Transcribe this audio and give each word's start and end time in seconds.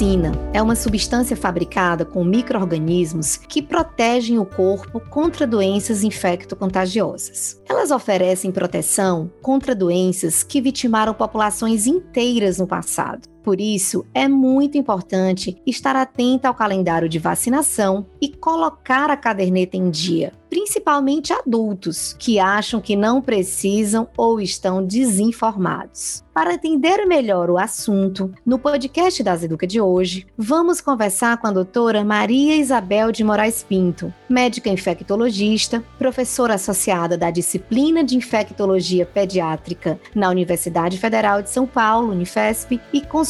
vacina 0.00 0.32
é 0.54 0.62
uma 0.62 0.74
substância 0.74 1.36
fabricada 1.36 2.06
com 2.06 2.24
micro-organismos 2.24 3.36
que 3.36 3.60
protegem 3.60 4.38
o 4.38 4.46
corpo 4.46 4.98
contra 4.98 5.46
doenças 5.46 6.02
infecto-contagiosas. 6.02 7.60
Elas 7.68 7.90
oferecem 7.90 8.50
proteção 8.50 9.30
contra 9.42 9.74
doenças 9.74 10.42
que 10.42 10.58
vitimaram 10.58 11.12
populações 11.12 11.86
inteiras 11.86 12.56
no 12.56 12.66
passado. 12.66 13.28
Por 13.42 13.60
isso, 13.60 14.04
é 14.12 14.28
muito 14.28 14.76
importante 14.76 15.60
estar 15.66 15.96
atenta 15.96 16.48
ao 16.48 16.54
calendário 16.54 17.08
de 17.08 17.18
vacinação 17.18 18.06
e 18.20 18.28
colocar 18.28 19.10
a 19.10 19.16
caderneta 19.16 19.76
em 19.76 19.90
dia, 19.90 20.32
principalmente 20.50 21.32
adultos 21.32 22.14
que 22.18 22.38
acham 22.38 22.80
que 22.80 22.96
não 22.96 23.22
precisam 23.22 24.08
ou 24.16 24.40
estão 24.40 24.84
desinformados. 24.84 26.22
Para 26.32 26.54
entender 26.54 27.04
melhor 27.06 27.50
o 27.50 27.58
assunto, 27.58 28.32
no 28.46 28.58
podcast 28.58 29.22
das 29.22 29.42
Educa 29.42 29.66
de 29.66 29.80
hoje, 29.80 30.26
vamos 30.38 30.80
conversar 30.80 31.36
com 31.38 31.46
a 31.46 31.52
doutora 31.52 32.04
Maria 32.04 32.56
Isabel 32.56 33.12
de 33.12 33.22
Moraes 33.24 33.62
Pinto, 33.62 34.14
médica 34.28 34.70
infectologista, 34.70 35.84
professora 35.98 36.54
associada 36.54 37.18
da 37.18 37.30
disciplina 37.30 38.02
de 38.02 38.16
infectologia 38.16 39.04
pediátrica 39.04 40.00
na 40.14 40.30
Universidade 40.30 40.98
Federal 40.98 41.42
de 41.42 41.50
São 41.50 41.66
Paulo, 41.66 42.12
Unifesp, 42.12 42.80
e 42.92 43.00
consultora 43.00 43.29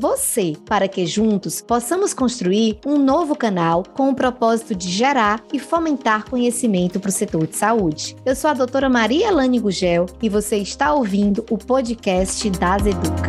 você, 0.00 0.54
para 0.64 0.88
que 0.88 1.06
juntos 1.06 1.60
possamos 1.60 2.14
construir 2.14 2.78
um 2.86 2.96
novo 2.96 3.36
canal 3.36 3.82
com 3.82 4.08
o 4.08 4.14
propósito 4.14 4.74
de 4.74 4.88
gerar 4.88 5.44
e 5.52 5.58
fomentar 5.58 6.24
conhecimento 6.24 6.98
para 6.98 7.10
o 7.10 7.12
setor 7.12 7.46
de 7.46 7.54
saúde. 7.54 8.16
Eu 8.24 8.34
sou 8.34 8.50
a 8.50 8.54
doutora 8.54 8.88
Maria 8.88 9.30
Lani 9.30 9.60
Gugel 9.60 10.06
e 10.22 10.28
você 10.30 10.56
está 10.56 10.94
ouvindo 10.94 11.44
o 11.50 11.58
podcast 11.58 12.48
das 12.48 12.86
Educa. 12.86 13.28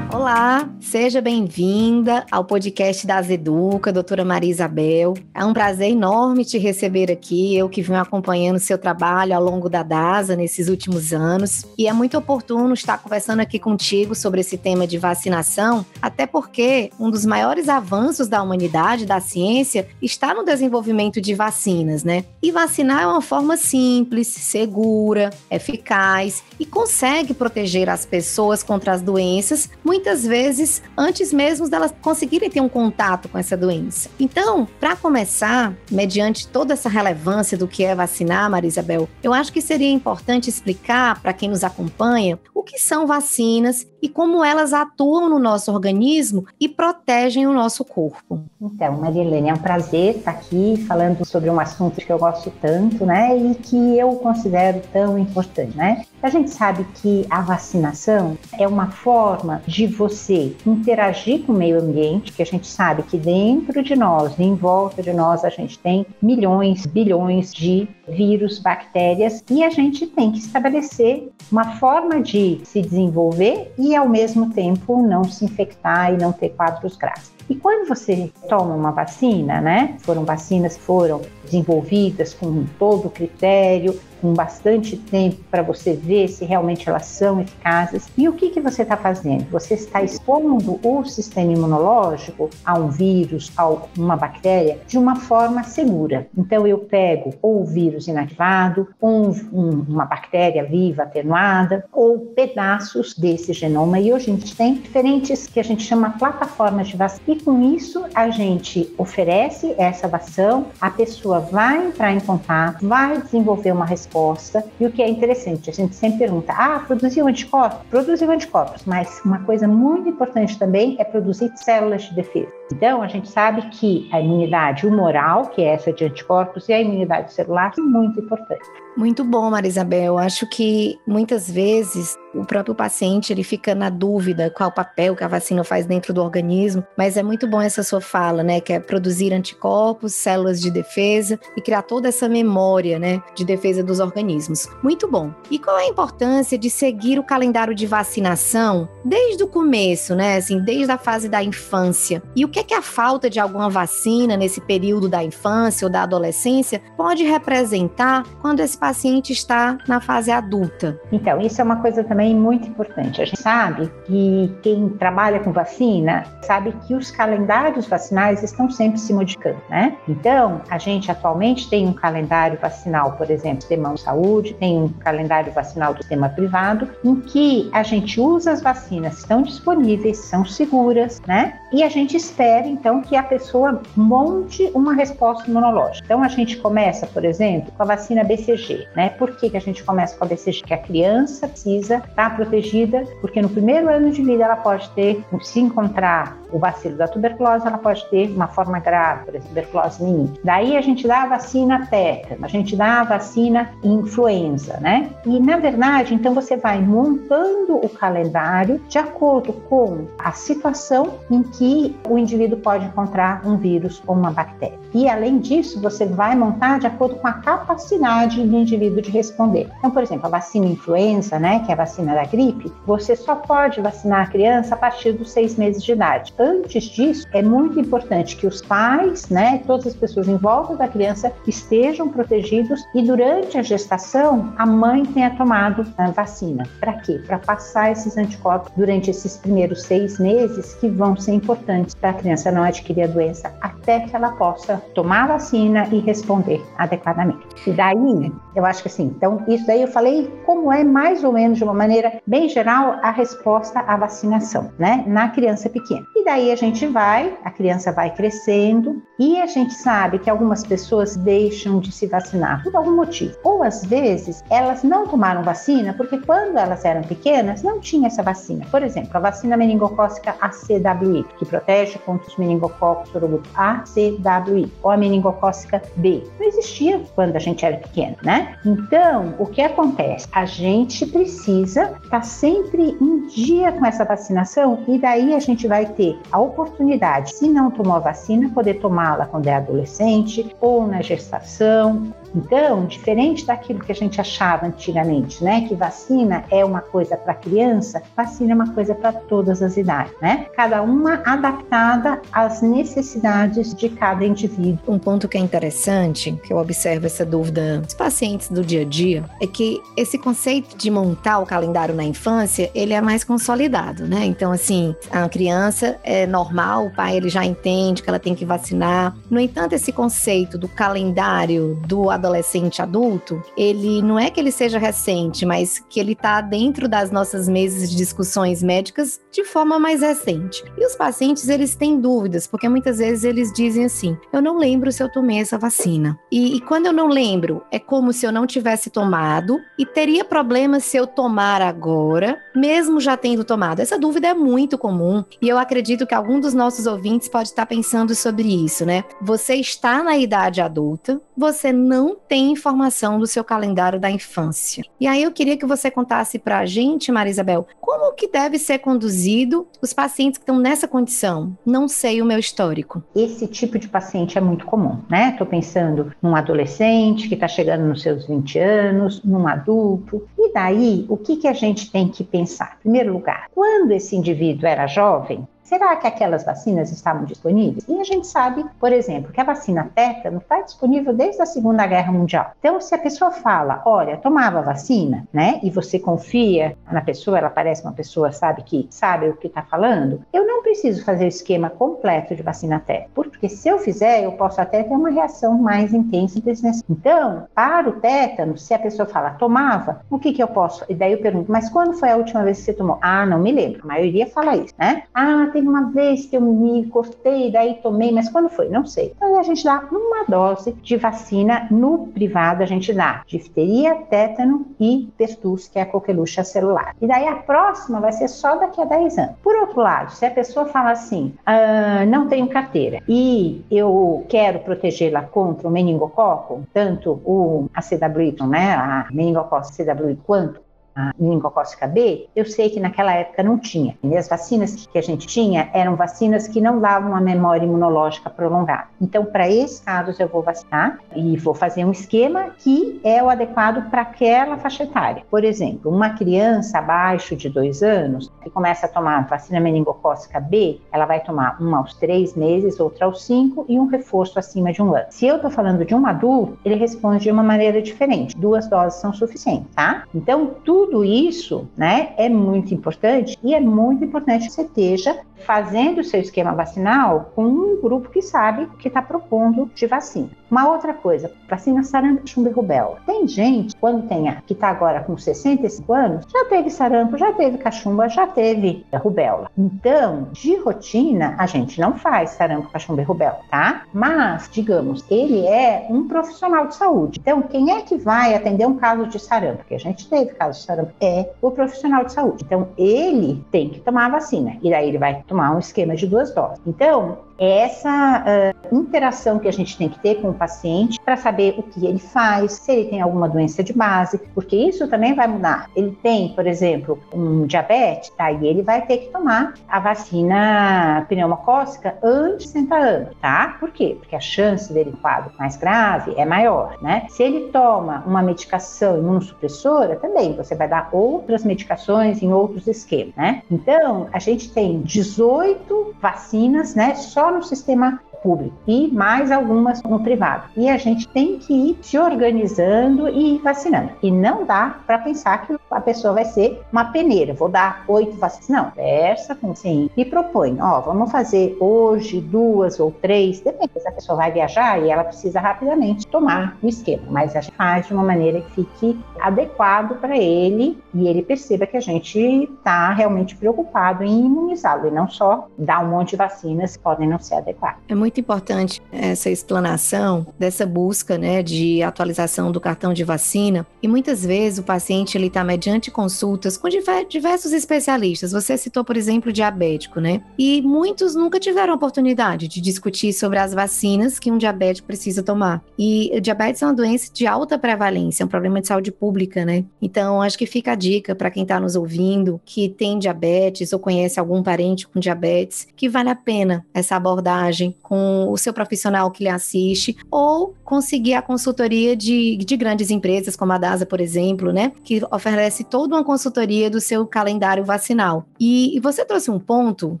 Olá, 0.10 0.70
seja 0.90 1.20
bem-vinda 1.20 2.26
ao 2.32 2.44
podcast 2.44 3.06
da 3.06 3.18
Azeduca, 3.18 3.92
doutora 3.92 4.24
Maria 4.24 4.50
Isabel. 4.50 5.14
É 5.32 5.44
um 5.44 5.52
prazer 5.52 5.92
enorme 5.92 6.44
te 6.44 6.58
receber 6.58 7.12
aqui, 7.12 7.56
eu 7.56 7.68
que 7.68 7.80
venho 7.80 8.00
acompanhando 8.00 8.58
seu 8.58 8.76
trabalho 8.76 9.32
ao 9.36 9.40
longo 9.40 9.68
da 9.68 9.84
DASA 9.84 10.34
nesses 10.34 10.68
últimos 10.68 11.12
anos. 11.12 11.64
E 11.78 11.86
é 11.86 11.92
muito 11.92 12.18
oportuno 12.18 12.74
estar 12.74 12.98
conversando 12.98 13.38
aqui 13.38 13.56
contigo 13.56 14.16
sobre 14.16 14.40
esse 14.40 14.58
tema 14.58 14.84
de 14.84 14.98
vacinação, 14.98 15.86
até 16.02 16.26
porque 16.26 16.90
um 16.98 17.08
dos 17.08 17.24
maiores 17.24 17.68
avanços 17.68 18.26
da 18.26 18.42
humanidade, 18.42 19.06
da 19.06 19.20
ciência, 19.20 19.86
está 20.02 20.34
no 20.34 20.44
desenvolvimento 20.44 21.20
de 21.20 21.34
vacinas, 21.34 22.02
né? 22.02 22.24
E 22.42 22.50
vacinar 22.50 23.04
é 23.04 23.06
uma 23.06 23.22
forma 23.22 23.56
simples, 23.56 24.26
segura, 24.26 25.30
eficaz 25.48 26.42
e 26.58 26.66
consegue 26.66 27.32
proteger 27.32 27.88
as 27.88 28.04
pessoas 28.04 28.64
contra 28.64 28.92
as 28.92 29.00
doenças, 29.00 29.70
muitas 29.84 30.24
muitas 30.24 30.79
antes 30.96 31.32
mesmo 31.32 31.68
delas 31.68 31.94
conseguirem 32.02 32.50
ter 32.50 32.60
um 32.60 32.68
contato 32.68 33.28
com 33.28 33.38
essa 33.38 33.56
doença. 33.56 34.10
Então, 34.18 34.66
para 34.78 34.96
começar, 34.96 35.74
mediante 35.90 36.46
toda 36.48 36.74
essa 36.74 36.88
relevância 36.88 37.56
do 37.56 37.68
que 37.68 37.84
é 37.84 37.94
vacinar, 37.94 38.50
Maria 38.50 38.68
Isabel, 38.68 39.08
eu 39.22 39.32
acho 39.32 39.52
que 39.52 39.60
seria 39.60 39.90
importante 39.90 40.48
explicar 40.48 41.20
para 41.20 41.32
quem 41.32 41.48
nos 41.48 41.64
acompanha 41.64 42.38
o 42.54 42.62
que 42.62 42.78
são 42.78 43.06
vacinas 43.06 43.86
e 44.02 44.08
como 44.08 44.44
elas 44.44 44.72
atuam 44.72 45.28
no 45.28 45.38
nosso 45.38 45.72
organismo 45.72 46.46
e 46.58 46.68
protegem 46.68 47.46
o 47.46 47.52
nosso 47.52 47.84
corpo. 47.84 48.42
Então, 48.60 48.98
Marilene, 48.98 49.48
é 49.48 49.54
um 49.54 49.58
prazer 49.58 50.16
estar 50.16 50.32
aqui 50.32 50.84
falando 50.86 51.24
sobre 51.24 51.50
um 51.50 51.60
assunto 51.60 51.96
que 51.96 52.10
eu 52.10 52.18
gosto 52.18 52.52
tanto, 52.60 53.04
né, 53.04 53.36
e 53.36 53.54
que 53.54 53.98
eu 53.98 54.12
considero 54.16 54.80
tão 54.92 55.18
importante, 55.18 55.76
né? 55.76 56.04
A 56.22 56.28
gente 56.28 56.50
sabe 56.50 56.84
que 56.96 57.26
a 57.30 57.40
vacinação 57.40 58.36
é 58.58 58.68
uma 58.68 58.90
forma 58.90 59.62
de 59.66 59.86
você 59.86 60.54
interagir 60.72 61.42
com 61.42 61.52
o 61.52 61.56
meio 61.56 61.80
ambiente, 61.80 62.32
que 62.32 62.42
a 62.42 62.46
gente 62.46 62.66
sabe 62.66 63.02
que 63.02 63.16
dentro 63.16 63.82
de 63.82 63.96
nós, 63.96 64.38
em 64.38 64.54
volta 64.54 65.02
de 65.02 65.12
nós, 65.12 65.44
a 65.44 65.50
gente 65.50 65.78
tem 65.78 66.06
milhões, 66.20 66.86
bilhões 66.86 67.52
de 67.52 67.88
vírus, 68.08 68.58
bactérias, 68.58 69.44
e 69.50 69.62
a 69.62 69.70
gente 69.70 70.06
tem 70.06 70.32
que 70.32 70.38
estabelecer 70.38 71.30
uma 71.50 71.76
forma 71.76 72.20
de 72.20 72.60
se 72.64 72.80
desenvolver 72.80 73.72
e, 73.78 73.94
ao 73.94 74.08
mesmo 74.08 74.50
tempo, 74.50 75.02
não 75.02 75.24
se 75.24 75.44
infectar 75.44 76.12
e 76.12 76.16
não 76.16 76.32
ter 76.32 76.50
quadros 76.50 76.96
graves. 76.96 77.32
E 77.48 77.54
quando 77.56 77.88
você 77.88 78.30
toma 78.48 78.74
uma 78.74 78.92
vacina, 78.92 79.60
né? 79.60 79.96
Foram 80.00 80.24
vacinas 80.24 80.76
foram 80.76 81.20
desenvolvidas 81.50 82.32
com 82.32 82.64
todo 82.78 83.08
o 83.08 83.10
critério, 83.10 83.98
com 84.20 84.34
bastante 84.34 84.96
tempo 84.96 85.38
para 85.50 85.62
você 85.62 85.94
ver 85.94 86.28
se 86.28 86.44
realmente 86.44 86.88
elas 86.88 87.06
são 87.06 87.40
eficazes. 87.40 88.08
E 88.16 88.28
o 88.28 88.34
que, 88.34 88.50
que 88.50 88.60
você 88.60 88.82
está 88.82 88.96
fazendo? 88.96 89.48
Você 89.50 89.74
está 89.74 90.02
expondo 90.02 90.78
o 90.82 91.04
sistema 91.04 91.52
imunológico 91.52 92.50
a 92.64 92.74
um 92.78 92.88
vírus, 92.88 93.50
a 93.56 93.66
uma 93.96 94.16
bactéria, 94.16 94.78
de 94.86 94.98
uma 94.98 95.16
forma 95.16 95.62
segura. 95.62 96.28
Então, 96.36 96.66
eu 96.66 96.78
pego 96.78 97.34
ou 97.40 97.62
o 97.62 97.64
vírus 97.64 98.08
inativado, 98.08 98.88
ou 99.00 99.30
um, 99.52 99.84
uma 99.88 100.04
bactéria 100.04 100.64
viva 100.64 101.04
atenuada, 101.04 101.84
ou 101.92 102.18
pedaços 102.18 103.14
desse 103.14 103.52
genoma. 103.52 103.98
E 103.98 104.12
hoje 104.12 104.30
a 104.30 104.34
gente 104.34 104.54
tem 104.54 104.74
diferentes 104.74 105.46
que 105.46 105.58
a 105.58 105.64
gente 105.64 105.82
chama 105.82 106.10
plataformas 106.18 106.88
de 106.88 106.96
vacina. 106.96 107.22
E 107.26 107.36
com 107.36 107.74
isso, 107.74 108.04
a 108.14 108.28
gente 108.30 108.92
oferece 108.98 109.74
essa 109.78 110.06
vacina, 110.06 110.64
a 110.80 110.90
pessoa 110.90 111.39
vai 111.40 111.86
entrar 111.86 112.12
em 112.12 112.20
contato, 112.20 112.86
vai 112.86 113.20
desenvolver 113.20 113.72
uma 113.72 113.84
resposta. 113.84 114.64
E 114.78 114.86
o 114.86 114.92
que 114.92 115.02
é 115.02 115.08
interessante, 115.08 115.70
a 115.70 115.72
gente 115.72 115.94
sempre 115.94 116.18
pergunta: 116.18 116.52
ah, 116.52 116.80
produziu 116.86 117.26
anticorpos? 117.26 117.86
Produziu 117.88 118.30
anticorpos, 118.30 118.82
mas 118.84 119.20
uma 119.24 119.40
coisa 119.40 119.66
muito 119.66 120.08
importante 120.08 120.58
também 120.58 120.96
é 120.98 121.04
produzir 121.04 121.52
células 121.56 122.02
de 122.02 122.14
defesa. 122.14 122.59
Então, 122.72 123.02
a 123.02 123.08
gente 123.08 123.28
sabe 123.28 123.62
que 123.70 124.08
a 124.12 124.20
imunidade 124.20 124.86
humoral, 124.86 125.46
que 125.48 125.62
é 125.62 125.74
essa 125.74 125.92
de 125.92 126.04
anticorpos, 126.04 126.68
e 126.68 126.72
a 126.72 126.80
imunidade 126.80 127.32
celular 127.32 127.74
são 127.74 127.84
muito 127.84 128.20
importantes. 128.20 128.68
Muito 128.96 129.24
bom, 129.24 129.50
Marisabel. 129.50 130.18
Acho 130.18 130.48
que 130.48 130.98
muitas 131.06 131.50
vezes 131.50 132.16
o 132.34 132.44
próprio 132.44 132.74
paciente 132.74 133.32
ele 133.32 133.42
fica 133.42 133.74
na 133.74 133.90
dúvida 133.90 134.50
qual 134.50 134.70
papel 134.70 135.16
que 135.16 135.24
a 135.24 135.28
vacina 135.28 135.64
faz 135.64 135.86
dentro 135.86 136.12
do 136.12 136.22
organismo, 136.22 136.84
mas 136.96 137.16
é 137.16 137.22
muito 137.22 137.46
bom 137.48 137.60
essa 137.60 137.82
sua 137.82 138.00
fala, 138.00 138.42
né, 138.42 138.60
que 138.60 138.72
é 138.72 138.78
produzir 138.78 139.32
anticorpos, 139.32 140.14
células 140.14 140.60
de 140.60 140.70
defesa 140.70 141.38
e 141.56 141.60
criar 141.60 141.82
toda 141.82 142.08
essa 142.08 142.28
memória, 142.28 142.98
né, 142.98 143.20
de 143.34 143.44
defesa 143.44 143.82
dos 143.82 144.00
organismos. 144.00 144.68
Muito 144.82 145.08
bom. 145.08 145.32
E 145.50 145.58
qual 145.58 145.78
é 145.78 145.84
a 145.84 145.88
importância 145.88 146.58
de 146.58 146.70
seguir 146.70 147.18
o 147.18 147.24
calendário 147.24 147.74
de 147.74 147.86
vacinação 147.86 148.88
desde 149.04 149.42
o 149.42 149.48
começo, 149.48 150.14
né, 150.14 150.36
assim, 150.36 150.60
desde 150.60 150.92
a 150.92 150.98
fase 150.98 151.28
da 151.28 151.42
infância? 151.42 152.22
E 152.36 152.44
o 152.44 152.48
que 152.48 152.59
é 152.60 152.62
que 152.62 152.74
a 152.74 152.82
falta 152.82 153.30
de 153.30 153.40
alguma 153.40 153.70
vacina 153.70 154.36
nesse 154.36 154.60
período 154.60 155.08
da 155.08 155.24
infância 155.24 155.86
ou 155.86 155.90
da 155.90 156.02
adolescência 156.02 156.80
pode 156.94 157.24
representar 157.24 158.24
quando 158.42 158.60
esse 158.60 158.76
paciente 158.76 159.32
está 159.32 159.78
na 159.88 159.98
fase 159.98 160.30
adulta? 160.30 161.00
Então, 161.10 161.40
isso 161.40 161.60
é 161.60 161.64
uma 161.64 161.76
coisa 161.76 162.04
também 162.04 162.34
muito 162.34 162.68
importante. 162.68 163.22
A 163.22 163.24
gente 163.24 163.40
sabe 163.40 163.90
que 164.04 164.54
quem 164.62 164.90
trabalha 164.90 165.40
com 165.40 165.52
vacina 165.52 166.24
sabe 166.42 166.72
que 166.86 166.94
os 166.94 167.10
calendários 167.10 167.86
vacinais 167.86 168.42
estão 168.42 168.70
sempre 168.70 169.00
se 169.00 169.14
modificando, 169.14 169.60
né? 169.70 169.96
Então, 170.06 170.60
a 170.68 170.76
gente 170.76 171.10
atualmente 171.10 171.68
tem 171.70 171.86
um 171.86 171.94
calendário 171.94 172.58
vacinal, 172.60 173.12
por 173.12 173.30
exemplo, 173.30 173.58
do 173.58 173.62
Sistema 173.62 173.94
de 173.94 174.00
Saúde, 174.02 174.54
tem 174.54 174.82
um 174.82 174.88
calendário 174.88 175.50
vacinal 175.52 175.94
do 175.94 175.98
sistema 176.02 176.28
privado, 176.28 176.88
em 177.02 177.16
que 177.16 177.70
a 177.72 177.82
gente 177.82 178.20
usa 178.20 178.52
as 178.52 178.60
vacinas 178.60 179.14
que 179.14 179.20
estão 179.20 179.42
disponíveis, 179.42 180.18
são 180.18 180.44
seguras, 180.44 181.22
né? 181.26 181.58
E 181.72 181.82
a 181.82 181.88
gente 181.88 182.16
espera, 182.16 182.49
então, 182.66 183.00
que 183.00 183.16
a 183.16 183.22
pessoa 183.22 183.80
monte 183.96 184.70
uma 184.74 184.94
resposta 184.94 185.48
imunológica. 185.48 186.04
Então, 186.04 186.22
a 186.22 186.28
gente 186.28 186.56
começa, 186.56 187.06
por 187.06 187.24
exemplo, 187.24 187.72
com 187.76 187.82
a 187.82 187.86
vacina 187.86 188.24
BCG, 188.24 188.88
né? 188.94 189.10
Por 189.10 189.36
que, 189.36 189.50
que 189.50 189.56
a 189.56 189.60
gente 189.60 189.82
começa 189.84 190.16
com 190.16 190.24
a 190.24 190.28
BCG? 190.28 190.62
Que 190.62 190.74
a 190.74 190.78
criança 190.78 191.48
precisa 191.48 192.02
estar 192.08 192.36
protegida, 192.36 193.04
porque 193.20 193.40
no 193.40 193.48
primeiro 193.48 193.88
ano 193.88 194.10
de 194.10 194.22
vida 194.22 194.44
ela 194.44 194.56
pode 194.56 194.88
ter, 194.90 195.24
se 195.42 195.60
encontrar 195.60 196.39
o 196.52 196.58
bacilo 196.58 196.96
da 196.96 197.08
tuberculose, 197.08 197.66
ela 197.66 197.78
pode 197.78 198.04
ter 198.10 198.30
uma 198.30 198.48
forma 198.48 198.78
grave, 198.78 199.24
por 199.24 199.34
exemplo, 199.34 199.48
tuberculose 199.48 200.02
menina. 200.02 200.30
Daí 200.44 200.76
a 200.76 200.80
gente 200.80 201.06
dá 201.06 201.22
a 201.22 201.26
vacina 201.26 201.86
tétano, 201.86 202.44
a 202.44 202.48
gente 202.48 202.76
dá 202.76 203.00
a 203.00 203.04
vacina 203.04 203.70
influenza, 203.82 204.78
né? 204.80 205.10
E 205.24 205.40
na 205.40 205.56
verdade, 205.56 206.14
então 206.14 206.34
você 206.34 206.56
vai 206.56 206.80
montando 206.80 207.76
o 207.76 207.88
calendário 207.88 208.80
de 208.88 208.98
acordo 208.98 209.52
com 209.52 210.06
a 210.18 210.32
situação 210.32 211.14
em 211.30 211.42
que 211.42 211.96
o 212.08 212.18
indivíduo 212.18 212.58
pode 212.58 212.84
encontrar 212.84 213.46
um 213.46 213.56
vírus 213.56 214.02
ou 214.06 214.14
uma 214.14 214.30
bactéria. 214.30 214.78
E 214.92 215.08
além 215.08 215.38
disso, 215.38 215.80
você 215.80 216.04
vai 216.04 216.34
montar 216.34 216.80
de 216.80 216.86
acordo 216.86 217.16
com 217.16 217.26
a 217.26 217.34
capacidade 217.34 218.42
do 218.44 218.56
indivíduo 218.56 219.00
de 219.00 219.10
responder. 219.10 219.68
Então, 219.78 219.90
por 219.90 220.02
exemplo, 220.02 220.26
a 220.26 220.30
vacina 220.30 220.66
influenza, 220.66 221.38
né, 221.38 221.60
que 221.60 221.70
é 221.70 221.74
a 221.74 221.76
vacina 221.76 222.14
da 222.14 222.24
gripe, 222.24 222.72
você 222.86 223.14
só 223.14 223.36
pode 223.36 223.80
vacinar 223.80 224.26
a 224.26 224.30
criança 224.30 224.74
a 224.74 224.78
partir 224.78 225.12
dos 225.12 225.30
seis 225.30 225.56
meses 225.56 225.82
de 225.82 225.92
idade. 225.92 226.32
Antes 226.40 226.84
disso, 226.84 227.26
é 227.34 227.42
muito 227.42 227.78
importante 227.78 228.34
que 228.34 228.46
os 228.46 228.62
pais, 228.62 229.28
né, 229.28 229.62
todas 229.66 229.88
as 229.88 229.94
pessoas 229.94 230.26
em 230.26 230.38
volta 230.38 230.74
da 230.74 230.88
criança 230.88 231.30
estejam 231.46 232.08
protegidos 232.08 232.80
e 232.94 233.02
durante 233.02 233.58
a 233.58 233.62
gestação 233.62 234.54
a 234.56 234.64
mãe 234.64 235.04
tenha 235.04 235.36
tomado 235.36 235.86
a 235.98 236.10
vacina. 236.10 236.66
Para 236.80 236.94
quê? 236.94 237.20
Para 237.26 237.38
passar 237.38 237.92
esses 237.92 238.16
anticorpos 238.16 238.72
durante 238.74 239.10
esses 239.10 239.36
primeiros 239.36 239.82
seis 239.82 240.18
meses 240.18 240.72
que 240.76 240.88
vão 240.88 241.14
ser 241.14 241.32
importantes 241.32 241.94
para 241.94 242.08
a 242.08 242.14
criança 242.14 242.50
não 242.50 242.62
adquirir 242.62 243.02
a 243.02 243.08
doença 243.08 243.52
até 243.60 244.00
que 244.00 244.16
ela 244.16 244.32
possa 244.32 244.78
tomar 244.94 245.24
a 245.24 245.34
vacina 245.34 245.86
e 245.92 245.98
responder 245.98 246.64
adequadamente. 246.78 247.46
E 247.66 247.72
daí, 247.72 248.32
eu 248.54 248.64
acho 248.64 248.82
que 248.82 248.88
assim, 248.88 249.12
então 249.16 249.42
isso 249.46 249.66
daí 249.66 249.82
eu 249.82 249.88
falei 249.88 250.32
como 250.44 250.72
é 250.72 250.82
mais 250.84 251.24
ou 251.24 251.32
menos 251.32 251.58
de 251.58 251.64
uma 251.64 251.74
maneira 251.74 252.20
bem 252.26 252.48
geral 252.48 252.98
a 253.02 253.10
resposta 253.10 253.80
à 253.80 253.96
vacinação, 253.96 254.70
né, 254.78 255.04
na 255.06 255.28
criança 255.28 255.68
pequena. 255.68 256.04
E 256.14 256.24
daí 256.24 256.50
a 256.50 256.56
gente 256.56 256.86
vai, 256.86 257.36
a 257.44 257.50
criança 257.50 257.92
vai 257.92 258.14
crescendo 258.14 259.02
e 259.18 259.40
a 259.40 259.46
gente 259.46 259.74
sabe 259.74 260.18
que 260.18 260.30
algumas 260.30 260.64
pessoas 260.64 261.16
deixam 261.16 261.80
de 261.80 261.92
se 261.92 262.06
vacinar 262.06 262.62
por 262.62 262.74
algum 262.74 262.96
motivo. 262.96 263.36
Ou 263.44 263.62
às 263.62 263.84
vezes 263.84 264.42
elas 264.50 264.82
não 264.82 265.06
tomaram 265.06 265.42
vacina 265.42 265.92
porque 265.94 266.18
quando 266.18 266.58
elas 266.58 266.84
eram 266.84 267.02
pequenas 267.02 267.62
não 267.62 267.80
tinha 267.80 268.06
essa 268.06 268.22
vacina. 268.22 268.66
Por 268.70 268.82
exemplo, 268.82 269.10
a 269.14 269.20
vacina 269.20 269.56
meningocócica 269.56 270.34
ACWI, 270.40 271.24
que 271.38 271.44
protege 271.44 271.98
contra 271.98 272.28
os 272.28 272.36
meningococos 272.36 273.10
ACWI, 273.54 274.72
ou 274.82 274.90
a 274.90 274.96
meningocócica 274.96 275.82
B. 275.96 276.22
Não 276.38 276.46
existia 276.46 277.00
quando 277.14 277.36
a 277.36 277.38
gente 277.38 277.64
era 277.64 277.76
pequeno, 277.76 278.16
né? 278.22 278.39
Então, 278.64 279.34
o 279.38 279.46
que 279.46 279.62
acontece? 279.62 280.28
A 280.32 280.44
gente 280.44 281.06
precisa 281.06 281.82
estar 282.02 282.08
tá 282.08 282.22
sempre 282.22 282.96
em 283.00 283.26
dia 283.26 283.72
com 283.72 283.84
essa 283.84 284.04
vacinação 284.04 284.84
e 284.86 284.98
daí 284.98 285.34
a 285.34 285.40
gente 285.40 285.66
vai 285.66 285.86
ter 285.86 286.18
a 286.30 286.38
oportunidade, 286.38 287.34
se 287.34 287.48
não 287.48 287.70
tomou 287.70 287.96
a 287.96 288.00
vacina, 288.00 288.50
poder 288.50 288.74
tomá-la 288.74 289.26
quando 289.26 289.46
é 289.46 289.54
adolescente 289.54 290.54
ou 290.60 290.86
na 290.86 291.00
gestação 291.00 292.12
então, 292.34 292.86
diferente 292.86 293.46
daquilo 293.46 293.80
que 293.80 293.92
a 293.92 293.94
gente 293.94 294.20
achava 294.20 294.66
antigamente, 294.66 295.42
né, 295.42 295.62
que 295.66 295.74
vacina 295.74 296.44
é 296.50 296.64
uma 296.64 296.80
coisa 296.80 297.16
para 297.16 297.34
criança, 297.34 298.02
vacina 298.16 298.52
é 298.52 298.54
uma 298.54 298.72
coisa 298.72 298.94
para 298.94 299.12
todas 299.12 299.62
as 299.62 299.76
idades, 299.76 300.12
né? 300.20 300.46
Cada 300.54 300.82
uma 300.82 301.22
adaptada 301.24 302.20
às 302.32 302.62
necessidades 302.62 303.74
de 303.74 303.88
cada 303.88 304.24
indivíduo. 304.24 304.80
Um 304.86 304.98
ponto 304.98 305.28
que 305.28 305.36
é 305.36 305.40
interessante, 305.40 306.32
que 306.44 306.52
eu 306.52 306.58
observo 306.58 307.06
essa 307.06 307.24
dúvida 307.24 307.78
dos 307.78 307.94
pacientes 307.94 308.48
do 308.48 308.64
dia 308.64 308.82
a 308.82 308.84
dia, 308.84 309.24
é 309.40 309.46
que 309.46 309.80
esse 309.96 310.18
conceito 310.18 310.76
de 310.76 310.90
montar 310.90 311.38
o 311.38 311.46
calendário 311.46 311.94
na 311.94 312.04
infância, 312.04 312.70
ele 312.74 312.92
é 312.92 313.00
mais 313.00 313.24
consolidado, 313.24 314.06
né? 314.06 314.24
Então, 314.24 314.52
assim, 314.52 314.94
a 315.10 315.28
criança 315.28 315.98
é 316.02 316.26
normal, 316.26 316.86
o 316.86 316.90
pai 316.90 317.16
ele 317.16 317.28
já 317.28 317.44
entende 317.44 318.02
que 318.02 318.08
ela 318.08 318.18
tem 318.18 318.34
que 318.34 318.44
vacinar. 318.44 319.14
No 319.30 319.40
entanto, 319.40 319.72
esse 319.72 319.92
conceito 319.92 320.58
do 320.58 320.68
calendário 320.68 321.78
do 321.86 322.10
adolescente 322.20 322.82
adulto, 322.82 323.42
ele 323.56 324.02
não 324.02 324.18
é 324.18 324.30
que 324.30 324.38
ele 324.38 324.52
seja 324.52 324.78
recente, 324.78 325.44
mas 325.44 325.78
que 325.88 325.98
ele 325.98 326.12
está 326.12 326.40
dentro 326.40 326.88
das 326.88 327.10
nossas 327.10 327.48
mesas 327.48 327.90
de 327.90 327.96
discussões 327.96 328.62
médicas 328.62 329.20
de 329.32 329.44
forma 329.44 329.78
mais 329.78 330.02
recente. 330.02 330.62
E 330.76 330.86
os 330.86 330.94
pacientes, 330.94 331.48
eles 331.48 331.74
têm 331.74 332.00
dúvidas, 332.00 332.46
porque 332.46 332.68
muitas 332.68 332.98
vezes 332.98 333.24
eles 333.24 333.52
dizem 333.52 333.84
assim: 333.84 334.16
eu 334.32 334.42
não 334.42 334.58
lembro 334.58 334.92
se 334.92 335.02
eu 335.02 335.10
tomei 335.10 335.40
essa 335.40 335.58
vacina. 335.58 336.18
E, 336.30 336.56
e 336.56 336.60
quando 336.60 336.86
eu 336.86 336.92
não 336.92 337.08
lembro, 337.08 337.62
é 337.70 337.78
como 337.78 338.12
se 338.12 338.26
eu 338.26 338.32
não 338.32 338.46
tivesse 338.46 338.90
tomado 338.90 339.58
e 339.78 339.86
teria 339.86 340.24
problema 340.24 340.80
se 340.80 340.96
eu 340.96 341.06
tomar 341.06 341.62
agora, 341.62 342.38
mesmo 342.54 343.00
já 343.00 343.16
tendo 343.16 343.44
tomado. 343.44 343.80
Essa 343.80 343.98
dúvida 343.98 344.28
é 344.28 344.34
muito 344.34 344.76
comum 344.76 345.24
e 345.40 345.48
eu 345.48 345.58
acredito 345.58 346.06
que 346.06 346.14
algum 346.14 346.38
dos 346.38 346.54
nossos 346.54 346.86
ouvintes 346.86 347.28
pode 347.28 347.48
estar 347.48 347.66
pensando 347.66 348.14
sobre 348.14 348.64
isso, 348.64 348.84
né? 348.84 349.04
Você 349.20 349.54
está 349.54 350.02
na 350.02 350.16
idade 350.16 350.60
adulta, 350.60 351.20
você 351.36 351.72
não 351.72 352.09
tem 352.14 352.52
informação 352.52 353.18
do 353.18 353.26
seu 353.26 353.44
calendário 353.44 354.00
da 354.00 354.10
infância. 354.10 354.84
E 355.00 355.06
aí 355.06 355.22
eu 355.22 355.32
queria 355.32 355.56
que 355.56 355.66
você 355.66 355.90
contasse 355.90 356.38
para 356.38 356.58
a 356.58 356.66
gente, 356.66 357.12
Maria 357.12 357.30
Isabel, 357.30 357.66
como 357.80 358.12
que 358.14 358.28
deve 358.28 358.58
ser 358.58 358.78
conduzido 358.78 359.66
os 359.80 359.92
pacientes 359.92 360.38
que 360.38 360.42
estão 360.42 360.58
nessa 360.58 360.86
condição? 360.86 361.56
Não 361.64 361.88
sei 361.88 362.20
o 362.20 362.24
meu 362.24 362.38
histórico. 362.38 363.02
Esse 363.14 363.46
tipo 363.46 363.78
de 363.78 363.88
paciente 363.88 364.36
é 364.36 364.40
muito 364.40 364.66
comum, 364.66 364.98
né? 365.08 365.30
Estou 365.30 365.46
pensando 365.46 366.12
num 366.22 366.36
adolescente 366.36 367.28
que 367.28 367.34
está 367.34 367.48
chegando 367.48 367.84
nos 367.84 368.02
seus 368.02 368.26
20 368.26 368.58
anos, 368.58 369.22
num 369.24 369.46
adulto. 369.46 370.26
E 370.38 370.52
daí, 370.52 371.06
o 371.08 371.16
que, 371.16 371.36
que 371.36 371.48
a 371.48 371.52
gente 371.52 371.90
tem 371.90 372.08
que 372.08 372.24
pensar? 372.24 372.76
Em 372.78 372.82
primeiro 372.82 373.12
lugar, 373.12 373.48
quando 373.54 373.92
esse 373.92 374.16
indivíduo 374.16 374.66
era 374.66 374.86
jovem, 374.86 375.46
Será 375.70 375.94
que 375.94 376.06
aquelas 376.08 376.44
vacinas 376.44 376.90
estavam 376.90 377.24
disponíveis? 377.24 377.84
E 377.88 378.00
a 378.00 378.02
gente 378.02 378.26
sabe, 378.26 378.66
por 378.80 378.92
exemplo, 378.92 379.30
que 379.30 379.40
a 379.40 379.44
vacina 379.44 379.88
tétano 379.94 380.38
está 380.38 380.62
disponível 380.62 381.14
desde 381.14 381.40
a 381.40 381.46
Segunda 381.46 381.86
Guerra 381.86 382.10
Mundial. 382.10 382.50
Então, 382.58 382.80
se 382.80 382.92
a 382.92 382.98
pessoa 382.98 383.30
fala, 383.30 383.80
olha, 383.84 384.16
tomava 384.16 384.62
vacina, 384.62 385.28
né, 385.32 385.60
e 385.62 385.70
você 385.70 385.96
confia 385.96 386.76
na 386.90 387.00
pessoa, 387.00 387.38
ela 387.38 387.48
parece 387.48 387.84
uma 387.84 387.92
pessoa, 387.92 388.32
sabe, 388.32 388.62
que 388.64 388.88
sabe 388.90 389.28
o 389.28 389.36
que 389.36 389.46
está 389.46 389.62
falando, 389.62 390.24
eu 390.32 390.44
não 390.44 390.60
preciso 390.60 391.04
fazer 391.04 391.26
o 391.26 391.28
esquema 391.28 391.70
completo 391.70 392.34
de 392.34 392.42
vacina 392.42 392.82
tétano, 392.84 393.10
porque 393.14 393.48
se 393.48 393.68
eu 393.68 393.78
fizer, 393.78 394.24
eu 394.24 394.32
posso 394.32 394.60
até 394.60 394.82
ter 394.82 394.92
uma 394.92 395.10
reação 395.10 395.56
mais 395.56 395.94
intensa 395.94 396.40
desnecessária. 396.40 396.84
Então, 396.90 397.46
para 397.54 397.88
o 397.88 397.92
tétano, 397.92 398.58
se 398.58 398.74
a 398.74 398.78
pessoa 398.80 399.06
fala, 399.06 399.30
tomava, 399.34 400.04
o 400.10 400.18
que 400.18 400.32
que 400.32 400.42
eu 400.42 400.48
posso? 400.48 400.84
E 400.88 400.96
daí 400.96 401.12
eu 401.12 401.20
pergunto, 401.20 401.52
mas 401.52 401.70
quando 401.70 401.92
foi 401.92 402.10
a 402.10 402.16
última 402.16 402.42
vez 402.42 402.58
que 402.58 402.64
você 402.64 402.72
tomou? 402.72 402.98
Ah, 403.00 403.24
não 403.24 403.38
me 403.38 403.52
lembro. 403.52 403.82
A 403.84 403.86
maioria 403.86 404.26
fala 404.26 404.56
isso, 404.56 404.74
né? 404.76 405.04
Ah, 405.14 405.48
tem 405.52 405.59
uma 405.68 405.90
vez 405.90 406.26
que 406.26 406.36
eu 406.36 406.40
me 406.40 406.86
cortei, 406.86 407.50
daí 407.50 407.74
tomei, 407.82 408.12
mas 408.12 408.28
quando 408.28 408.48
foi? 408.48 408.68
Não 408.68 408.84
sei. 408.86 409.12
Então 409.16 409.38
a 409.38 409.42
gente 409.42 409.64
dá 409.64 409.82
uma 409.90 410.24
dose 410.28 410.72
de 410.72 410.96
vacina 410.96 411.66
no 411.70 412.08
privado, 412.08 412.62
a 412.62 412.66
gente 412.66 412.92
dá 412.92 413.22
difteria, 413.26 413.94
tétano 414.08 414.66
e 414.78 415.08
pertus, 415.16 415.68
que 415.68 415.78
é 415.78 415.82
a 415.82 415.86
coqueluche 415.86 416.42
celular. 416.44 416.94
E 417.00 417.06
daí 417.06 417.26
a 417.26 417.36
próxima 417.36 418.00
vai 418.00 418.12
ser 418.12 418.28
só 418.28 418.56
daqui 418.56 418.80
a 418.80 418.84
10 418.84 419.18
anos. 419.18 419.34
Por 419.42 419.54
outro 419.56 419.80
lado, 419.80 420.12
se 420.12 420.24
a 420.24 420.30
pessoa 420.30 420.66
fala 420.66 420.92
assim, 420.92 421.34
ah, 421.44 422.04
não 422.06 422.28
tenho 422.28 422.48
carteira 422.48 423.02
e 423.08 423.64
eu 423.70 424.24
quero 424.28 424.60
protegê-la 424.60 425.22
contra 425.22 425.68
o 425.68 425.70
meningococo, 425.70 426.62
tanto 426.72 427.20
o 427.24 427.68
ACWY, 427.74 428.36
né, 428.48 428.74
a 428.74 429.06
meningococo 429.10 429.66
CWI, 429.70 430.18
quanto 430.24 430.60
a 430.94 431.12
meningocócica 431.18 431.86
B, 431.86 432.28
eu 432.34 432.44
sei 432.44 432.70
que 432.70 432.80
naquela 432.80 433.12
época 433.14 433.42
não 433.42 433.58
tinha. 433.58 433.96
E 434.02 434.16
as 434.16 434.28
vacinas 434.28 434.86
que 434.86 434.98
a 434.98 435.02
gente 435.02 435.26
tinha 435.26 435.70
eram 435.72 435.96
vacinas 435.96 436.48
que 436.48 436.60
não 436.60 436.80
davam 436.80 437.10
uma 437.10 437.20
memória 437.20 437.64
imunológica 437.64 438.28
prolongada. 438.28 438.88
Então, 439.00 439.24
para 439.24 439.48
esses 439.48 439.80
casos, 439.80 440.18
eu 440.20 440.28
vou 440.28 440.42
vacinar 440.42 440.98
e 441.14 441.36
vou 441.36 441.54
fazer 441.54 441.84
um 441.84 441.90
esquema 441.90 442.50
que 442.58 443.00
é 443.04 443.22
o 443.22 443.28
adequado 443.28 443.88
para 443.90 444.02
aquela 444.02 444.56
faixa 444.58 444.84
etária. 444.84 445.22
Por 445.30 445.44
exemplo, 445.44 445.90
uma 445.90 446.10
criança 446.10 446.78
abaixo 446.78 447.36
de 447.36 447.48
dois 447.48 447.82
anos 447.82 448.30
que 448.42 448.50
começa 448.50 448.86
a 448.86 448.88
tomar 448.88 449.26
vacina 449.26 449.60
meningocócica 449.60 450.40
B, 450.40 450.80
ela 450.92 451.06
vai 451.06 451.20
tomar 451.20 451.60
uma 451.60 451.78
aos 451.78 451.94
três 451.94 452.34
meses, 452.34 452.80
outra 452.80 453.06
aos 453.06 453.24
cinco 453.24 453.64
e 453.68 453.78
um 453.78 453.86
reforço 453.86 454.38
acima 454.38 454.72
de 454.72 454.82
um 454.82 454.94
ano. 454.94 455.06
Se 455.10 455.26
eu 455.26 455.36
estou 455.36 455.50
falando 455.50 455.84
de 455.84 455.94
um 455.94 456.06
adulto, 456.06 456.58
ele 456.64 456.74
responde 456.74 457.24
de 457.24 457.30
uma 457.30 457.42
maneira 457.42 457.80
diferente. 457.80 458.36
Duas 458.36 458.68
doses 458.68 459.00
são 459.00 459.12
suficientes, 459.12 459.74
tá? 459.74 460.04
Então, 460.14 460.50
tudo 460.64 460.79
isso, 461.04 461.68
né, 461.76 462.12
é 462.16 462.28
muito 462.28 462.74
importante 462.74 463.38
e 463.42 463.54
é 463.54 463.60
muito 463.60 464.04
importante 464.04 464.46
que 464.46 464.52
você 464.52 464.62
esteja 464.62 465.20
fazendo 465.36 466.00
o 466.00 466.04
seu 466.04 466.20
esquema 466.20 466.52
vacinal 466.52 467.32
com 467.34 467.44
um 467.44 467.80
grupo 467.80 468.10
que 468.10 468.22
sabe 468.22 468.66
que 468.78 468.88
está 468.88 469.00
propondo 469.00 469.70
de 469.74 469.86
vacina. 469.86 470.39
Uma 470.50 470.68
outra 470.68 470.92
coisa, 470.92 471.30
vacina 471.48 471.82
sarampo, 471.82 472.26
chumbo 472.26 472.48
e 472.48 472.52
rubéola. 472.52 472.98
Tem 473.06 473.26
gente, 473.28 473.76
quando 473.76 474.08
tem 474.08 474.28
a, 474.28 474.36
que 474.42 474.52
está 474.52 474.68
agora 474.68 475.00
com 475.00 475.16
65 475.16 475.92
anos, 475.92 476.26
já 476.30 476.44
teve 476.46 476.70
sarampo, 476.70 477.16
já 477.16 477.32
teve 477.32 477.58
cachumba, 477.58 478.08
já 478.08 478.26
teve 478.26 478.84
rubéola. 478.92 479.50
Então, 479.56 480.28
de 480.32 480.56
rotina, 480.56 481.36
a 481.38 481.46
gente 481.46 481.80
não 481.80 481.94
faz 481.94 482.30
sarampo, 482.30 482.70
cachumba 482.70 483.02
e 483.02 483.04
rubéola, 483.04 483.40
tá? 483.50 483.84
Mas, 483.92 484.48
digamos, 484.50 485.04
ele 485.10 485.46
é 485.46 485.86
um 485.88 486.08
profissional 486.08 486.66
de 486.66 486.74
saúde. 486.74 487.20
Então, 487.20 487.42
quem 487.42 487.70
é 487.70 487.82
que 487.82 487.96
vai 487.96 488.34
atender 488.34 488.66
um 488.66 488.76
caso 488.76 489.06
de 489.06 489.18
sarampo? 489.18 489.58
Porque 489.58 489.74
a 489.74 489.78
gente 489.78 490.08
teve 490.08 490.32
caso 490.32 490.58
de 490.58 490.66
sarampo, 490.66 490.92
é 491.00 491.30
o 491.40 491.50
profissional 491.50 492.04
de 492.04 492.12
saúde. 492.12 492.44
Então, 492.44 492.68
ele 492.76 493.44
tem 493.52 493.68
que 493.68 493.80
tomar 493.80 494.06
a 494.06 494.10
vacina. 494.10 494.56
E 494.62 494.70
daí 494.70 494.88
ele 494.88 494.98
vai 494.98 495.22
tomar 495.28 495.54
um 495.54 495.58
esquema 495.58 495.94
de 495.94 496.06
duas 496.06 496.34
doses. 496.34 496.60
Então, 496.66 497.18
essa 497.38 498.22
uh, 498.26 498.59
interação 498.72 499.38
que 499.38 499.48
a 499.48 499.52
gente 499.52 499.76
tem 499.76 499.88
que 499.88 499.98
ter 499.98 500.20
com 500.20 500.30
o 500.30 500.34
paciente 500.34 500.98
para 501.04 501.16
saber 501.16 501.54
o 501.58 501.62
que 501.62 501.86
ele 501.86 501.98
faz, 501.98 502.52
se 502.52 502.72
ele 502.72 502.90
tem 502.90 503.00
alguma 503.00 503.28
doença 503.28 503.62
de 503.62 503.72
base, 503.72 504.18
porque 504.34 504.56
isso 504.56 504.86
também 504.88 505.14
vai 505.14 505.26
mudar. 505.26 505.68
Ele 505.74 505.96
tem, 506.02 506.30
por 506.34 506.46
exemplo, 506.46 506.98
um 507.12 507.46
diabetes, 507.46 508.10
tá? 508.10 508.30
E 508.30 508.46
ele 508.46 508.62
vai 508.62 508.82
ter 508.86 508.98
que 508.98 509.10
tomar 509.10 509.54
a 509.68 509.80
vacina 509.80 511.04
pneumocócica 511.08 511.96
antes 512.02 512.52
de 512.52 512.60
60 512.60 512.76
anos, 512.76 513.16
tá? 513.20 513.56
Por 513.58 513.70
quê? 513.70 513.96
Porque 513.98 514.16
a 514.16 514.20
chance 514.20 514.72
dele 514.72 514.92
quadro 515.00 515.32
mais 515.38 515.56
grave 515.56 516.14
é 516.16 516.24
maior, 516.24 516.76
né? 516.80 517.06
Se 517.08 517.22
ele 517.22 517.50
toma 517.50 518.02
uma 518.06 518.22
medicação 518.22 518.98
imunossupressora, 518.98 519.96
também 519.96 520.34
você 520.36 520.54
vai 520.54 520.68
dar 520.68 520.88
outras 520.92 521.44
medicações 521.44 522.22
em 522.22 522.32
outros 522.32 522.66
esquemas, 522.66 523.14
né? 523.16 523.42
Então, 523.50 524.08
a 524.12 524.18
gente 524.18 524.52
tem 524.52 524.80
18 524.80 525.94
vacinas, 526.00 526.74
né? 526.74 526.94
Só 526.94 527.30
no 527.30 527.42
sistema 527.42 528.00
público 528.22 528.56
e 528.66 528.88
mais 528.88 529.30
algumas 529.30 529.82
no 529.82 530.00
privado. 530.00 530.44
E 530.56 530.68
a 530.68 530.76
gente 530.76 531.08
tem 531.08 531.38
que 531.38 531.52
ir 531.52 531.78
se 531.82 531.98
organizando 531.98 533.08
e 533.08 533.38
vacinando. 533.38 533.90
E 534.02 534.10
não 534.10 534.44
dá 534.44 534.76
para 534.86 534.98
pensar 534.98 535.46
que 535.46 535.56
a 535.70 535.80
pessoa 535.80 536.14
vai 536.14 536.24
ser 536.24 536.60
uma 536.72 536.86
peneira. 536.86 537.34
Vou 537.34 537.48
dar 537.48 537.84
oito 537.88 538.16
vacinas. 538.16 538.48
Não, 538.48 538.70
conversa 538.70 539.34
com 539.34 539.54
sim 539.54 539.90
e 539.96 540.04
propõe. 540.04 540.58
Ó, 540.60 540.80
vamos 540.80 541.10
fazer 541.10 541.56
hoje 541.60 542.20
duas 542.20 542.80
ou 542.80 542.90
três. 542.90 543.40
Depende 543.40 543.72
se 543.78 543.88
a 543.88 543.92
pessoa 543.92 544.16
vai 544.16 544.32
viajar 544.32 544.80
e 544.80 544.90
ela 544.90 545.04
precisa 545.04 545.40
rapidamente 545.40 546.06
tomar 546.06 546.56
o 546.62 546.68
esquema. 546.68 547.02
Mas 547.10 547.36
a 547.36 547.40
gente 547.40 547.56
faz 547.56 547.86
de 547.86 547.92
uma 547.92 548.02
maneira 548.02 548.40
que 548.40 548.50
fique 548.54 548.98
adequado 549.20 550.00
para 550.00 550.16
ele 550.16 550.78
e 550.94 551.06
ele 551.06 551.22
perceba 551.22 551.66
que 551.66 551.76
a 551.76 551.80
gente 551.80 552.18
está 552.18 552.92
realmente 552.92 553.36
preocupado 553.36 554.02
em 554.02 554.26
imunizá-lo 554.26 554.88
e 554.88 554.90
não 554.90 555.08
só 555.08 555.48
dar 555.58 555.84
um 555.84 555.90
monte 555.90 556.10
de 556.10 556.16
vacinas 556.16 556.76
que 556.76 556.82
podem 556.82 557.08
não 557.08 557.18
ser 557.18 557.36
adequadas. 557.36 557.80
É 557.88 557.94
muito 557.94 558.09
muito 558.10 558.20
importante 558.20 558.82
essa 558.90 559.30
explanação 559.30 560.26
dessa 560.36 560.66
busca, 560.66 561.16
né, 561.16 561.44
de 561.44 561.80
atualização 561.80 562.50
do 562.50 562.60
cartão 562.60 562.92
de 562.92 563.04
vacina. 563.04 563.64
E 563.80 563.86
muitas 563.86 564.26
vezes 564.26 564.58
o 564.58 564.64
paciente 564.64 565.16
está 565.16 565.44
mediante 565.44 565.92
consultas 565.92 566.56
com 566.56 566.68
diversos 567.08 567.52
especialistas. 567.52 568.32
Você 568.32 568.56
citou, 568.58 568.84
por 568.84 568.96
exemplo, 568.96 569.32
diabético, 569.32 570.00
né? 570.00 570.22
E 570.36 570.60
muitos 570.62 571.14
nunca 571.14 571.38
tiveram 571.38 571.74
oportunidade 571.74 572.48
de 572.48 572.60
discutir 572.60 573.12
sobre 573.12 573.38
as 573.38 573.54
vacinas 573.54 574.18
que 574.18 574.30
um 574.30 574.38
diabético 574.38 574.88
precisa 574.88 575.22
tomar. 575.22 575.62
E 575.78 576.10
o 576.12 576.20
diabetes 576.20 576.62
é 576.62 576.66
uma 576.66 576.74
doença 576.74 577.12
de 577.12 577.26
alta 577.28 577.56
prevalência, 577.58 578.24
é 578.24 578.26
um 578.26 578.28
problema 578.28 578.60
de 578.60 578.66
saúde 578.66 578.90
pública, 578.90 579.44
né? 579.44 579.64
Então, 579.80 580.20
acho 580.20 580.36
que 580.36 580.46
fica 580.46 580.72
a 580.72 580.74
dica 580.74 581.14
para 581.14 581.30
quem 581.30 581.44
está 581.44 581.60
nos 581.60 581.76
ouvindo 581.76 582.40
que 582.44 582.68
tem 582.68 582.98
diabetes 582.98 583.72
ou 583.72 583.78
conhece 583.78 584.18
algum 584.18 584.42
parente 584.42 584.88
com 584.88 584.98
diabetes, 584.98 585.68
que 585.76 585.88
vale 585.88 586.08
a 586.08 586.16
pena 586.16 586.66
essa 586.74 586.96
abordagem 586.96 587.76
com 587.82 587.99
com 588.00 588.32
o 588.32 588.36
seu 588.38 588.52
profissional 588.52 589.10
que 589.10 589.24
lhe 589.24 589.28
assiste, 589.28 589.96
ou 590.10 590.54
conseguir 590.64 591.14
a 591.14 591.22
consultoria 591.22 591.94
de, 591.94 592.36
de 592.36 592.56
grandes 592.56 592.90
empresas, 592.90 593.36
como 593.36 593.52
a 593.52 593.58
DASA, 593.58 593.84
por 593.84 594.00
exemplo, 594.00 594.52
né? 594.52 594.72
Que 594.82 595.02
oferece 595.10 595.64
toda 595.64 595.94
uma 595.94 596.04
consultoria 596.04 596.70
do 596.70 596.80
seu 596.80 597.06
calendário 597.06 597.64
vacinal. 597.64 598.24
E, 598.38 598.76
e 598.76 598.80
você 598.80 599.04
trouxe 599.04 599.30
um 599.30 599.38
ponto 599.38 600.00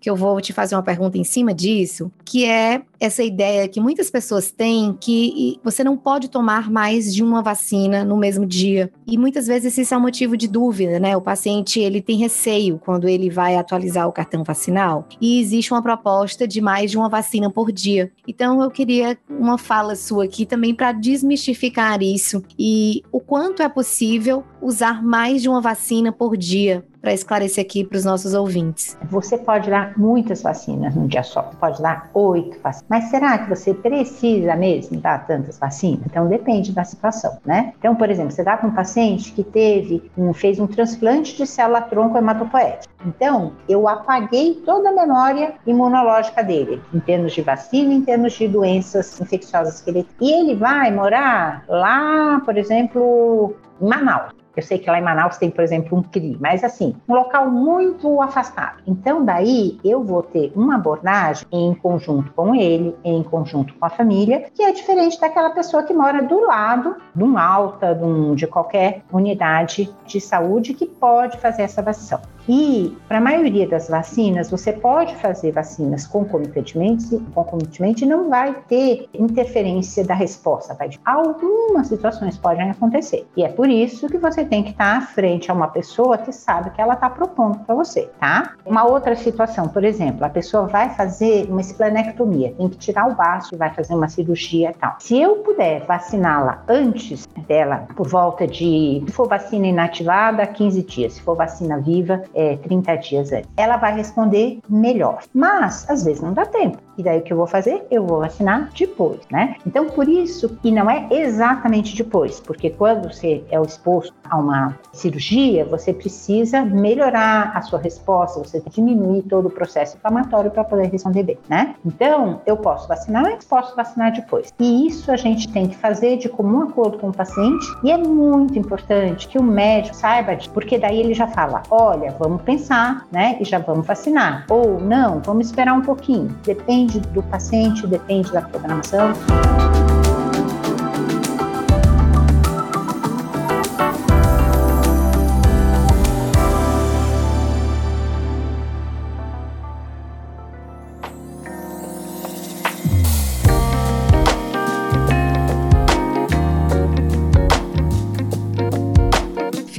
que 0.00 0.10
eu 0.10 0.16
vou 0.16 0.40
te 0.40 0.52
fazer 0.52 0.74
uma 0.74 0.82
pergunta 0.82 1.18
em 1.18 1.24
cima 1.24 1.54
disso, 1.54 2.10
que 2.24 2.44
é 2.44 2.82
essa 2.98 3.22
ideia 3.22 3.68
que 3.68 3.80
muitas 3.80 4.10
pessoas 4.10 4.50
têm 4.50 4.96
que 4.98 5.60
você 5.62 5.84
não 5.84 5.96
pode 5.96 6.28
tomar 6.28 6.70
mais 6.70 7.14
de 7.14 7.22
uma 7.22 7.42
vacina 7.42 8.04
no 8.04 8.16
mesmo 8.16 8.46
dia. 8.46 8.90
E 9.06 9.18
muitas 9.18 9.46
vezes 9.46 9.76
isso 9.76 9.94
é 9.94 9.96
um 9.96 10.00
motivo 10.00 10.36
de 10.36 10.48
dúvida, 10.48 10.98
né? 10.98 11.16
O 11.16 11.20
paciente 11.20 11.78
ele 11.78 12.00
tem 12.00 12.16
receio 12.16 12.80
quando 12.82 13.08
ele 13.08 13.28
vai 13.28 13.56
atualizar 13.56 14.08
o 14.08 14.12
cartão 14.12 14.42
vacinal 14.42 15.06
e 15.20 15.40
existe 15.40 15.72
uma 15.72 15.82
proposta 15.82 16.48
de 16.48 16.60
mais 16.60 16.90
de 16.90 16.96
uma 16.96 17.08
vacina 17.08 17.50
por 17.50 17.70
dia. 17.70 17.83
Então 18.26 18.62
eu 18.62 18.70
queria 18.70 19.18
uma 19.28 19.58
fala 19.58 19.94
sua 19.96 20.24
aqui 20.24 20.46
também 20.46 20.74
para 20.74 20.92
desmistificar 20.92 22.02
isso 22.02 22.42
e 22.58 23.02
o 23.12 23.20
quanto 23.20 23.62
é 23.62 23.68
possível 23.68 24.44
usar 24.64 25.02
mais 25.02 25.42
de 25.42 25.48
uma 25.48 25.60
vacina 25.60 26.10
por 26.10 26.36
dia 26.36 26.84
para 27.00 27.12
esclarecer 27.12 27.62
aqui 27.62 27.84
para 27.84 27.98
os 27.98 28.04
nossos 28.04 28.32
ouvintes? 28.32 28.96
Você 29.10 29.36
pode 29.36 29.68
dar 29.68 29.92
muitas 29.96 30.40
vacinas 30.40 30.94
num 30.94 31.06
dia 31.06 31.22
só, 31.22 31.42
pode 31.60 31.82
dar 31.82 32.08
oito 32.14 32.58
vacinas. 32.62 32.86
Mas 32.88 33.04
será 33.10 33.36
que 33.36 33.50
você 33.50 33.74
precisa 33.74 34.56
mesmo 34.56 34.98
dar 35.00 35.26
tantas 35.26 35.58
vacinas? 35.58 36.00
Então 36.06 36.26
depende 36.26 36.72
da 36.72 36.82
situação, 36.82 37.36
né? 37.44 37.74
Então, 37.78 37.94
por 37.94 38.10
exemplo, 38.10 38.32
você 38.32 38.42
dá 38.42 38.56
para 38.56 38.66
um 38.66 38.74
paciente 38.74 39.32
que 39.32 39.44
teve, 39.44 40.10
um, 40.16 40.32
fez 40.32 40.58
um 40.58 40.66
transplante 40.66 41.36
de 41.36 41.46
célula 41.46 41.82
tronco 41.82 42.16
hematopoética. 42.16 42.94
Então, 43.06 43.52
eu 43.68 43.86
apaguei 43.86 44.62
toda 44.64 44.88
a 44.88 44.92
memória 44.92 45.54
imunológica 45.66 46.42
dele, 46.42 46.80
em 46.92 47.00
termos 47.00 47.34
de 47.34 47.42
vacina, 47.42 47.92
em 47.92 48.00
termos 48.00 48.32
de 48.32 48.48
doenças 48.48 49.20
infecciosas 49.20 49.82
que 49.82 49.90
ele 49.90 50.06
tem. 50.18 50.28
E 50.28 50.32
ele 50.32 50.54
vai 50.54 50.90
morar 50.90 51.64
lá, 51.68 52.40
por 52.46 52.56
exemplo, 52.56 53.54
em 53.73 53.73
Manaus. 53.80 54.32
Eu 54.56 54.62
sei 54.62 54.78
que 54.78 54.88
lá 54.88 54.98
em 54.98 55.02
Manaus 55.02 55.36
tem, 55.36 55.50
por 55.50 55.64
exemplo, 55.64 55.98
um 55.98 56.02
CRI, 56.02 56.38
mas 56.40 56.62
assim, 56.62 56.94
um 57.08 57.14
local 57.14 57.50
muito 57.50 58.22
afastado. 58.22 58.82
Então, 58.86 59.24
daí 59.24 59.78
eu 59.84 60.04
vou 60.04 60.22
ter 60.22 60.52
uma 60.54 60.76
abordagem 60.76 61.44
em 61.50 61.74
conjunto 61.74 62.32
com 62.32 62.54
ele, 62.54 62.94
em 63.02 63.22
conjunto 63.24 63.74
com 63.74 63.84
a 63.84 63.90
família, 63.90 64.44
que 64.54 64.62
é 64.62 64.70
diferente 64.70 65.18
daquela 65.20 65.50
pessoa 65.50 65.82
que 65.82 65.92
mora 65.92 66.22
do 66.22 66.40
lado 66.46 66.96
de 67.14 67.24
um 67.24 67.36
alta, 67.36 67.94
de, 67.94 68.04
um, 68.04 68.34
de 68.34 68.46
qualquer 68.46 69.02
unidade 69.12 69.92
de 70.06 70.20
saúde 70.20 70.72
que 70.72 70.86
pode 70.86 71.36
fazer 71.38 71.62
essa 71.62 71.82
vacinação. 71.82 72.33
E 72.48 72.96
para 73.08 73.18
a 73.18 73.20
maioria 73.20 73.66
das 73.66 73.88
vacinas, 73.88 74.50
você 74.50 74.72
pode 74.72 75.14
fazer 75.16 75.52
vacinas 75.52 76.06
concomitantemente, 76.06 77.18
concomitantemente 77.34 78.04
não 78.04 78.28
vai 78.28 78.54
ter 78.68 79.08
interferência 79.14 80.04
da 80.04 80.14
resposta. 80.14 80.74
Vai, 80.74 80.90
algumas 81.04 81.86
situações 81.86 82.36
podem 82.36 82.70
acontecer. 82.70 83.26
E 83.36 83.44
é 83.44 83.48
por 83.48 83.68
isso 83.68 84.08
que 84.08 84.18
você 84.18 84.44
tem 84.44 84.62
que 84.62 84.70
estar 84.70 84.96
à 84.96 85.00
frente 85.00 85.50
a 85.50 85.54
uma 85.54 85.68
pessoa 85.68 86.18
que 86.18 86.32
sabe 86.32 86.70
que 86.70 86.80
ela 86.80 86.94
está 86.94 87.08
propondo 87.08 87.58
para 87.60 87.74
você, 87.74 88.10
tá? 88.20 88.54
Uma 88.66 88.84
outra 88.84 89.16
situação, 89.16 89.68
por 89.68 89.84
exemplo, 89.84 90.24
a 90.24 90.28
pessoa 90.28 90.66
vai 90.66 90.90
fazer 90.90 91.46
uma 91.48 91.60
esplanectomia, 91.60 92.52
tem 92.56 92.68
que 92.68 92.76
tirar 92.76 93.08
o 93.08 93.14
baço, 93.14 93.56
vai 93.56 93.72
fazer 93.72 93.94
uma 93.94 94.08
cirurgia 94.08 94.70
e 94.70 94.74
tal. 94.74 94.96
Se 94.98 95.20
eu 95.20 95.36
puder 95.36 95.84
vaciná-la 95.86 96.62
antes 96.68 97.26
dela, 97.48 97.86
por 97.96 98.06
volta 98.06 98.46
de, 98.46 99.02
se 99.06 99.12
for 99.12 99.28
vacina 99.28 99.66
inativada, 99.66 100.46
15 100.46 100.82
dias, 100.82 101.14
se 101.14 101.22
for 101.22 101.36
vacina 101.36 101.78
viva, 101.78 102.22
é, 102.34 102.56
30 102.56 102.96
dias 102.96 103.32
antes. 103.32 103.48
Ela 103.56 103.76
vai 103.76 103.94
responder 103.94 104.58
melhor. 104.68 105.22
Mas, 105.32 105.88
às 105.88 106.04
vezes, 106.04 106.20
não 106.20 106.32
dá 106.32 106.46
tempo. 106.46 106.78
E 106.96 107.02
daí 107.02 107.18
o 107.18 107.22
que 107.22 107.32
eu 107.32 107.36
vou 107.36 107.46
fazer? 107.46 107.86
Eu 107.90 108.06
vou 108.06 108.20
vacinar 108.20 108.70
depois, 108.76 109.20
né? 109.30 109.56
Então, 109.66 109.86
por 109.86 110.08
isso, 110.08 110.56
e 110.62 110.70
não 110.70 110.88
é 110.88 111.06
exatamente 111.10 111.96
depois, 111.96 112.40
porque 112.40 112.70
quando 112.70 113.12
você 113.12 113.44
é 113.50 113.60
exposto 113.60 114.14
a 114.28 114.36
uma 114.36 114.78
cirurgia, 114.92 115.64
você 115.64 115.92
precisa 115.92 116.62
melhorar 116.62 117.52
a 117.54 117.62
sua 117.62 117.78
resposta, 117.78 118.38
você 118.38 118.62
diminuir 118.70 119.22
todo 119.22 119.46
o 119.46 119.50
processo 119.50 119.96
inflamatório 119.96 120.50
para 120.50 120.64
poder 120.64 120.88
responder 120.90 121.24
bem, 121.24 121.38
né? 121.48 121.74
Então, 121.84 122.40
eu 122.46 122.56
posso 122.56 122.86
vacinar 122.86 123.26
antes, 123.26 123.46
posso 123.46 123.74
vacinar 123.74 124.12
depois. 124.12 124.52
E 124.58 124.86
isso 124.86 125.10
a 125.10 125.16
gente 125.16 125.52
tem 125.52 125.66
que 125.66 125.76
fazer 125.76 126.16
de 126.16 126.28
comum 126.28 126.62
acordo 126.62 126.98
com 126.98 127.08
o 127.08 127.12
paciente, 127.12 127.66
e 127.82 127.90
é 127.90 127.98
muito 127.98 128.58
importante 128.58 129.26
que 129.28 129.38
o 129.38 129.42
médico 129.42 129.96
saiba, 129.96 130.36
porque 130.52 130.78
daí 130.78 131.00
ele 131.00 131.14
já 131.14 131.26
fala: 131.26 131.62
olha, 131.70 132.14
vamos 132.24 132.42
pensar, 132.42 133.06
né? 133.12 133.36
E 133.40 133.44
já 133.44 133.58
vamos 133.58 133.86
vacinar. 133.86 134.46
Ou 134.48 134.80
não, 134.80 135.20
vamos 135.24 135.46
esperar 135.46 135.74
um 135.74 135.82
pouquinho. 135.82 136.28
Depende 136.42 136.64
depende 136.64 136.98
do 137.00 137.22
paciente, 137.22 137.86
depende 137.86 138.32
da 138.32 138.42
programação. 138.42 139.12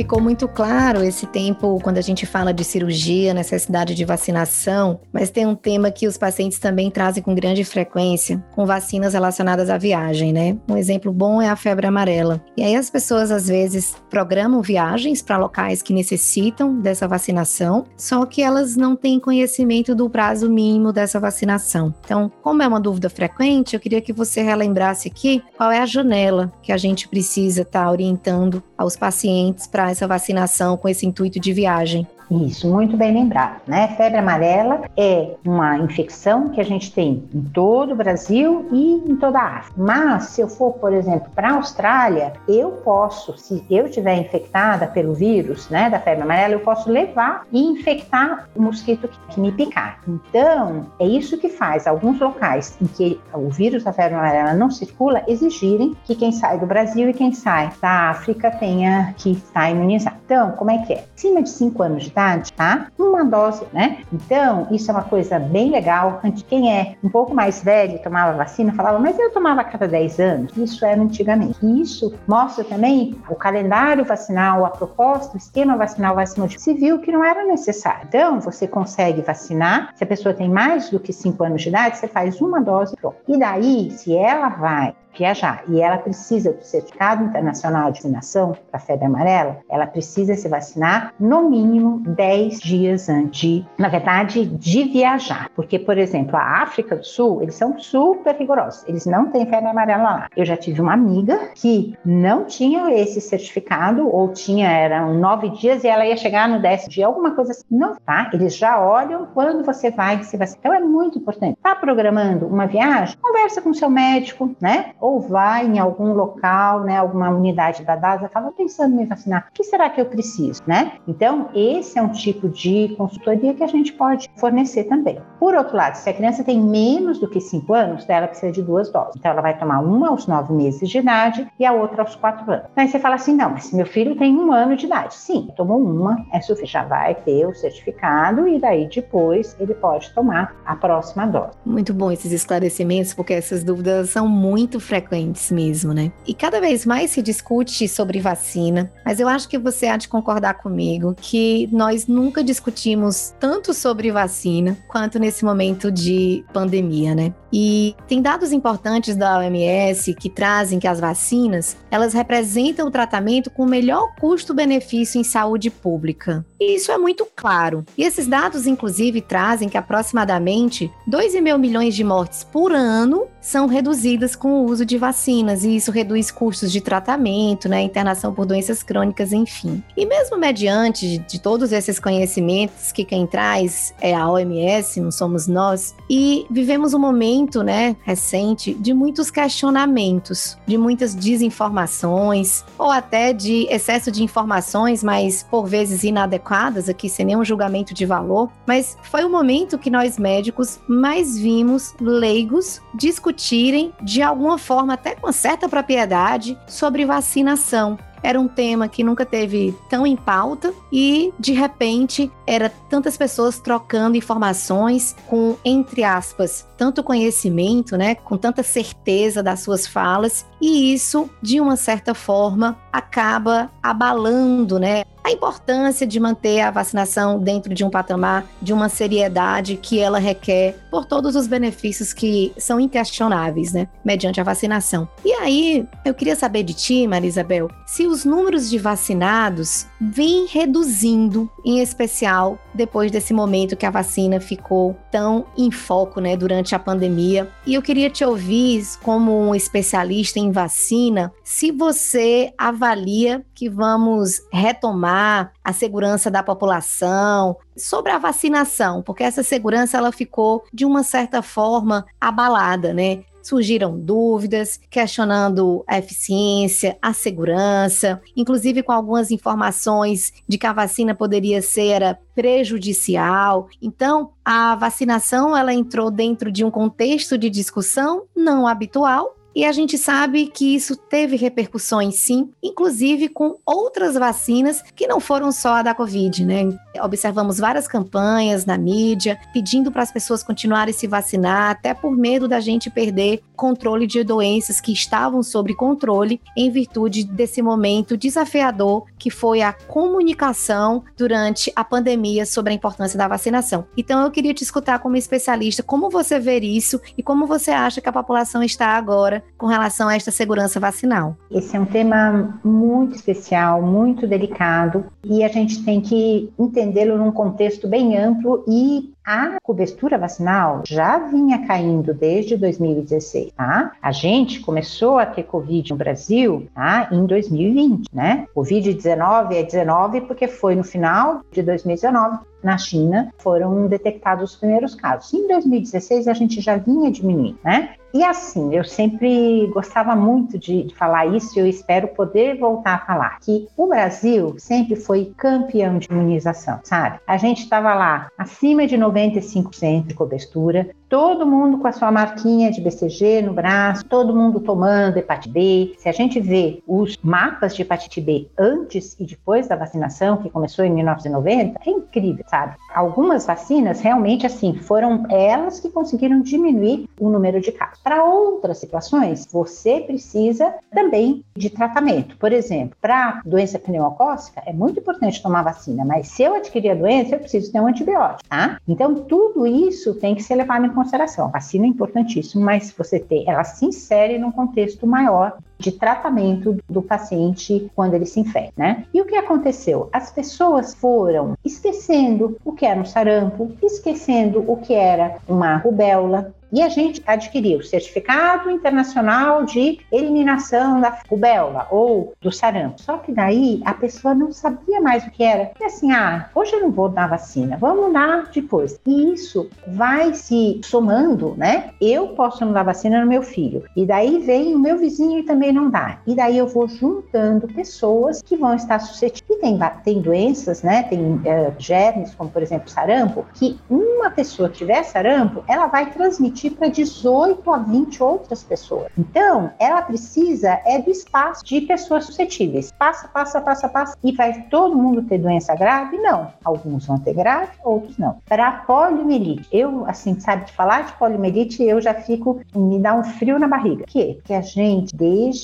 Ficou 0.05 0.21
muito 0.21 0.47
claro 0.47 1.03
esse 1.03 1.25
tempo 1.25 1.79
quando 1.81 1.97
a 1.97 2.01
gente 2.01 2.27
fala 2.27 2.53
de 2.53 2.63
cirurgia, 2.63 3.33
necessidade 3.33 3.95
de 3.95 4.05
vacinação, 4.05 4.99
mas 5.11 5.31
tem 5.31 5.47
um 5.47 5.55
tema 5.55 5.89
que 5.89 6.07
os 6.07 6.15
pacientes 6.15 6.59
também 6.59 6.91
trazem 6.91 7.23
com 7.23 7.33
grande 7.33 7.63
frequência, 7.63 8.37
com 8.53 8.67
vacinas 8.67 9.13
relacionadas 9.13 9.67
à 9.67 9.79
viagem, 9.79 10.31
né? 10.31 10.57
Um 10.69 10.77
exemplo 10.77 11.11
bom 11.11 11.41
é 11.41 11.49
a 11.49 11.55
febre 11.55 11.87
amarela. 11.87 12.39
E 12.55 12.63
aí 12.63 12.75
as 12.75 12.87
pessoas 12.87 13.31
às 13.31 13.47
vezes 13.47 13.95
programam 14.07 14.61
viagens 14.61 15.23
para 15.23 15.39
locais 15.39 15.81
que 15.81 15.91
necessitam 15.91 16.79
dessa 16.79 17.07
vacinação, 17.07 17.85
só 17.97 18.27
que 18.27 18.43
elas 18.43 18.75
não 18.75 18.95
têm 18.95 19.19
conhecimento 19.19 19.95
do 19.95 20.07
prazo 20.07 20.47
mínimo 20.47 20.93
dessa 20.93 21.19
vacinação. 21.19 21.91
Então, 22.05 22.31
como 22.43 22.61
é 22.61 22.67
uma 22.67 22.79
dúvida 22.79 23.09
frequente, 23.09 23.73
eu 23.73 23.79
queria 23.79 24.01
que 24.01 24.13
você 24.13 24.43
relembrasse 24.43 25.07
aqui 25.07 25.41
qual 25.57 25.71
é 25.71 25.79
a 25.79 25.85
janela 25.87 26.53
que 26.61 26.71
a 26.71 26.77
gente 26.77 27.07
precisa 27.07 27.63
estar 27.63 27.85
tá 27.85 27.91
orientando 27.91 28.61
aos 28.77 28.95
pacientes 28.95 29.65
para 29.65 29.94
essa 29.95 30.07
vacinação 30.07 30.77
com 30.77 30.87
esse 30.89 31.05
intuito 31.05 31.39
de 31.39 31.53
viagem. 31.53 32.05
Isso, 32.29 32.67
muito 32.67 32.97
bem 32.97 33.13
lembrado, 33.13 33.61
né? 33.67 33.89
Febre 33.89 34.17
amarela 34.17 34.81
é 34.97 35.35
uma 35.45 35.77
infecção 35.77 36.49
que 36.49 36.59
a 36.59 36.65
gente 36.65 36.91
tem 36.91 37.23
em 37.33 37.41
todo 37.53 37.91
o 37.93 37.95
Brasil 37.95 38.67
e 38.71 39.03
em 39.07 39.15
toda 39.15 39.39
a 39.39 39.57
África. 39.57 39.81
Mas 39.81 40.25
se 40.25 40.41
eu 40.41 40.47
for, 40.47 40.73
por 40.73 40.91
exemplo, 40.91 41.29
para 41.35 41.49
a 41.49 41.55
Austrália, 41.55 42.33
eu 42.47 42.71
posso, 42.83 43.37
se 43.37 43.63
eu 43.69 43.85
estiver 43.85 44.15
infectada 44.15 44.87
pelo 44.87 45.13
vírus, 45.13 45.69
né, 45.69 45.89
da 45.89 45.99
febre 45.99 46.23
amarela, 46.23 46.53
eu 46.53 46.59
posso 46.61 46.89
levar 46.89 47.45
e 47.51 47.63
infectar 47.63 48.49
o 48.55 48.61
mosquito 48.61 49.07
que 49.29 49.39
me 49.39 49.51
picar. 49.51 49.99
Então, 50.07 50.87
é 50.99 51.05
isso 51.05 51.37
que 51.37 51.49
faz 51.49 51.85
alguns 51.85 52.19
locais 52.19 52.75
em 52.81 52.87
que 52.87 53.19
o 53.33 53.49
vírus 53.49 53.83
da 53.83 53.93
febre 53.93 54.15
amarela 54.15 54.53
não 54.53 54.71
circula 54.71 55.23
exigirem 55.27 55.95
que 56.03 56.15
quem 56.15 56.31
sai 56.31 56.57
do 56.59 56.65
Brasil 56.65 57.09
e 57.09 57.13
quem 57.13 57.31
sai 57.33 57.71
da 57.79 58.09
África 58.09 58.49
tenha 58.49 59.13
que 59.17 59.31
estar 59.31 59.69
imunizado. 59.69 60.17
Então, 60.25 60.51
como 60.53 60.71
é 60.71 60.79
que 60.79 60.93
é? 60.93 61.05
Acima 61.15 61.43
de 61.43 61.49
5 61.49 61.83
anos 61.83 62.03
de 62.03 62.14
idade, 62.15 62.53
tá? 62.53 62.87
Uma 62.97 63.25
dose, 63.25 63.65
né? 63.73 63.99
Então, 64.11 64.67
isso 64.71 64.89
é 64.89 64.93
uma 64.93 65.03
coisa 65.03 65.37
bem 65.37 65.69
legal. 65.69 66.21
Quem 66.47 66.73
é 66.73 66.95
um 67.03 67.09
pouco 67.09 67.33
mais 67.33 67.61
velho 67.61 67.99
tomava 68.01 68.37
vacina 68.37 68.71
falava, 68.73 68.97
mas 68.99 69.19
eu 69.19 69.31
tomava 69.31 69.61
a 69.61 69.63
cada 69.63 69.87
10 69.87 70.19
anos. 70.19 70.57
Isso 70.57 70.85
era 70.85 71.01
antigamente. 71.01 71.57
E 71.61 71.81
isso 71.81 72.13
mostra 72.25 72.63
também 72.63 73.15
o 73.29 73.35
calendário 73.35 74.05
vacinal, 74.05 74.65
a 74.65 74.69
proposta, 74.69 75.33
o 75.33 75.37
esquema 75.37 75.75
vacinal 75.75 76.15
modificar. 76.15 76.55
Se 76.55 76.73
viu 76.73 76.99
que 76.99 77.11
não 77.11 77.23
era 77.23 77.45
necessário. 77.45 78.05
Então, 78.07 78.39
você 78.39 78.67
consegue 78.67 79.21
vacinar. 79.21 79.91
Se 79.95 80.03
a 80.03 80.07
pessoa 80.07 80.33
tem 80.33 80.49
mais 80.49 80.89
do 80.89 80.99
que 80.99 81.11
5 81.11 81.43
anos 81.43 81.61
de 81.61 81.69
idade, 81.69 81.97
você 81.97 82.07
faz 82.07 82.39
uma 82.39 82.61
dose. 82.61 82.95
Pronto. 82.95 83.17
E 83.27 83.37
daí, 83.37 83.91
se 83.91 84.15
ela 84.15 84.49
vai 84.49 84.95
viajar 85.17 85.63
e 85.67 85.81
ela 85.81 85.97
precisa 85.97 86.53
do 86.53 86.63
certificado 86.63 87.23
internacional 87.23 87.91
de 87.91 88.05
vacinação 88.05 88.55
para 88.69 88.79
febre 88.79 89.05
amarela, 89.05 89.57
ela 89.69 89.87
precisa 89.87 90.35
se 90.35 90.47
vacinar 90.47 91.13
no 91.19 91.49
mínimo 91.49 91.99
10 91.99 92.59
dias 92.59 93.09
antes, 93.09 93.63
na 93.77 93.87
verdade, 93.87 94.45
de 94.45 94.83
viajar. 94.83 95.49
Porque, 95.55 95.79
por 95.79 95.97
exemplo, 95.97 96.35
a 96.35 96.61
África 96.61 96.95
do 96.95 97.05
Sul, 97.05 97.41
eles 97.41 97.55
são 97.55 97.77
super 97.79 98.35
rigorosos, 98.35 98.87
eles 98.87 99.05
não 99.05 99.31
têm 99.31 99.45
febre 99.45 99.69
amarela 99.69 100.03
lá. 100.03 100.27
Eu 100.35 100.45
já 100.45 100.55
tive 100.55 100.81
uma 100.81 100.93
amiga 100.93 101.49
que 101.55 101.97
não 102.05 102.45
tinha 102.45 102.93
esse 102.93 103.19
certificado, 103.19 104.07
ou 104.07 104.29
tinha, 104.29 104.69
eram 104.69 105.13
nove 105.15 105.49
dias 105.49 105.83
e 105.83 105.87
ela 105.87 106.05
ia 106.05 106.17
chegar 106.17 106.47
no 106.47 106.61
décimo 106.61 106.91
dia, 106.91 107.07
alguma 107.07 107.31
coisa 107.31 107.51
assim. 107.51 107.63
Não, 107.69 107.95
tá? 108.05 108.29
Eles 108.33 108.55
já 108.55 108.79
olham 108.79 109.27
quando 109.33 109.63
você 109.63 109.89
vai 109.89 110.23
se 110.23 110.37
vacinar. 110.37 110.59
Então 110.59 110.73
é 110.73 110.79
muito 110.79 111.17
importante. 111.17 111.57
Tá 111.61 111.75
programando 111.75 112.47
uma 112.47 112.67
viagem? 112.67 113.17
Conversa 113.21 113.61
com 113.61 113.73
seu 113.73 113.89
médico, 113.89 114.55
né? 114.61 114.91
Ou 115.05 115.19
vai 115.19 115.67
em 115.67 115.77
algum 115.77 116.13
local, 116.13 116.81
né, 116.81 116.97
alguma 116.97 117.29
unidade 117.29 117.83
da 117.83 117.95
DASA, 117.95 118.27
fala, 118.27 118.51
pensando 118.51 118.95
em 118.95 118.97
me 118.97 119.05
vacinar, 119.05 119.47
o 119.49 119.53
que 119.53 119.63
será 119.63 119.87
que 119.87 120.01
eu 120.01 120.05
preciso, 120.05 120.63
né? 120.65 120.93
Então, 121.07 121.49
esse 121.53 121.99
é 121.99 122.01
um 122.01 122.09
tipo 122.09 122.49
de 122.49 122.95
consultoria 122.97 123.53
que 123.53 123.63
a 123.63 123.67
gente 123.67 123.93
pode 123.93 124.29
fornecer 124.35 124.85
também. 124.85 125.19
Por 125.39 125.53
outro 125.53 125.77
lado, 125.77 125.95
se 125.95 126.09
a 126.09 126.13
criança 126.13 126.43
tem 126.43 126.59
menos 126.59 127.19
do 127.19 127.29
que 127.29 127.39
5 127.39 127.71
anos, 127.73 128.05
ela 128.09 128.27
precisa 128.27 128.51
de 128.51 128.63
duas 128.63 128.91
doses. 128.91 129.13
Então, 129.15 129.31
ela 129.31 129.41
vai 129.41 129.55
tomar 129.57 129.79
uma 129.79 130.09
aos 130.09 130.25
9 130.25 130.51
meses 130.53 130.89
de 130.89 130.97
idade 130.97 131.47
e 131.59 131.65
a 131.65 131.71
outra 131.71 132.01
aos 132.01 132.15
4 132.15 132.51
anos. 132.51 132.65
Aí 132.75 132.87
você 132.87 132.97
fala 132.97 133.15
assim, 133.15 133.35
não, 133.35 133.51
mas 133.51 133.71
meu 133.71 133.85
filho 133.85 134.15
tem 134.15 134.35
um 134.35 134.51
ano 134.51 134.75
de 134.75 134.87
idade. 134.87 135.13
Sim, 135.13 135.49
tomou 135.55 135.77
uma, 135.77 136.25
é 136.33 136.41
suficiente, 136.41 136.65
já 136.65 136.83
vai 136.83 137.13
ter 137.13 137.45
o 137.45 137.53
certificado 137.53 138.47
e 138.47 138.59
daí 138.59 138.89
depois 138.89 139.55
ele 139.59 139.75
pode 139.75 140.11
tomar 140.13 140.55
a 140.65 140.75
próxima 140.75 141.27
dose. 141.27 141.51
Muito 141.63 141.93
bom 141.93 142.11
esses 142.11 142.31
esclarecimentos, 142.31 143.13
porque 143.13 143.33
essas 143.33 143.63
dúvidas 143.63 144.09
são 144.09 144.27
muito 144.27 144.79
frequentes 144.79 144.94
frequentes 144.95 145.51
mesmo, 145.51 145.93
né? 145.93 146.11
E 146.25 146.33
cada 146.33 146.61
vez 146.61 146.85
mais 146.85 147.11
se 147.11 147.21
discute 147.21 147.87
sobre 147.87 148.21
vacina, 148.21 148.91
mas 149.05 149.19
eu 149.19 149.27
acho 149.27 149.49
que 149.49 149.57
você 149.57 149.87
há 149.87 149.97
de 149.97 150.07
concordar 150.07 150.55
comigo 150.55 151.13
que 151.19 151.67
nós 151.71 152.07
nunca 152.07 152.41
discutimos 152.41 153.33
tanto 153.37 153.73
sobre 153.73 154.09
vacina 154.11 154.77
quanto 154.87 155.19
nesse 155.19 155.43
momento 155.43 155.91
de 155.91 156.45
pandemia, 156.53 157.13
né? 157.13 157.33
E 157.51 157.95
tem 158.07 158.21
dados 158.21 158.51
importantes 158.51 159.15
da 159.15 159.39
OMS 159.39 160.13
que 160.13 160.29
trazem 160.29 160.79
que 160.79 160.87
as 160.87 160.99
vacinas, 160.99 161.77
elas 161.91 162.13
representam 162.13 162.87
o 162.87 162.91
tratamento 162.91 163.49
com 163.49 163.63
o 163.63 163.67
melhor 163.67 164.13
custo-benefício 164.19 165.19
em 165.19 165.23
saúde 165.23 165.69
pública. 165.69 166.45
E 166.59 166.75
isso 166.75 166.91
é 166.91 166.97
muito 166.97 167.27
claro. 167.35 167.85
E 167.97 168.03
esses 168.03 168.27
dados, 168.27 168.65
inclusive, 168.65 169.21
trazem 169.21 169.69
que 169.69 169.77
aproximadamente 169.77 170.91
2,5 171.09 171.57
milhões 171.57 171.95
de 171.95 172.03
mortes 172.03 172.43
por 172.43 172.71
ano 172.71 173.27
são 173.45 173.67
reduzidas 173.67 174.35
com 174.35 174.53
o 174.53 174.65
uso 174.65 174.83
de 174.83 174.97
vacinas, 174.97 175.63
e 175.63 175.75
isso 175.75 175.91
reduz 175.91 176.31
custos 176.31 176.71
de 176.71 176.81
tratamento, 176.81 177.69
né, 177.69 177.79
internação 177.79 178.33
por 178.33 178.43
doenças 178.43 178.81
crônicas, 178.81 179.31
enfim. 179.31 179.83
E 179.95 180.03
mesmo 180.03 180.35
mediante 180.35 181.07
de, 181.07 181.17
de 181.19 181.39
todos 181.39 181.71
esses 181.71 181.99
conhecimentos 181.99 182.91
que 182.91 183.05
quem 183.05 183.27
traz 183.27 183.93
é 184.01 184.15
a 184.15 184.27
OMS, 184.27 184.99
não 184.99 185.11
somos 185.11 185.45
nós, 185.45 185.95
e 186.09 186.47
vivemos 186.49 186.95
um 186.95 186.99
momento, 186.99 187.61
né, 187.61 187.95
recente 188.03 188.73
de 188.73 188.95
muitos 188.95 189.29
questionamentos, 189.29 190.57
de 190.65 190.75
muitas 190.75 191.13
desinformações, 191.13 192.65
ou 192.79 192.89
até 192.89 193.31
de 193.31 193.67
excesso 193.69 194.11
de 194.11 194.23
informações, 194.23 195.03
mas 195.03 195.43
por 195.43 195.67
vezes 195.67 196.03
inadequadas, 196.03 196.89
aqui 196.89 197.07
sem 197.07 197.27
nenhum 197.27 197.45
julgamento 197.45 197.93
de 197.93 198.07
valor, 198.07 198.49
mas 198.65 198.97
foi 199.03 199.23
o 199.23 199.29
momento 199.29 199.77
que 199.77 199.91
nós 199.91 200.17
médicos 200.17 200.79
mais 200.87 201.37
vimos 201.37 201.93
leigos 202.01 202.81
discutir 202.95 203.34
discutirem 203.35 203.93
de 204.01 204.21
alguma 204.21 204.57
forma, 204.57 204.93
até 204.93 205.15
com 205.15 205.31
certa 205.31 205.67
propriedade, 205.67 206.57
sobre 206.67 207.05
vacinação. 207.05 207.99
Era 208.23 208.39
um 208.39 208.47
tema 208.47 208.87
que 208.87 209.03
nunca 209.03 209.23
teve 209.23 209.77
tão 209.87 210.07
em 210.07 210.15
pauta 210.15 210.73
e, 210.91 211.31
de 211.39 211.53
repente, 211.53 212.31
era 212.47 212.71
tantas 212.89 213.15
pessoas 213.15 213.59
trocando 213.59 214.17
informações 214.17 215.15
com, 215.27 215.55
entre 215.63 216.03
aspas, 216.03 216.67
tanto 216.75 217.03
conhecimento, 217.03 217.95
né, 217.95 218.15
com 218.15 218.35
tanta 218.35 218.63
certeza 218.63 219.43
das 219.43 219.59
suas 219.59 219.85
falas, 219.85 220.43
e 220.59 220.91
isso, 220.91 221.29
de 221.39 221.61
uma 221.61 221.75
certa 221.75 222.15
forma, 222.15 222.79
acaba 222.91 223.69
abalando, 223.83 224.79
né, 224.79 225.03
a 225.25 225.31
importância 225.31 226.05
de 226.05 226.19
manter 226.19 226.61
a 226.61 226.69
vacinação 226.69 227.39
dentro 227.39 227.73
de 227.73 227.83
um 227.83 227.89
patamar 227.89 228.45
de 228.61 228.71
uma 228.71 228.89
seriedade 228.89 229.75
que 229.75 229.99
ela 229.99 230.19
requer 230.19 230.77
por 230.91 231.03
todos 231.03 231.35
os 231.35 231.47
benefícios 231.47 232.13
que 232.13 232.53
são 232.59 232.79
inquestionáveis, 232.79 233.73
né, 233.73 233.87
mediante 234.05 234.39
a 234.39 234.43
vacinação. 234.43 235.09
E 235.25 235.33
aí, 235.33 235.87
eu 236.05 236.13
queria 236.13 236.35
saber 236.35 236.61
de 236.61 236.75
ti, 236.75 237.07
Marisabel, 237.07 237.71
se 237.87 238.05
os 238.05 238.23
números 238.23 238.69
de 238.69 238.77
vacinados 238.77 239.87
vêm 239.99 240.45
reduzindo, 240.45 241.49
em 241.65 241.79
especial 241.79 242.59
depois 242.71 243.11
desse 243.11 243.33
momento 243.33 243.75
que 243.75 243.85
a 243.85 243.89
vacina 243.89 244.39
ficou 244.39 244.95
tão 245.11 245.47
em 245.57 245.71
foco, 245.71 246.21
né, 246.21 246.37
durante 246.37 246.75
a 246.75 246.79
pandemia. 246.79 247.49
E 247.65 247.73
eu 247.73 247.81
queria 247.81 248.11
te 248.11 248.23
ouvir, 248.23 248.85
como 249.01 249.31
um 249.31 249.55
especialista 249.55 250.37
em 250.37 250.51
vacina, 250.51 251.33
se 251.45 251.71
você 251.71 252.51
avalia 252.57 253.45
que 253.53 253.69
vamos 253.69 254.41
retomar 254.51 255.53
a 255.63 255.71
segurança 255.71 256.31
da 256.31 256.41
população, 256.41 257.55
sobre 257.77 258.11
a 258.11 258.17
vacinação, 258.17 259.03
porque 259.03 259.23
essa 259.23 259.43
segurança 259.43 259.97
ela 259.97 260.11
ficou 260.11 260.63
de 260.73 260.85
uma 260.85 261.03
certa 261.03 261.43
forma 261.43 262.05
abalada, 262.19 262.93
né? 262.93 263.23
surgiram 263.43 263.99
dúvidas, 263.99 264.79
questionando 264.89 265.83
a 265.85 265.99
eficiência, 265.99 266.97
a 266.99 267.13
segurança, 267.13 268.19
inclusive 268.35 268.81
com 268.81 268.91
algumas 268.91 269.29
informações 269.29 270.33
de 270.47 270.57
que 270.57 270.65
a 270.65 270.73
vacina 270.73 271.13
poderia 271.13 271.61
ser 271.61 272.17
prejudicial. 272.33 273.67
Então, 273.79 274.31
a 274.43 274.75
vacinação 274.75 275.55
ela 275.55 275.71
entrou 275.71 276.09
dentro 276.09 276.51
de 276.51 276.65
um 276.65 276.71
contexto 276.71 277.37
de 277.37 277.47
discussão 277.51 278.23
não 278.35 278.65
habitual 278.65 279.35
e 279.55 279.63
a 279.63 279.71
gente 279.71 279.97
sabe 279.97 280.47
que 280.47 280.75
isso 280.75 280.97
teve 280.97 281.37
repercussões, 281.37 282.15
sim, 282.15 282.51
inclusive 282.61 283.29
com 283.29 283.55
outras 283.65 284.15
vacinas 284.15 284.83
que 284.93 285.07
não 285.07 285.21
foram 285.21 285.49
só 285.49 285.75
a 285.75 285.81
da 285.81 285.95
Covid, 285.95 286.43
né? 286.43 286.77
Observamos 287.01 287.57
várias 287.57 287.87
campanhas 287.87 288.65
na 288.65 288.77
mídia 288.77 289.39
pedindo 289.53 289.91
para 289.91 290.03
as 290.03 290.11
pessoas 290.11 290.43
continuarem 290.43 290.93
se 290.93 291.07
vacinar, 291.07 291.71
até 291.71 291.93
por 291.93 292.11
medo 292.17 292.49
da 292.49 292.59
gente 292.59 292.89
perder 292.89 293.41
controle 293.55 294.05
de 294.05 294.23
doenças 294.23 294.81
que 294.81 294.91
estavam 294.91 295.41
sob 295.41 295.73
controle 295.73 296.41
em 296.57 296.69
virtude 296.69 297.23
desse 297.23 297.61
momento 297.61 298.17
desafiador 298.17 299.05
que 299.17 299.29
foi 299.29 299.61
a 299.61 299.71
comunicação 299.71 301.03
durante 301.17 301.71
a 301.75 301.83
pandemia 301.83 302.45
sobre 302.45 302.73
a 302.73 302.75
importância 302.75 303.17
da 303.17 303.27
vacinação. 303.27 303.87
Então 303.95 304.21
eu 304.21 304.31
queria 304.31 304.53
te 304.53 304.63
escutar 304.63 304.99
como 304.99 305.15
especialista, 305.15 305.81
como 305.81 306.09
você 306.09 306.39
vê 306.39 306.59
isso 306.59 306.99
e 307.17 307.23
como 307.23 307.45
você 307.45 307.71
acha 307.71 308.01
que 308.01 308.09
a 308.09 308.13
população 308.13 308.61
está 308.61 308.87
agora 308.89 309.44
com 309.57 309.67
relação 309.67 310.07
a 310.07 310.15
esta 310.15 310.31
segurança 310.31 310.79
vacinal. 310.79 311.35
Esse 311.49 311.75
é 311.75 311.79
um 311.79 311.85
tema 311.85 312.59
muito 312.63 313.15
especial, 313.15 313.81
muito 313.81 314.27
delicado 314.27 315.05
e 315.23 315.43
a 315.43 315.47
gente 315.47 315.83
tem 315.83 316.01
que 316.01 316.51
entendê-lo 316.59 317.17
num 317.17 317.31
contexto 317.31 317.87
bem 317.87 318.17
amplo 318.17 318.63
e 318.67 319.13
a 319.25 319.57
cobertura 319.63 320.17
vacinal 320.17 320.83
já 320.85 321.17
vinha 321.17 321.65
caindo 321.65 322.13
desde 322.13 322.55
2016, 322.55 323.53
tá? 323.53 323.93
A 323.99 324.11
gente 324.11 324.59
começou 324.59 325.17
a 325.17 325.25
ter 325.25 325.43
Covid 325.43 325.91
no 325.91 325.97
Brasil 325.97 326.67
tá? 326.75 327.07
em 327.11 327.25
2020, 327.25 328.07
né? 328.13 328.45
Covid-19 328.55 329.53
é 329.53 329.63
19 329.63 330.21
porque 330.21 330.47
foi 330.47 330.75
no 330.75 330.83
final 330.83 331.41
de 331.51 331.63
2019 331.63 332.37
na 332.63 332.77
China 332.77 333.31
foram 333.37 333.87
detectados 333.87 334.51
os 334.51 334.57
primeiros 334.57 334.95
casos. 334.95 335.33
Em 335.33 335.47
2016 335.47 336.27
a 336.27 336.33
gente 336.33 336.61
já 336.61 336.77
vinha 336.77 337.11
diminuindo, 337.11 337.59
né? 337.63 337.95
E 338.15 338.23
assim, 338.23 338.73
eu 338.73 338.85
sempre 338.85 339.67
gostava 339.73 340.15
muito 340.15 340.57
de, 340.57 340.83
de 340.83 340.95
falar 340.95 341.25
isso 341.25 341.57
e 341.57 341.61
eu 341.61 341.67
espero 341.67 342.07
poder 342.07 342.57
voltar 342.57 342.93
a 342.93 343.05
falar 343.05 343.39
que 343.41 343.67
o 343.75 343.87
Brasil 343.87 344.55
sempre 344.57 344.95
foi 344.95 345.33
campeão 345.35 345.97
de 345.97 346.07
imunização, 346.09 346.79
sabe? 346.81 347.19
A 347.27 347.35
gente 347.35 347.63
estava 347.63 347.93
lá 347.93 348.29
acima 348.37 348.87
de 348.87 348.97
95% 348.97 350.07
de 350.07 350.13
cobertura, 350.13 350.89
todo 351.09 351.45
mundo 351.45 351.77
com 351.77 351.87
a 351.87 351.91
sua 351.91 352.11
marquinha 352.11 352.71
de 352.71 352.81
BCG 352.81 353.41
no 353.41 353.53
braço, 353.53 354.05
todo 354.05 354.35
mundo 354.35 354.59
tomando 354.59 355.17
hepatite 355.17 355.49
B. 355.49 355.93
Se 355.97 356.09
a 356.09 356.11
gente 356.11 356.39
vê 356.39 356.81
os 356.87 357.17
mapas 357.23 357.75
de 357.75 357.81
hepatite 357.81 358.19
B 358.19 358.47
antes 358.57 359.15
e 359.19 359.25
depois 359.25 359.67
da 359.67 359.75
vacinação, 359.75 360.37
que 360.37 360.49
começou 360.49 360.83
em 360.83 360.91
1990, 360.91 361.79
é 361.85 361.89
incrível, 361.89 362.43
sabe? 362.47 362.75
Algumas 362.93 363.45
vacinas 363.45 364.01
realmente 364.01 364.45
assim 364.45 364.73
foram 364.73 365.25
elas 365.29 365.79
que 365.79 365.89
conseguiram 365.89 366.41
diminuir 366.41 367.09
o 367.19 367.29
número 367.29 367.61
de 367.61 367.71
casos. 367.71 367.99
Para 368.03 368.23
outras 368.23 368.77
situações, 368.77 369.47
você 369.51 370.01
precisa 370.01 370.73
também 370.93 371.43
de 371.55 371.69
tratamento. 371.69 372.37
Por 372.37 372.51
exemplo, 372.51 372.97
para 373.01 373.41
doença 373.45 373.77
pneumocócica, 373.77 374.61
é 374.65 374.73
muito 374.73 374.99
importante 374.99 375.41
tomar 375.41 375.63
vacina, 375.63 376.03
mas 376.03 376.27
se 376.27 376.43
eu 376.43 376.55
adquirir 376.55 376.91
a 376.91 376.95
doença, 376.95 377.35
eu 377.35 377.39
preciso 377.39 377.71
ter 377.71 377.79
um 377.79 377.87
antibiótico, 377.87 378.49
tá? 378.49 378.79
Então, 378.87 379.15
tudo 379.15 379.67
isso 379.67 380.13
tem 380.15 380.35
que 380.35 380.43
ser 380.43 380.55
levado 380.55 380.85
em 380.85 380.89
consideração. 380.95 381.47
A 381.47 381.49
vacina 381.49 381.85
é 381.85 381.89
importantíssimo, 381.89 382.63
mas 382.63 382.91
você 382.97 383.19
ter, 383.19 383.43
ela 383.47 383.63
se 383.63 383.85
insere 383.85 384.39
num 384.39 384.51
contexto 384.51 385.05
maior 385.05 385.57
de 385.77 385.91
tratamento 385.91 386.77
do 386.89 387.01
paciente 387.01 387.89
quando 387.95 388.13
ele 388.13 388.25
se 388.25 388.39
infecta, 388.39 388.73
né? 388.77 389.05
E 389.13 389.21
o 389.21 389.25
que 389.25 389.35
aconteceu? 389.35 390.09
As 390.11 390.31
pessoas 390.31 390.93
foram 390.93 391.57
esquecendo 391.63 392.57
o 392.63 392.73
que 392.73 392.85
era 392.85 392.99
um 392.99 393.05
sarampo, 393.05 393.71
esquecendo 393.81 394.63
o 394.67 394.77
que 394.77 394.93
era 394.93 395.37
uma 395.47 395.77
rubéola, 395.77 396.53
e 396.75 396.81
a 396.81 396.89
gente 396.89 397.23
adquiriu 397.25 397.79
o 397.79 397.83
certificado 397.83 398.69
internacional 398.69 399.63
de 399.63 399.99
eliminação 400.11 400.99
da 400.99 401.17
rubéola 401.29 401.87
ou 401.89 402.33
do 402.41 402.51
sarampo. 402.51 403.01
Só 403.01 403.17
que 403.17 403.31
daí 403.31 403.81
a 403.85 403.93
pessoa 403.93 404.33
não 404.33 404.51
sabia 404.51 404.99
mais 404.99 405.25
o 405.25 405.31
que 405.31 405.41
era. 405.41 405.71
E 405.79 405.83
assim, 405.85 406.11
ah, 406.11 406.49
hoje 406.53 406.73
eu 406.73 406.81
não 406.81 406.91
vou 406.91 407.07
dar 407.07 407.29
vacina, 407.29 407.77
vamos 407.77 408.11
dar 408.11 408.49
depois. 408.51 408.99
E 409.05 409.33
isso 409.33 409.69
vai 409.87 410.33
se 410.33 410.81
somando, 410.83 411.55
né? 411.55 411.91
Eu 412.01 412.29
posso 412.29 412.65
não 412.65 412.73
dar 412.73 412.83
vacina 412.83 413.21
no 413.21 413.27
meu 413.27 413.41
filho. 413.41 413.83
E 413.95 414.05
daí 414.05 414.39
vem 414.39 414.75
o 414.75 414.79
meu 414.79 414.97
vizinho 414.97 415.39
e 415.39 415.43
também 415.43 415.64
não 415.71 415.89
dá. 415.89 416.19
E 416.25 416.35
daí 416.35 416.57
eu 416.57 416.67
vou 416.67 416.87
juntando 416.87 417.67
pessoas 417.67 418.41
que 418.41 418.55
vão 418.55 418.75
estar 418.75 418.99
suscetíveis. 418.99 419.59
Tem, 419.59 419.79
tem 420.03 420.21
doenças, 420.21 420.83
né? 420.83 421.03
Tem 421.03 421.19
uh, 421.19 421.73
germes, 421.77 422.33
como 422.35 422.49
por 422.49 422.61
exemplo 422.61 422.89
sarampo, 422.89 423.45
que 423.53 423.79
uma 423.89 424.29
pessoa 424.29 424.69
que 424.69 424.77
tiver 424.77 425.03
sarampo, 425.03 425.63
ela 425.67 425.87
vai 425.87 426.11
transmitir 426.11 426.35
transmitir 426.35 426.71
para 426.73 426.87
18 426.87 427.71
a 427.71 427.77
20 427.77 428.23
outras 428.23 428.63
pessoas. 428.63 429.07
Então, 429.17 429.71
ela 429.79 430.01
precisa 430.01 430.79
é 430.85 430.99
do 430.99 431.09
espaço 431.09 431.63
de 431.65 431.81
pessoas 431.81 432.25
suscetíveis. 432.25 432.91
Passa, 432.97 433.27
passa, 433.27 433.61
passa, 433.61 433.89
passa 433.89 434.17
e 434.23 434.31
vai 434.31 434.63
todo 434.63 434.95
mundo 434.95 435.23
ter 435.23 435.37
doença 435.37 435.75
grave? 435.75 436.17
Não. 436.17 436.51
Alguns 436.63 437.05
vão 437.05 437.17
ter 437.17 437.33
grave, 437.33 437.71
outros 437.83 438.17
não. 438.17 438.37
Para 438.45 438.71
poliomielite, 438.71 439.67
eu 439.71 440.05
assim, 440.07 440.39
sabe 440.39 440.65
de 440.65 440.73
falar 440.73 441.03
de 441.03 441.13
poliomielite, 441.13 441.83
eu 441.83 442.01
já 442.01 442.13
fico 442.13 442.59
me 442.75 442.99
dá 442.99 443.13
um 443.15 443.23
frio 443.23 443.59
na 443.59 443.67
barriga. 443.67 444.05
Que 444.05 444.39
que 444.43 444.53
a 444.53 444.61
gente 444.61 445.15
desde 445.15 445.54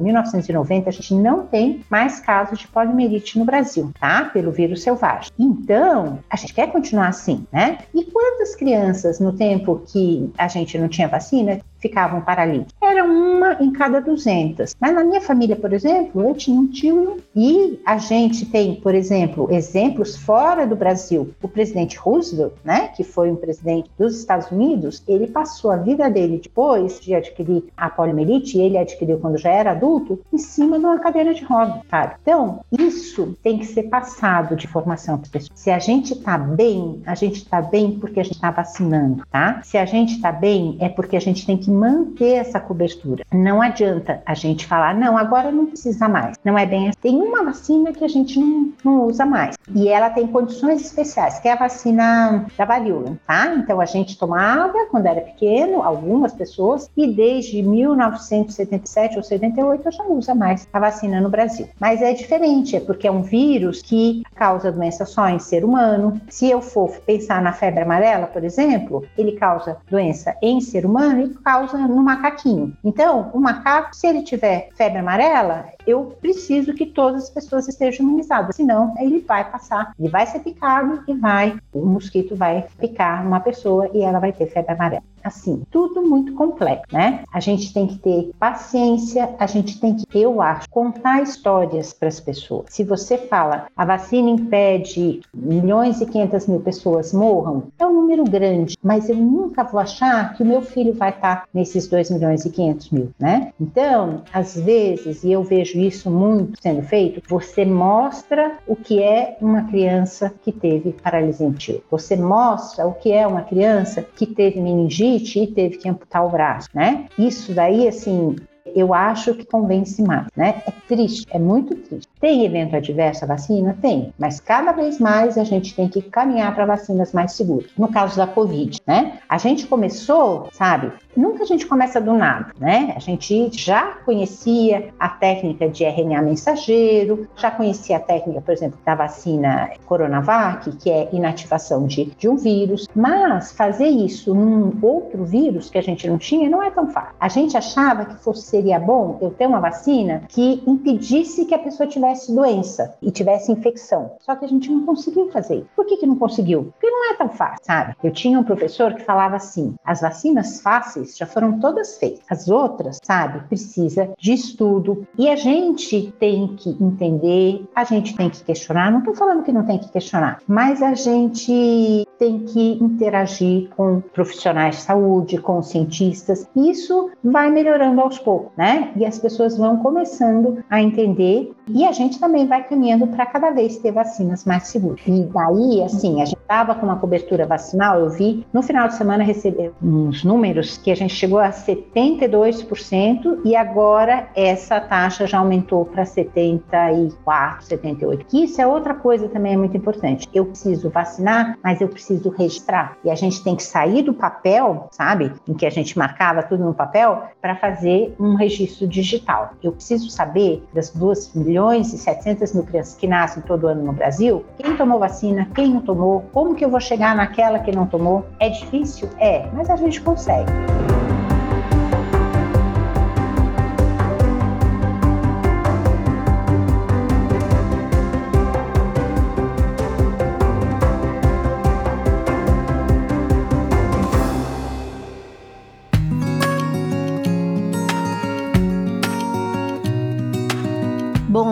1990 0.00 0.88
a 0.88 0.92
gente 0.92 1.14
não 1.14 1.46
tem 1.46 1.84
mais 1.90 2.20
casos 2.20 2.58
de 2.58 2.68
poliomielite 2.68 3.38
no 3.38 3.44
Brasil, 3.44 3.90
tá? 3.98 4.24
Pelo 4.26 4.52
vírus 4.52 4.82
selvagem. 4.82 5.30
Então, 5.38 6.18
a 6.30 6.36
gente 6.36 6.54
quer 6.54 6.70
continuar 6.70 7.08
assim, 7.08 7.46
né? 7.52 7.78
E 7.94 8.04
quantas 8.04 8.54
crianças 8.54 9.20
no 9.20 9.32
tempo 9.32 9.82
que 9.86 10.30
a 10.36 10.48
gente 10.48 10.78
não 10.78 10.88
tinha 10.88 11.08
vacina 11.08 11.60
ficavam 11.78 12.20
paralíticos. 12.20 12.74
Era 12.82 13.04
uma 13.04 13.54
em 13.60 13.70
cada 13.72 14.00
200. 14.00 14.74
Mas 14.80 14.94
na 14.94 15.04
minha 15.04 15.20
família, 15.20 15.56
por 15.56 15.72
exemplo, 15.72 16.22
eu 16.22 16.34
tinha 16.34 16.58
um 16.58 16.66
tio 16.66 17.18
e 17.34 17.80
a 17.84 17.98
gente 17.98 18.46
tem, 18.46 18.74
por 18.76 18.94
exemplo, 18.94 19.48
exemplos 19.50 20.16
fora 20.16 20.66
do 20.66 20.76
Brasil. 20.76 21.30
O 21.42 21.48
presidente 21.48 21.96
Roosevelt, 21.96 22.54
né, 22.64 22.88
que 22.88 23.04
foi 23.04 23.30
um 23.30 23.36
presidente 23.36 23.90
dos 23.98 24.18
Estados 24.18 24.50
Unidos, 24.50 25.02
ele 25.06 25.26
passou 25.26 25.70
a 25.70 25.76
vida 25.76 26.08
dele 26.10 26.40
depois 26.42 27.00
de 27.00 27.14
adquirir 27.14 27.64
a 27.76 27.88
poliomielite, 27.88 28.58
ele 28.58 28.78
adquiriu 28.78 29.18
quando 29.18 29.38
já 29.38 29.50
era 29.50 29.72
adulto, 29.72 30.20
em 30.32 30.38
cima 30.38 30.78
de 30.78 30.84
uma 30.84 30.98
cadeira 30.98 31.34
de 31.34 31.44
roda? 31.44 31.82
Então, 32.22 32.60
isso 32.72 33.36
tem 33.42 33.58
que 33.58 33.66
ser 33.66 33.84
passado 33.84 34.56
de 34.56 34.66
formação 34.66 35.16
para 35.16 35.26
as 35.26 35.30
pessoas. 35.30 35.60
Se 35.60 35.70
a 35.70 35.78
gente 35.78 36.14
está 36.14 36.36
bem, 36.36 37.02
a 37.06 37.14
gente 37.14 37.36
está 37.36 37.60
bem 37.60 37.98
porque 37.98 38.20
a 38.20 38.22
gente 38.22 38.34
está 38.34 38.50
vacinando, 38.50 39.22
tá? 39.30 39.60
Se 39.64 39.76
a 39.76 39.84
gente 39.84 40.16
está 40.16 40.32
bem, 40.32 40.76
é 40.80 40.88
porque 40.88 41.16
a 41.16 41.20
gente 41.20 41.46
tem 41.46 41.56
que 41.56 41.67
que 41.68 41.70
manter 41.70 42.36
essa 42.36 42.58
cobertura. 42.58 43.24
Não 43.30 43.60
adianta 43.60 44.22
a 44.24 44.32
gente 44.32 44.66
falar, 44.66 44.94
não, 44.94 45.18
agora 45.18 45.52
não 45.52 45.66
precisa 45.66 46.08
mais. 46.08 46.36
Não 46.42 46.58
é 46.58 46.64
bem 46.64 46.88
assim. 46.88 46.98
Tem 47.00 47.16
uma 47.16 47.44
vacina 47.44 47.92
que 47.92 48.02
a 48.02 48.08
gente 48.08 48.40
não, 48.40 48.72
não 48.82 49.04
usa 49.04 49.26
mais. 49.26 49.56
E 49.74 49.88
ela 49.88 50.08
tem 50.08 50.26
condições 50.26 50.80
especiais, 50.80 51.38
que 51.38 51.46
é 51.46 51.52
a 51.52 51.56
vacina 51.56 52.46
da 52.56 52.64
varíola, 52.64 53.18
tá? 53.26 53.54
Então 53.54 53.80
a 53.80 53.84
gente 53.84 54.18
tomava 54.18 54.86
quando 54.90 55.06
era 55.06 55.20
pequeno, 55.20 55.82
algumas 55.82 56.32
pessoas, 56.32 56.90
e 56.96 57.06
desde 57.06 57.62
1977 57.62 59.18
ou 59.18 59.22
78 59.22 59.90
já 59.90 60.04
usa 60.04 60.34
mais 60.34 60.66
a 60.72 60.80
vacina 60.80 61.20
no 61.20 61.28
Brasil. 61.28 61.68
Mas 61.78 62.00
é 62.00 62.14
diferente, 62.14 62.76
é 62.76 62.80
porque 62.80 63.06
é 63.06 63.10
um 63.10 63.22
vírus 63.22 63.82
que 63.82 64.22
causa 64.34 64.72
doença 64.72 65.04
só 65.04 65.28
em 65.28 65.38
ser 65.38 65.64
humano. 65.64 66.18
Se 66.30 66.48
eu 66.48 66.62
for 66.62 66.90
pensar 67.00 67.42
na 67.42 67.52
febre 67.52 67.82
amarela, 67.82 68.26
por 68.26 68.42
exemplo, 68.42 69.04
ele 69.16 69.32
causa 69.32 69.76
doença 69.90 70.34
em 70.40 70.60
ser 70.60 70.86
humano 70.86 71.22
e 71.22 71.28
causa 71.34 71.57
causa 71.58 71.78
no 71.78 72.02
macaquinho. 72.02 72.76
Então, 72.84 73.30
o 73.32 73.40
macaco, 73.40 73.94
se 73.94 74.06
ele 74.06 74.22
tiver 74.22 74.68
febre 74.76 74.98
amarela, 74.98 75.66
eu 75.86 76.16
preciso 76.20 76.72
que 76.74 76.86
todas 76.86 77.24
as 77.24 77.30
pessoas 77.30 77.66
estejam 77.66 78.06
imunizadas, 78.06 78.54
senão 78.54 78.94
ele 78.98 79.20
vai 79.20 79.50
passar, 79.50 79.92
ele 79.98 80.08
vai 80.08 80.26
ser 80.26 80.40
picado 80.40 81.02
e 81.08 81.14
vai, 81.14 81.58
o 81.72 81.84
mosquito 81.84 82.36
vai 82.36 82.66
picar 82.78 83.26
uma 83.26 83.40
pessoa 83.40 83.90
e 83.92 84.02
ela 84.02 84.20
vai 84.20 84.32
ter 84.32 84.46
febre 84.46 84.72
amarela. 84.72 85.02
Assim, 85.22 85.62
tudo 85.70 86.02
muito 86.02 86.32
complexo, 86.34 86.86
né? 86.92 87.24
A 87.32 87.40
gente 87.40 87.72
tem 87.72 87.86
que 87.86 87.98
ter 87.98 88.30
paciência, 88.38 89.34
a 89.38 89.46
gente 89.46 89.80
tem 89.80 89.94
que, 89.94 90.06
eu 90.12 90.40
acho, 90.40 90.68
contar 90.70 91.22
histórias 91.22 91.92
para 91.92 92.08
as 92.08 92.20
pessoas. 92.20 92.66
Se 92.68 92.84
você 92.84 93.18
fala, 93.18 93.66
a 93.76 93.84
vacina 93.84 94.30
impede 94.30 95.20
milhões 95.34 96.00
e 96.00 96.06
quinhentas 96.06 96.46
mil 96.46 96.60
pessoas 96.60 97.12
morram, 97.12 97.64
é 97.78 97.86
um 97.86 97.92
número 97.92 98.24
grande, 98.24 98.76
mas 98.82 99.08
eu 99.08 99.16
nunca 99.16 99.64
vou 99.64 99.80
achar 99.80 100.34
que 100.34 100.42
o 100.42 100.46
meu 100.46 100.62
filho 100.62 100.94
vai 100.94 101.10
estar 101.10 101.44
nesses 101.52 101.86
2 101.86 102.10
milhões 102.10 102.44
e 102.44 102.50
500 102.50 102.90
mil, 102.90 103.10
né? 103.18 103.52
Então, 103.60 104.22
às 104.32 104.56
vezes, 104.56 105.24
e 105.24 105.32
eu 105.32 105.42
vejo 105.42 105.78
isso 105.78 106.10
muito 106.10 106.60
sendo 106.60 106.82
feito, 106.82 107.22
você 107.28 107.64
mostra 107.64 108.58
o 108.66 108.74
que 108.74 109.02
é 109.02 109.36
uma 109.40 109.62
criança 109.64 110.32
que 110.42 110.52
teve 110.52 110.92
paralisia 110.92 111.46
infantil. 111.46 111.82
Você 111.90 112.16
mostra 112.16 112.86
o 112.86 112.94
que 112.94 113.12
é 113.12 113.26
uma 113.26 113.42
criança 113.42 114.02
que 114.02 114.26
teve 114.26 114.60
meningite 114.60 115.07
e 115.16 115.46
teve 115.46 115.78
que 115.78 115.88
amputar 115.88 116.24
o 116.24 116.30
braço, 116.30 116.68
né? 116.74 117.06
Isso 117.18 117.52
daí, 117.52 117.88
assim, 117.88 118.36
eu 118.74 118.92
acho 118.92 119.34
que 119.34 119.44
convence 119.44 120.02
mais, 120.02 120.26
né? 120.36 120.62
É 120.66 120.72
triste, 120.86 121.26
é 121.30 121.38
muito 121.38 121.74
triste. 121.74 122.08
Tem 122.20 122.44
evento 122.44 122.74
adverso 122.74 123.24
à 123.24 123.28
vacina? 123.28 123.76
Tem, 123.80 124.12
mas 124.18 124.40
cada 124.40 124.72
vez 124.72 124.98
mais 124.98 125.38
a 125.38 125.44
gente 125.44 125.74
tem 125.74 125.88
que 125.88 126.02
caminhar 126.02 126.52
para 126.54 126.66
vacinas 126.66 127.12
mais 127.12 127.32
seguras. 127.32 127.70
No 127.78 127.88
caso 127.88 128.16
da 128.16 128.26
Covid, 128.26 128.80
né? 128.86 129.18
A 129.28 129.38
gente 129.38 129.66
começou, 129.66 130.48
sabe? 130.52 130.92
Nunca 131.16 131.44
a 131.44 131.46
gente 131.46 131.66
começa 131.66 132.00
do 132.00 132.14
nada, 132.14 132.52
né? 132.58 132.92
A 132.96 132.98
gente 132.98 133.50
já 133.52 133.98
conhecia 134.04 134.90
a 134.98 135.08
técnica 135.08 135.68
de 135.68 135.84
RNA 135.84 136.22
mensageiro, 136.22 137.28
já 137.36 137.50
conhecia 137.50 137.96
a 137.96 138.00
técnica, 138.00 138.40
por 138.40 138.52
exemplo, 138.52 138.78
da 138.84 138.94
vacina 138.94 139.70
Coronavac, 139.86 140.70
que 140.76 140.90
é 140.90 141.08
inativação 141.12 141.86
de, 141.86 142.06
de 142.18 142.28
um 142.28 142.36
vírus, 142.36 142.88
mas 142.94 143.52
fazer 143.52 143.88
isso 143.88 144.34
num 144.34 144.76
outro 144.82 145.24
vírus 145.24 145.70
que 145.70 145.78
a 145.78 145.82
gente 145.82 146.08
não 146.08 146.18
tinha 146.18 146.50
não 146.50 146.62
é 146.62 146.70
tão 146.70 146.88
fácil. 146.88 147.14
A 147.20 147.28
gente 147.28 147.56
achava 147.56 148.04
que 148.04 148.16
fosse, 148.16 148.42
seria 148.42 148.78
bom 148.78 149.18
eu 149.20 149.30
ter 149.30 149.46
uma 149.46 149.60
vacina 149.60 150.22
que 150.28 150.62
impedisse 150.66 151.44
que 151.44 151.54
a 151.54 151.58
pessoa 151.58 151.88
tivesse 151.88 152.07
doença 152.28 152.94
e 153.02 153.10
tivesse 153.10 153.52
infecção. 153.52 154.12
Só 154.20 154.34
que 154.36 154.44
a 154.44 154.48
gente 154.48 154.70
não 154.70 154.84
conseguiu 154.84 155.30
fazer. 155.30 155.66
Por 155.74 155.86
que, 155.86 155.96
que 155.96 156.06
não 156.06 156.16
conseguiu? 156.16 156.72
Porque 156.72 156.90
não 156.90 157.10
é 157.10 157.14
tão 157.14 157.28
fácil, 157.28 157.58
sabe? 157.62 157.94
Eu 158.02 158.10
tinha 158.10 158.38
um 158.38 158.44
professor 158.44 158.94
que 158.94 159.04
falava 159.04 159.36
assim: 159.36 159.74
as 159.84 160.00
vacinas 160.00 160.60
fáceis 160.60 161.16
já 161.16 161.26
foram 161.26 161.58
todas 161.58 161.98
feitas. 161.98 162.24
As 162.28 162.48
outras, 162.48 162.98
sabe, 163.02 163.46
precisa 163.48 164.10
de 164.18 164.32
estudo 164.32 165.06
e 165.16 165.28
a 165.28 165.36
gente 165.36 166.12
tem 166.18 166.54
que 166.56 166.70
entender, 166.80 167.64
a 167.74 167.84
gente 167.84 168.16
tem 168.16 168.30
que 168.30 168.42
questionar. 168.42 168.90
Não 168.90 169.00
estou 169.00 169.14
falando 169.14 169.42
que 169.42 169.52
não 169.52 169.64
tem 169.64 169.78
que 169.78 169.90
questionar, 169.90 170.40
mas 170.46 170.82
a 170.82 170.94
gente 170.94 172.06
tem 172.18 172.40
que 172.40 172.72
interagir 172.82 173.68
com 173.76 174.00
profissionais 174.00 174.76
de 174.76 174.82
saúde, 174.82 175.38
com 175.38 175.62
cientistas. 175.62 176.48
Isso 176.54 177.10
vai 177.22 177.50
melhorando 177.50 178.00
aos 178.00 178.18
poucos, 178.18 178.52
né? 178.56 178.92
E 178.96 179.04
as 179.04 179.18
pessoas 179.18 179.56
vão 179.56 179.78
começando 179.78 180.62
a 180.68 180.82
entender 180.82 181.52
e 181.70 181.84
a 181.84 181.92
gente 181.92 182.18
também 182.18 182.46
vai 182.46 182.62
caminhando 182.64 183.06
para 183.06 183.26
cada 183.26 183.50
vez 183.50 183.76
ter 183.78 183.92
vacinas 183.92 184.44
mais 184.44 184.68
seguras. 184.68 185.00
E 185.06 185.22
daí, 185.24 185.82
assim, 185.82 186.22
a 186.22 186.24
gente 186.24 186.38
estava 186.38 186.74
com 186.74 186.86
uma 186.86 186.96
cobertura 186.96 187.46
vacinal, 187.46 188.00
eu 188.00 188.10
vi 188.10 188.46
no 188.52 188.62
final 188.62 188.88
de 188.88 188.94
semana 188.94 189.22
receber 189.22 189.72
uns 189.82 190.24
números 190.24 190.78
que 190.78 190.90
a 190.90 190.96
gente 190.96 191.14
chegou 191.14 191.38
a 191.38 191.50
72% 191.50 193.40
e 193.44 193.54
agora 193.54 194.28
essa 194.34 194.80
taxa 194.80 195.26
já 195.26 195.38
aumentou 195.38 195.84
para 195.84 196.04
74, 196.04 197.66
78. 197.66 198.24
Que 198.26 198.44
isso 198.44 198.60
é 198.60 198.66
outra 198.66 198.94
coisa 198.94 199.28
também 199.28 199.56
muito 199.56 199.76
importante. 199.76 200.28
Eu 200.32 200.46
preciso 200.46 200.88
vacinar, 200.88 201.58
mas 201.62 201.80
eu 201.80 201.88
preciso 201.88 202.30
registrar. 202.30 202.96
E 203.04 203.10
a 203.10 203.14
gente 203.14 203.42
tem 203.44 203.54
que 203.54 203.62
sair 203.62 204.02
do 204.02 204.14
papel, 204.14 204.88
sabe, 204.90 205.32
em 205.46 205.54
que 205.54 205.66
a 205.66 205.70
gente 205.70 205.98
marcava 205.98 206.42
tudo 206.42 206.64
no 206.64 206.74
papel, 206.74 207.24
para 207.40 207.56
fazer 207.56 208.14
um 208.18 208.34
registro 208.34 208.86
digital. 208.86 209.50
Eu 209.62 209.72
preciso 209.72 210.08
saber 210.10 210.62
das 210.72 210.90
2 210.90 211.34
milhões 211.34 211.57
e 211.92 211.98
700 211.98 212.52
mil 212.54 212.64
crianças 212.64 212.94
que 212.94 213.06
nascem 213.06 213.42
todo 213.42 213.66
ano 213.66 213.82
no 213.82 213.92
Brasil, 213.92 214.44
quem 214.56 214.76
tomou 214.76 214.98
vacina, 214.98 215.48
quem 215.54 215.74
não 215.74 215.80
tomou, 215.80 216.22
como 216.32 216.54
que 216.54 216.64
eu 216.64 216.70
vou 216.70 216.80
chegar 216.80 217.16
naquela 217.16 217.58
que 217.58 217.72
não 217.72 217.86
tomou. 217.86 218.24
É 218.38 218.48
difícil? 218.48 219.08
É, 219.18 219.46
mas 219.52 219.68
a 219.68 219.76
gente 219.76 220.00
consegue. 220.00 220.50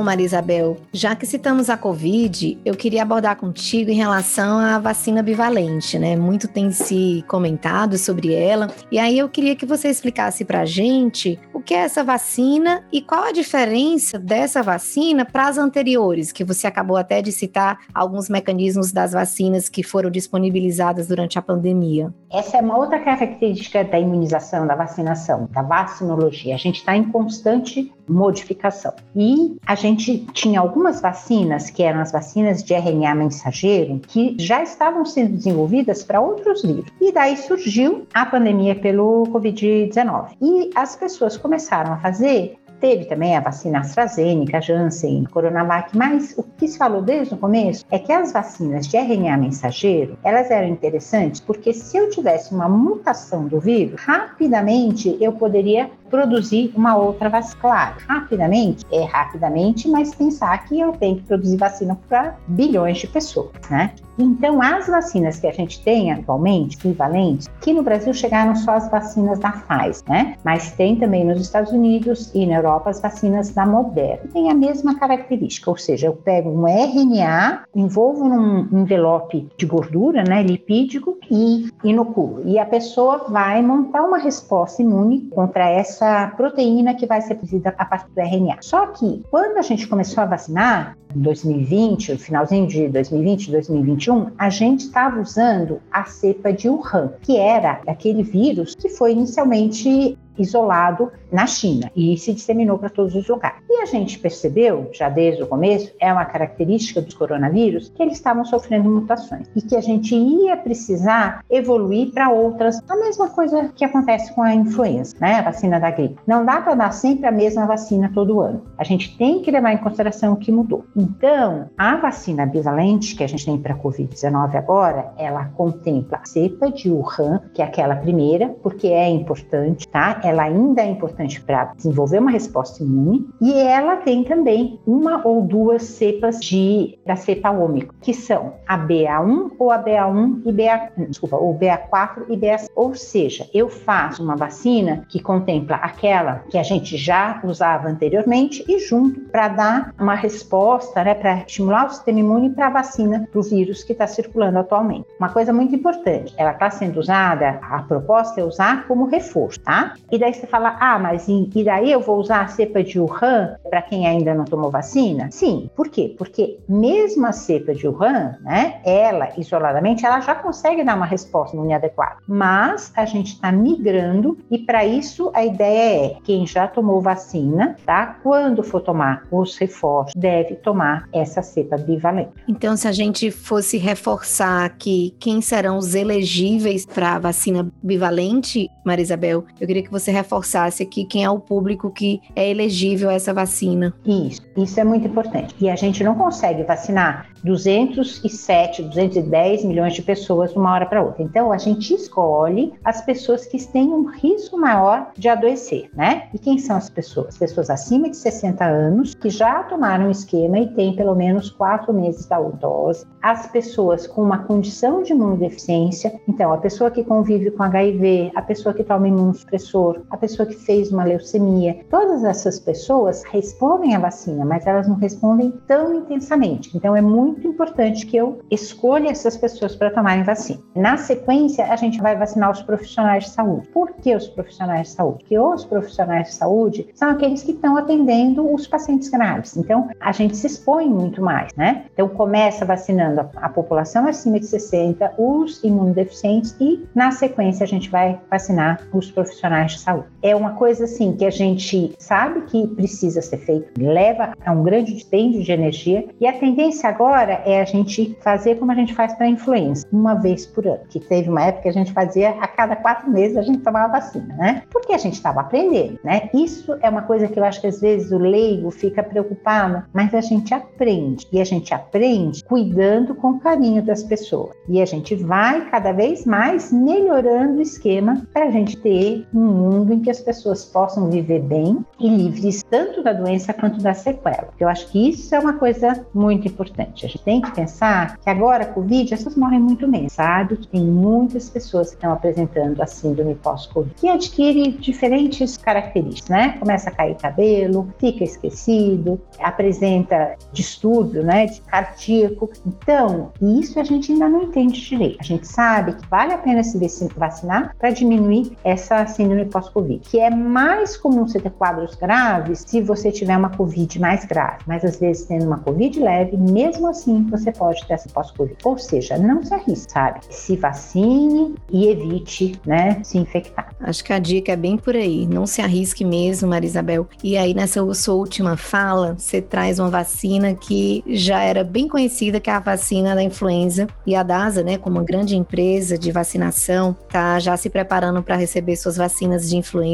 Marisabel, 0.06 0.76
já 0.92 1.16
que 1.16 1.26
citamos 1.26 1.68
a 1.68 1.76
Covid, 1.76 2.58
eu 2.64 2.76
queria 2.76 3.02
abordar 3.02 3.36
contigo 3.36 3.90
em 3.90 3.96
relação 3.96 4.58
à 4.58 4.78
vacina 4.78 5.20
bivalente, 5.20 5.98
né? 5.98 6.14
Muito 6.14 6.46
tem 6.46 6.70
se 6.70 7.24
comentado 7.26 7.98
sobre 7.98 8.32
ela, 8.32 8.68
e 8.90 9.00
aí 9.00 9.18
eu 9.18 9.28
queria 9.28 9.56
que 9.56 9.66
você 9.66 9.88
explicasse 9.88 10.44
para 10.44 10.64
gente 10.64 11.38
o 11.52 11.60
que 11.60 11.74
é 11.74 11.78
essa 11.78 12.04
vacina 12.04 12.84
e 12.92 13.02
qual 13.02 13.24
a 13.24 13.32
diferença 13.32 14.16
dessa 14.16 14.62
vacina 14.62 15.24
para 15.24 15.48
as 15.48 15.58
anteriores, 15.58 16.30
que 16.30 16.44
você 16.44 16.68
acabou 16.68 16.96
até 16.96 17.20
de 17.20 17.32
citar 17.32 17.80
alguns 17.92 18.28
mecanismos 18.28 18.92
das 18.92 19.12
vacinas 19.12 19.68
que 19.68 19.82
foram 19.82 20.08
disponibilizadas 20.08 21.08
durante 21.08 21.36
a 21.36 21.42
pandemia. 21.42 22.14
Essa 22.30 22.58
é 22.58 22.60
uma 22.60 22.78
outra 22.78 23.00
característica 23.00 23.82
da 23.82 23.98
imunização, 23.98 24.68
da 24.68 24.76
vacinação, 24.76 25.48
da 25.50 25.62
vacinologia. 25.62 26.54
A 26.54 26.58
gente 26.58 26.76
está 26.76 26.96
em 26.96 27.10
constante 27.10 27.92
modificação. 28.08 28.92
E 29.14 29.56
a 29.66 29.74
gente 29.74 30.26
tinha 30.32 30.60
algumas 30.60 31.00
vacinas, 31.00 31.70
que 31.70 31.82
eram 31.82 32.00
as 32.00 32.12
vacinas 32.12 32.62
de 32.62 32.74
RNA 32.74 33.14
mensageiro, 33.14 34.00
que 34.06 34.36
já 34.38 34.62
estavam 34.62 35.04
sendo 35.04 35.36
desenvolvidas 35.36 36.02
para 36.02 36.20
outros 36.20 36.62
vírus. 36.62 36.86
E 37.00 37.12
daí 37.12 37.36
surgiu 37.36 38.06
a 38.14 38.24
pandemia 38.26 38.74
pelo 38.74 39.24
Covid-19. 39.24 40.36
E 40.40 40.70
as 40.74 40.96
pessoas 40.96 41.36
começaram 41.36 41.92
a 41.92 41.96
fazer 41.98 42.56
Teve 42.80 43.06
também 43.06 43.36
a 43.36 43.40
vacina 43.40 43.80
AstraZeneca, 43.80 44.60
Janssen, 44.60 45.24
Coronavac, 45.24 45.96
mas 45.96 46.34
o 46.36 46.42
que 46.42 46.68
se 46.68 46.78
falou 46.78 47.02
desde 47.02 47.34
o 47.34 47.36
começo 47.38 47.84
é 47.90 47.98
que 47.98 48.12
as 48.12 48.32
vacinas 48.32 48.86
de 48.86 48.96
RNA 48.96 49.36
mensageiro, 49.36 50.18
elas 50.22 50.50
eram 50.50 50.68
interessantes 50.68 51.40
porque 51.40 51.72
se 51.72 51.96
eu 51.96 52.10
tivesse 52.10 52.54
uma 52.54 52.68
mutação 52.68 53.46
do 53.46 53.60
vírus, 53.60 54.00
rapidamente 54.00 55.16
eu 55.20 55.32
poderia 55.32 55.90
produzir 56.10 56.72
uma 56.76 56.96
outra 56.96 57.28
vacina. 57.28 57.60
Claro, 57.60 57.96
rapidamente, 58.06 58.84
é 58.92 59.04
rapidamente, 59.04 59.88
mas 59.88 60.14
pensar 60.14 60.64
que 60.66 60.78
eu 60.78 60.92
tenho 60.92 61.16
que 61.16 61.22
produzir 61.22 61.56
vacina 61.56 61.98
para 62.08 62.36
bilhões 62.46 62.98
de 62.98 63.06
pessoas, 63.06 63.52
né? 63.70 63.92
Então, 64.18 64.62
as 64.62 64.86
vacinas 64.86 65.38
que 65.38 65.46
a 65.46 65.52
gente 65.52 65.82
tem 65.82 66.10
atualmente, 66.10 66.76
equivalentes, 66.78 67.48
que 67.60 67.72
no 67.72 67.82
Brasil 67.82 68.14
chegaram 68.14 68.56
só 68.56 68.72
as 68.72 68.90
vacinas 68.90 69.38
da 69.38 69.52
Pfizer, 69.52 70.02
né? 70.08 70.36
Mas 70.42 70.72
tem 70.72 70.96
também 70.96 71.24
nos 71.24 71.40
Estados 71.40 71.70
Unidos 71.72 72.30
e 72.34 72.46
na 72.46 72.56
Europa 72.56 72.65
as 72.66 73.00
vacinas 73.00 73.50
da 73.50 73.64
Moderna. 73.66 74.29
Tem 74.33 74.50
a 74.50 74.55
mesma 74.55 74.98
característica, 74.98 75.70
ou 75.70 75.76
seja, 75.76 76.07
eu 76.07 76.12
pego 76.12 76.50
um 76.50 76.66
RNA, 76.66 77.64
envolvo 77.74 78.29
num 78.29 78.68
envelope 78.81 79.48
de 79.57 79.66
gordura, 79.66 80.22
né, 80.22 80.42
lipídico 80.42 81.18
e 81.31 81.68
inoculo. 81.85 82.42
E 82.44 82.59
a 82.59 82.66
pessoa 82.66 83.26
vai 83.29 83.62
montar 83.62 84.02
uma 84.02 84.18
resposta 84.18 84.83
imune 84.83 85.22
contra 85.31 85.68
essa 85.68 86.33
proteína 86.37 86.94
que 86.94 87.07
vai 87.07 87.20
ser 87.20 87.35
produzida 87.37 87.74
a 87.76 87.85
partir 87.85 88.11
do 88.12 88.20
RNA. 88.20 88.59
Só 88.61 88.87
que 88.88 89.22
quando 89.31 89.59
a 89.59 89.62
gente 89.62 89.87
começou 89.87 90.22
a 90.22 90.26
vacinar, 90.26 90.96
em 91.14 91.20
2020, 91.20 92.18
finalzinho 92.18 92.66
de 92.66 92.88
2020, 92.88 93.50
2021, 93.50 94.33
a 94.37 94.50
gente 94.50 94.81
estava 94.81 95.20
usando 95.20 95.81
a 95.90 96.05
cepa 96.05 96.52
de 96.52 96.68
Wuhan, 96.68 97.12
que 97.22 97.38
era 97.38 97.81
aquele 97.87 98.22
vírus 98.22 98.74
que 98.74 98.88
foi 98.88 99.12
inicialmente 99.12 100.18
isolado 100.38 101.11
na 101.31 101.46
China 101.46 101.90
e 101.94 102.16
se 102.16 102.33
disseminou 102.33 102.79
para 102.79 102.88
todos 102.88 103.14
os 103.14 103.27
lugares. 103.29 103.59
E 103.68 103.83
a 103.83 103.87
gente 103.87 104.18
percebeu, 104.18 104.88
já 104.92 105.09
desde 105.09 105.42
o 105.42 105.46
começo, 105.46 105.92
é 106.01 106.12
uma 106.12 106.25
característica 106.25 107.01
dos 107.01 107.14
coronavírus, 107.14 107.92
que 107.94 108.03
eles 108.03 108.14
estavam 108.14 108.44
sofrendo 108.44 108.88
mutações 108.88 109.49
e 109.55 109.62
que 109.62 109.77
a 109.77 109.81
gente 109.81 110.14
ia 110.14 110.57
precisar 110.57 111.44
evoluir 111.51 112.12
para 112.12 112.31
outras. 112.31 112.81
A 112.88 112.96
mesma 112.96 113.29
coisa 113.29 113.70
que 113.75 113.85
acontece 113.85 114.33
com 114.35 114.42
a 114.42 114.55
influenza, 114.55 115.14
né? 115.20 115.37
A 115.37 115.42
vacina 115.42 115.81
da 115.81 115.90
gripe. 115.90 116.18
Não 116.27 116.44
dá 116.44 116.61
para 116.61 116.75
dar 116.75 116.92
sempre 116.92 117.27
a 117.27 117.33
mesma 117.33 117.66
vacina 117.66 118.11
todo 118.14 118.40
ano. 118.40 118.62
A 118.79 118.85
gente 118.85 119.16
tem 119.16 119.40
que 119.40 119.51
levar 119.51 119.72
em 119.72 119.79
consideração 119.79 120.33
o 120.33 120.37
que 120.37 120.53
mudou. 120.53 120.85
Então, 120.96 121.68
a 121.77 121.96
vacina 121.96 122.46
bivalente 122.46 123.14
que 123.14 123.25
a 123.25 123.27
gente 123.27 123.44
tem 123.44 123.59
para 123.59 123.75
a 123.75 123.79
Covid-19 123.79 124.55
agora, 124.55 125.12
ela 125.16 125.46
contempla 125.57 126.18
a 126.22 126.27
cepa 126.27 126.70
de 126.70 126.90
Wuhan, 126.90 127.40
que 127.55 127.62
é 127.62 127.64
aquela 127.64 127.96
primeira, 127.96 128.49
porque 128.62 128.88
é 128.88 129.09
importante, 129.09 129.87
tá? 129.88 130.20
Ela 130.26 130.42
ainda 130.42 130.82
é 130.82 130.90
importante 130.90 131.40
para 131.40 131.66
desenvolver 131.76 132.18
uma 132.18 132.32
resposta 132.32 132.82
imune, 132.82 133.28
e 133.40 133.52
ela 133.52 133.96
tem 133.98 134.24
também 134.24 134.80
uma 134.84 135.24
ou 135.24 135.40
duas 135.42 135.84
cepas 135.84 136.40
de 136.40 136.98
da 137.06 137.14
cepa 137.14 137.50
ômico, 137.50 137.94
que 138.00 138.12
são 138.12 138.54
a 138.66 138.76
BA1 138.76 139.52
ou 139.56 139.70
a 139.70 139.78
BA1 139.78 140.42
e 140.44 140.52
BA, 140.52 141.06
desculpa, 141.08 141.36
ou 141.36 141.56
BA4 141.56 142.24
e 142.28 142.36
BA, 142.36 142.56
ou 142.74 142.94
seja, 142.94 143.48
eu 143.54 143.68
faço 143.68 144.22
uma 144.22 144.34
vacina 144.34 145.04
que 145.08 145.20
contempla 145.20 145.76
aquela 145.76 146.42
que 146.50 146.58
a 146.58 146.62
gente 146.64 146.96
já 146.96 147.40
usava 147.44 147.88
anteriormente 147.88 148.64
e 148.66 148.80
junto 148.80 149.20
para 149.20 149.48
dar 149.48 149.94
uma 149.98 150.14
resposta, 150.14 151.04
né, 151.04 151.14
para 151.14 151.38
estimular 151.38 151.86
o 151.86 151.90
sistema 151.90 152.18
imune 152.18 152.50
para 152.50 152.66
a 152.66 152.70
vacina 152.70 153.28
do 153.32 153.42
vírus 153.42 153.84
que 153.84 153.92
está 153.92 154.08
circulando 154.08 154.58
atualmente. 154.58 155.06
Uma 155.20 155.28
coisa 155.28 155.52
muito 155.52 155.74
importante, 155.74 156.34
ela 156.36 156.50
está 156.50 156.68
sendo 156.68 156.98
usada, 156.98 157.60
a 157.62 157.82
proposta 157.82 158.40
é 158.40 158.44
usar 158.44 158.88
como 158.88 159.06
reforço, 159.06 159.60
tá? 159.60 159.94
E 160.16 160.18
daí 160.18 160.33
você 160.33 160.46
fala, 160.46 160.79
ah, 160.81 160.98
mas 160.98 161.29
e, 161.29 161.50
e 161.55 161.62
daí 161.62 161.92
eu 161.92 162.00
vou 162.00 162.18
usar 162.18 162.40
a 162.40 162.48
cepa 162.48 162.83
de 162.83 162.98
Wuhan 162.98 163.55
para 163.68 163.83
quem 163.83 164.07
ainda 164.07 164.35
não 164.35 164.46
tomou 164.46 164.70
vacina? 164.70 165.29
Sim, 165.31 165.68
por 165.76 165.90
quê? 165.90 166.14
Porque 166.16 166.59
mesmo 166.66 167.26
a 167.26 167.33
cepa 167.33 167.74
de 167.74 167.87
Wuhan, 167.87 168.38
né, 168.40 168.81
ela 168.83 169.29
isoladamente, 169.37 170.07
ela 170.07 170.20
já 170.20 170.35
consegue 170.35 170.83
dar 170.83 170.96
uma 170.96 171.05
resposta 171.05 171.55
imune 171.55 171.74
adequada, 171.74 172.16
mas 172.26 172.90
a 172.96 173.05
gente 173.05 173.35
está 173.35 173.52
migrando 173.52 174.38
e 174.50 174.57
para 174.59 174.87
isso 174.87 175.31
a 175.35 175.44
ideia 175.44 176.07
é 176.07 176.16
quem 176.24 176.46
já 176.46 176.66
tomou 176.66 177.02
vacina, 177.02 177.76
tá? 177.85 178.18
Quando 178.22 178.62
for 178.62 178.81
tomar 178.81 179.24
os 179.31 179.55
reforços, 179.59 180.14
deve 180.16 180.55
tomar 180.55 181.11
essa 181.12 181.42
cepa 181.42 181.76
bivalente. 181.76 182.31
Então, 182.48 182.74
se 182.74 182.88
a 182.88 182.92
gente 182.92 183.31
fosse 183.31 183.76
reforçar 183.76 184.64
aqui 184.64 185.14
quem 185.20 185.42
serão 185.42 185.76
os 185.76 185.94
elegíveis 185.94 186.87
para 186.87 187.16
a 187.16 187.18
vacina 187.18 187.70
bivalente, 187.83 188.70
Marisabel, 188.83 189.44
eu 189.61 189.66
queria 189.66 189.83
que 189.83 189.90
você 189.90 190.05
reforçasse 190.10 190.82
aqui 190.82 191.04
quem 191.04 191.24
é 191.24 191.30
o 191.30 191.38
público 191.38 191.90
que 191.90 192.20
é 192.34 192.48
elegível 192.48 193.08
a 193.08 193.14
essa 193.14 193.32
vacina. 193.32 193.94
Isso, 194.04 194.42
isso 194.56 194.80
é 194.80 194.84
muito 194.84 195.06
importante. 195.06 195.54
E 195.60 195.68
a 195.68 195.76
gente 195.76 196.02
não 196.02 196.14
consegue 196.14 196.62
vacinar 196.62 197.28
207, 197.44 198.82
210 198.82 199.64
milhões 199.64 199.94
de 199.94 200.02
pessoas 200.02 200.52
de 200.52 200.58
uma 200.58 200.72
hora 200.72 200.86
para 200.86 201.02
outra. 201.02 201.22
Então, 201.22 201.52
a 201.52 201.58
gente 201.58 201.94
escolhe 201.94 202.74
as 202.84 203.00
pessoas 203.02 203.46
que 203.46 203.56
têm 203.68 203.88
um 203.88 204.06
risco 204.06 204.58
maior 204.58 205.12
de 205.16 205.28
adoecer, 205.28 205.88
né? 205.94 206.28
E 206.34 206.38
quem 206.38 206.58
são 206.58 206.76
as 206.76 206.90
pessoas? 206.90 207.28
As 207.28 207.38
pessoas 207.38 207.70
acima 207.70 208.10
de 208.10 208.16
60 208.16 208.64
anos 208.64 209.14
que 209.14 209.30
já 209.30 209.62
tomaram 209.64 210.08
o 210.08 210.10
esquema 210.10 210.58
e 210.58 210.68
têm 210.74 210.96
pelo 210.96 211.14
menos 211.14 211.50
quatro 211.50 211.92
meses 211.92 212.26
da 212.26 212.40
dose. 212.40 213.06
As 213.22 213.46
pessoas 213.46 214.06
com 214.06 214.22
uma 214.22 214.38
condição 214.38 215.02
de 215.02 215.12
imunodeficiência, 215.12 216.18
então 216.28 216.52
a 216.52 216.58
pessoa 216.58 216.90
que 216.90 217.04
convive 217.04 217.50
com 217.50 217.62
HIV, 217.62 218.32
a 218.34 218.42
pessoa 218.42 218.74
que 218.74 218.84
toma 218.84 219.08
imunossupressor, 219.08 219.86
a 220.11 220.16
pessoa 220.16 220.46
que 220.46 220.55
fez 220.55 220.90
uma 220.90 221.05
leucemia, 221.05 221.85
todas 221.90 222.25
essas 222.25 222.59
pessoas 222.59 223.22
respondem 223.25 223.94
à 223.94 223.99
vacina, 223.99 224.44
mas 224.44 224.66
elas 224.66 224.88
não 224.88 224.96
respondem 224.96 225.53
tão 225.66 225.94
intensamente. 225.94 226.77
Então, 226.77 226.96
é 226.96 227.01
muito 227.01 227.46
importante 227.46 228.07
que 228.07 228.16
eu 228.16 228.40
escolha 228.51 229.11
essas 229.11 229.37
pessoas 229.37 229.77
para 229.77 229.90
tomarem 229.90 230.25
vacina. 230.25 230.61
Na 230.75 230.96
sequência, 230.96 231.66
a 231.66 231.77
gente 231.77 232.01
vai 232.01 232.16
vacinar 232.16 232.51
os 232.51 232.62
profissionais 232.62 233.25
de 233.25 233.31
saúde. 233.31 233.68
Por 233.68 233.92
que 233.94 234.14
os 234.14 234.29
profissionais 234.29 234.88
de 234.88 234.94
saúde? 234.94 235.18
Porque 235.20 235.38
os 235.38 235.64
profissionais 235.64 236.29
de 236.29 236.35
saúde 236.35 236.88
são 236.94 237.11
aqueles 237.11 237.42
que 237.42 237.53
estão 237.53 237.77
atendendo 237.77 238.53
os 238.53 238.66
pacientes 238.66 239.09
graves. 239.09 239.57
Então, 239.57 239.88
a 240.01 240.12
gente 240.12 240.37
se 240.37 240.46
expõe 240.46 240.88
muito 240.88 241.22
mais, 241.22 241.53
né? 241.57 241.87
Então, 241.92 242.09
começa 242.09 242.64
vacinando 242.64 243.20
a, 243.20 243.31
a 243.37 243.49
população 243.49 244.07
acima 244.07 244.40
de 244.40 244.46
60, 244.46 245.14
os 245.18 245.62
imunodeficientes 245.62 246.57
e, 246.61 246.87
na 246.94 247.11
sequência, 247.11 247.64
a 247.64 247.66
gente 247.66 247.90
vai 247.90 248.20
vacinar 248.31 248.87
os 248.92 249.11
profissionais 249.11 249.72
de 249.72 249.75
saúde. 249.76 250.15
É 250.26 250.34
uma 250.34 250.54
coisa 250.54 250.86
assim 250.86 251.12
que 251.12 251.24
a 251.24 251.30
gente 251.30 251.94
sabe 252.00 252.40
que 252.46 252.66
precisa 252.66 253.22
ser 253.22 253.36
feito, 253.36 253.70
leva 253.80 254.32
a 254.44 254.50
um 254.50 254.64
grande 254.64 254.92
dispêndio 254.92 255.40
de 255.40 255.52
energia 255.52 256.04
e 256.20 256.26
a 256.26 256.32
tendência 256.32 256.88
agora 256.88 257.42
é 257.46 257.60
a 257.60 257.64
gente 257.64 258.18
fazer 258.20 258.56
como 258.56 258.72
a 258.72 258.74
gente 258.74 258.92
faz 258.92 259.14
para 259.14 259.28
influenza, 259.28 259.86
uma 259.92 260.14
vez 260.14 260.44
por 260.44 260.66
ano. 260.66 260.80
Que 260.90 260.98
teve 260.98 261.30
uma 261.30 261.44
época 261.44 261.62
que 261.62 261.68
a 261.68 261.72
gente 261.72 261.92
fazia 261.92 262.30
a 262.40 262.48
cada 262.48 262.74
quatro 262.74 263.08
meses 263.08 263.36
a 263.36 263.42
gente 263.42 263.58
tomava 263.58 263.92
vacina, 263.92 264.34
né? 264.34 264.62
Porque 264.68 264.92
a 264.92 264.98
gente 264.98 265.14
estava 265.14 265.42
aprendendo, 265.42 266.00
né? 266.02 266.28
Isso 266.34 266.76
é 266.82 266.90
uma 266.90 267.02
coisa 267.02 267.28
que 267.28 267.38
eu 267.38 267.44
acho 267.44 267.60
que 267.60 267.68
às 267.68 267.80
vezes 267.80 268.10
o 268.10 268.18
leigo 268.18 268.72
fica 268.72 269.04
preocupado, 269.04 269.84
mas 269.92 270.12
a 270.12 270.20
gente 270.20 270.52
aprende. 270.52 271.24
E 271.30 271.40
a 271.40 271.44
gente 271.44 271.72
aprende 271.72 272.42
cuidando 272.42 273.14
com 273.14 273.38
carinho 273.38 273.80
das 273.80 274.02
pessoas. 274.02 274.56
E 274.68 274.82
a 274.82 274.84
gente 274.84 275.14
vai 275.14 275.70
cada 275.70 275.92
vez 275.92 276.26
mais 276.26 276.72
melhorando 276.72 277.58
o 277.58 277.62
esquema 277.62 278.26
para 278.32 278.46
a 278.46 278.50
gente 278.50 278.76
ter 278.78 279.24
um 279.32 279.44
mundo 279.44 279.92
em 279.92 280.00
que 280.00 280.15
as 280.15 280.15
pessoas 280.20 280.64
possam 280.64 281.11
viver 281.11 281.40
bem 281.40 281.85
e 281.98 282.09
livres 282.09 282.62
tanto 282.68 283.02
da 283.02 283.12
doença 283.12 283.52
quanto 283.52 283.81
da 283.81 283.94
sequela. 283.94 284.48
Eu 284.59 284.68
acho 284.68 284.88
que 284.88 285.11
isso 285.11 285.35
é 285.35 285.38
uma 285.38 285.55
coisa 285.55 286.07
muito 286.14 286.46
importante 286.46 287.07
gente 287.16 287.18
tem 287.18 287.40
que 287.40 287.50
pensar 287.52 288.16
que 288.18 288.29
agora 288.31 288.64
a 288.64 288.66
Covid, 288.66 289.12
essas 289.12 289.37
morrem 289.37 289.61
muito 289.61 289.88
menos, 289.88 290.12
sabe? 290.12 290.57
Tem 290.57 290.83
muitas 290.83 291.48
pessoas 291.48 291.90
que 291.90 291.96
estão 291.96 292.12
apresentando 292.12 292.81
a 292.81 292.87
síndrome 292.87 293.35
pós-Covid, 293.35 293.94
que 293.96 294.09
adquire 294.09 294.72
diferentes 294.72 295.57
características, 295.57 296.29
né? 296.29 296.57
Começa 296.59 296.90
a 296.90 296.92
cair 296.92 297.16
cabelo, 297.16 297.92
fica 297.98 298.24
esquecido, 298.24 299.20
apresenta 299.38 300.37
distúrbio, 300.52 301.24
né, 301.24 301.46
de 301.46 301.61
cardíaco. 301.62 302.50
Então, 302.66 303.33
isso 303.40 303.79
a 303.81 303.85
gente 303.85 304.12
ainda 304.12 304.29
não 304.29 304.44
entende 304.44 304.81
direito. 304.81 305.18
A 305.20 305.24
gente 305.24 305.46
sabe 305.46 305.94
que 305.94 306.07
vale 306.09 306.33
a 306.33 306.38
pena 306.38 306.62
se 306.62 306.76
vacinar 307.16 307.74
para 307.79 307.90
diminuir 307.90 308.57
essa 308.62 309.07
síndrome 309.07 309.46
pós-Covid, 309.46 310.05
que 310.10 310.20
é 310.20 310.30
mais 310.30 310.96
comum 310.96 311.26
você 311.26 311.40
ter 311.40 311.50
quadros 311.50 311.94
graves 311.94 312.64
se 312.66 312.80
você 312.80 313.10
tiver 313.10 313.36
uma 313.36 313.50
Covid 313.50 313.98
mais 314.00 314.24
grave, 314.24 314.58
mas 314.66 314.84
às 314.84 314.98
vezes 314.98 315.24
tendo 315.26 315.46
uma 315.46 315.58
Covid 315.58 315.98
leve, 316.00 316.36
mesmo 316.36 316.88
assim 316.88 317.24
você 317.24 317.52
pode 317.52 317.84
ter 317.86 317.94
essa 317.94 318.08
pós-Covid. 318.08 318.56
Ou 318.64 318.78
seja, 318.78 319.18
não 319.18 319.42
se 319.42 319.54
arrisque, 319.54 319.92
sabe? 319.92 320.20
Se 320.30 320.56
vacine 320.56 321.54
e 321.70 321.88
evite, 321.88 322.60
né, 322.64 323.00
se 323.02 323.18
infectar. 323.18 323.74
Acho 323.80 324.04
que 324.04 324.12
a 324.12 324.18
dica 324.18 324.52
é 324.52 324.56
bem 324.56 324.76
por 324.76 324.94
aí. 324.94 325.26
Não 325.26 325.46
se 325.46 325.60
arrisque 325.60 326.04
mesmo, 326.04 326.48
Marisabel. 326.48 327.06
E 327.22 327.36
aí, 327.36 327.54
nessa 327.54 327.82
sua 327.94 328.14
última 328.14 328.56
fala, 328.56 329.14
você 329.18 329.40
traz 329.40 329.78
uma 329.78 329.90
vacina 329.90 330.54
que 330.54 331.02
já 331.06 331.42
era 331.42 331.64
bem 331.64 331.88
conhecida, 331.88 332.40
que 332.40 332.50
é 332.50 332.52
a 332.52 332.60
vacina 332.60 333.14
da 333.14 333.22
influenza. 333.22 333.86
E 334.06 334.14
a 334.14 334.22
DASA, 334.22 334.62
né, 334.62 334.78
como 334.78 334.96
uma 334.96 335.04
grande 335.04 335.36
empresa 335.36 335.98
de 335.98 336.10
vacinação, 336.10 336.96
tá 337.10 337.38
já 337.38 337.56
se 337.56 337.68
preparando 337.68 338.22
para 338.22 338.36
receber 338.36 338.76
suas 338.76 338.96
vacinas 338.96 339.48
de 339.48 339.56
influenza. 339.56 339.86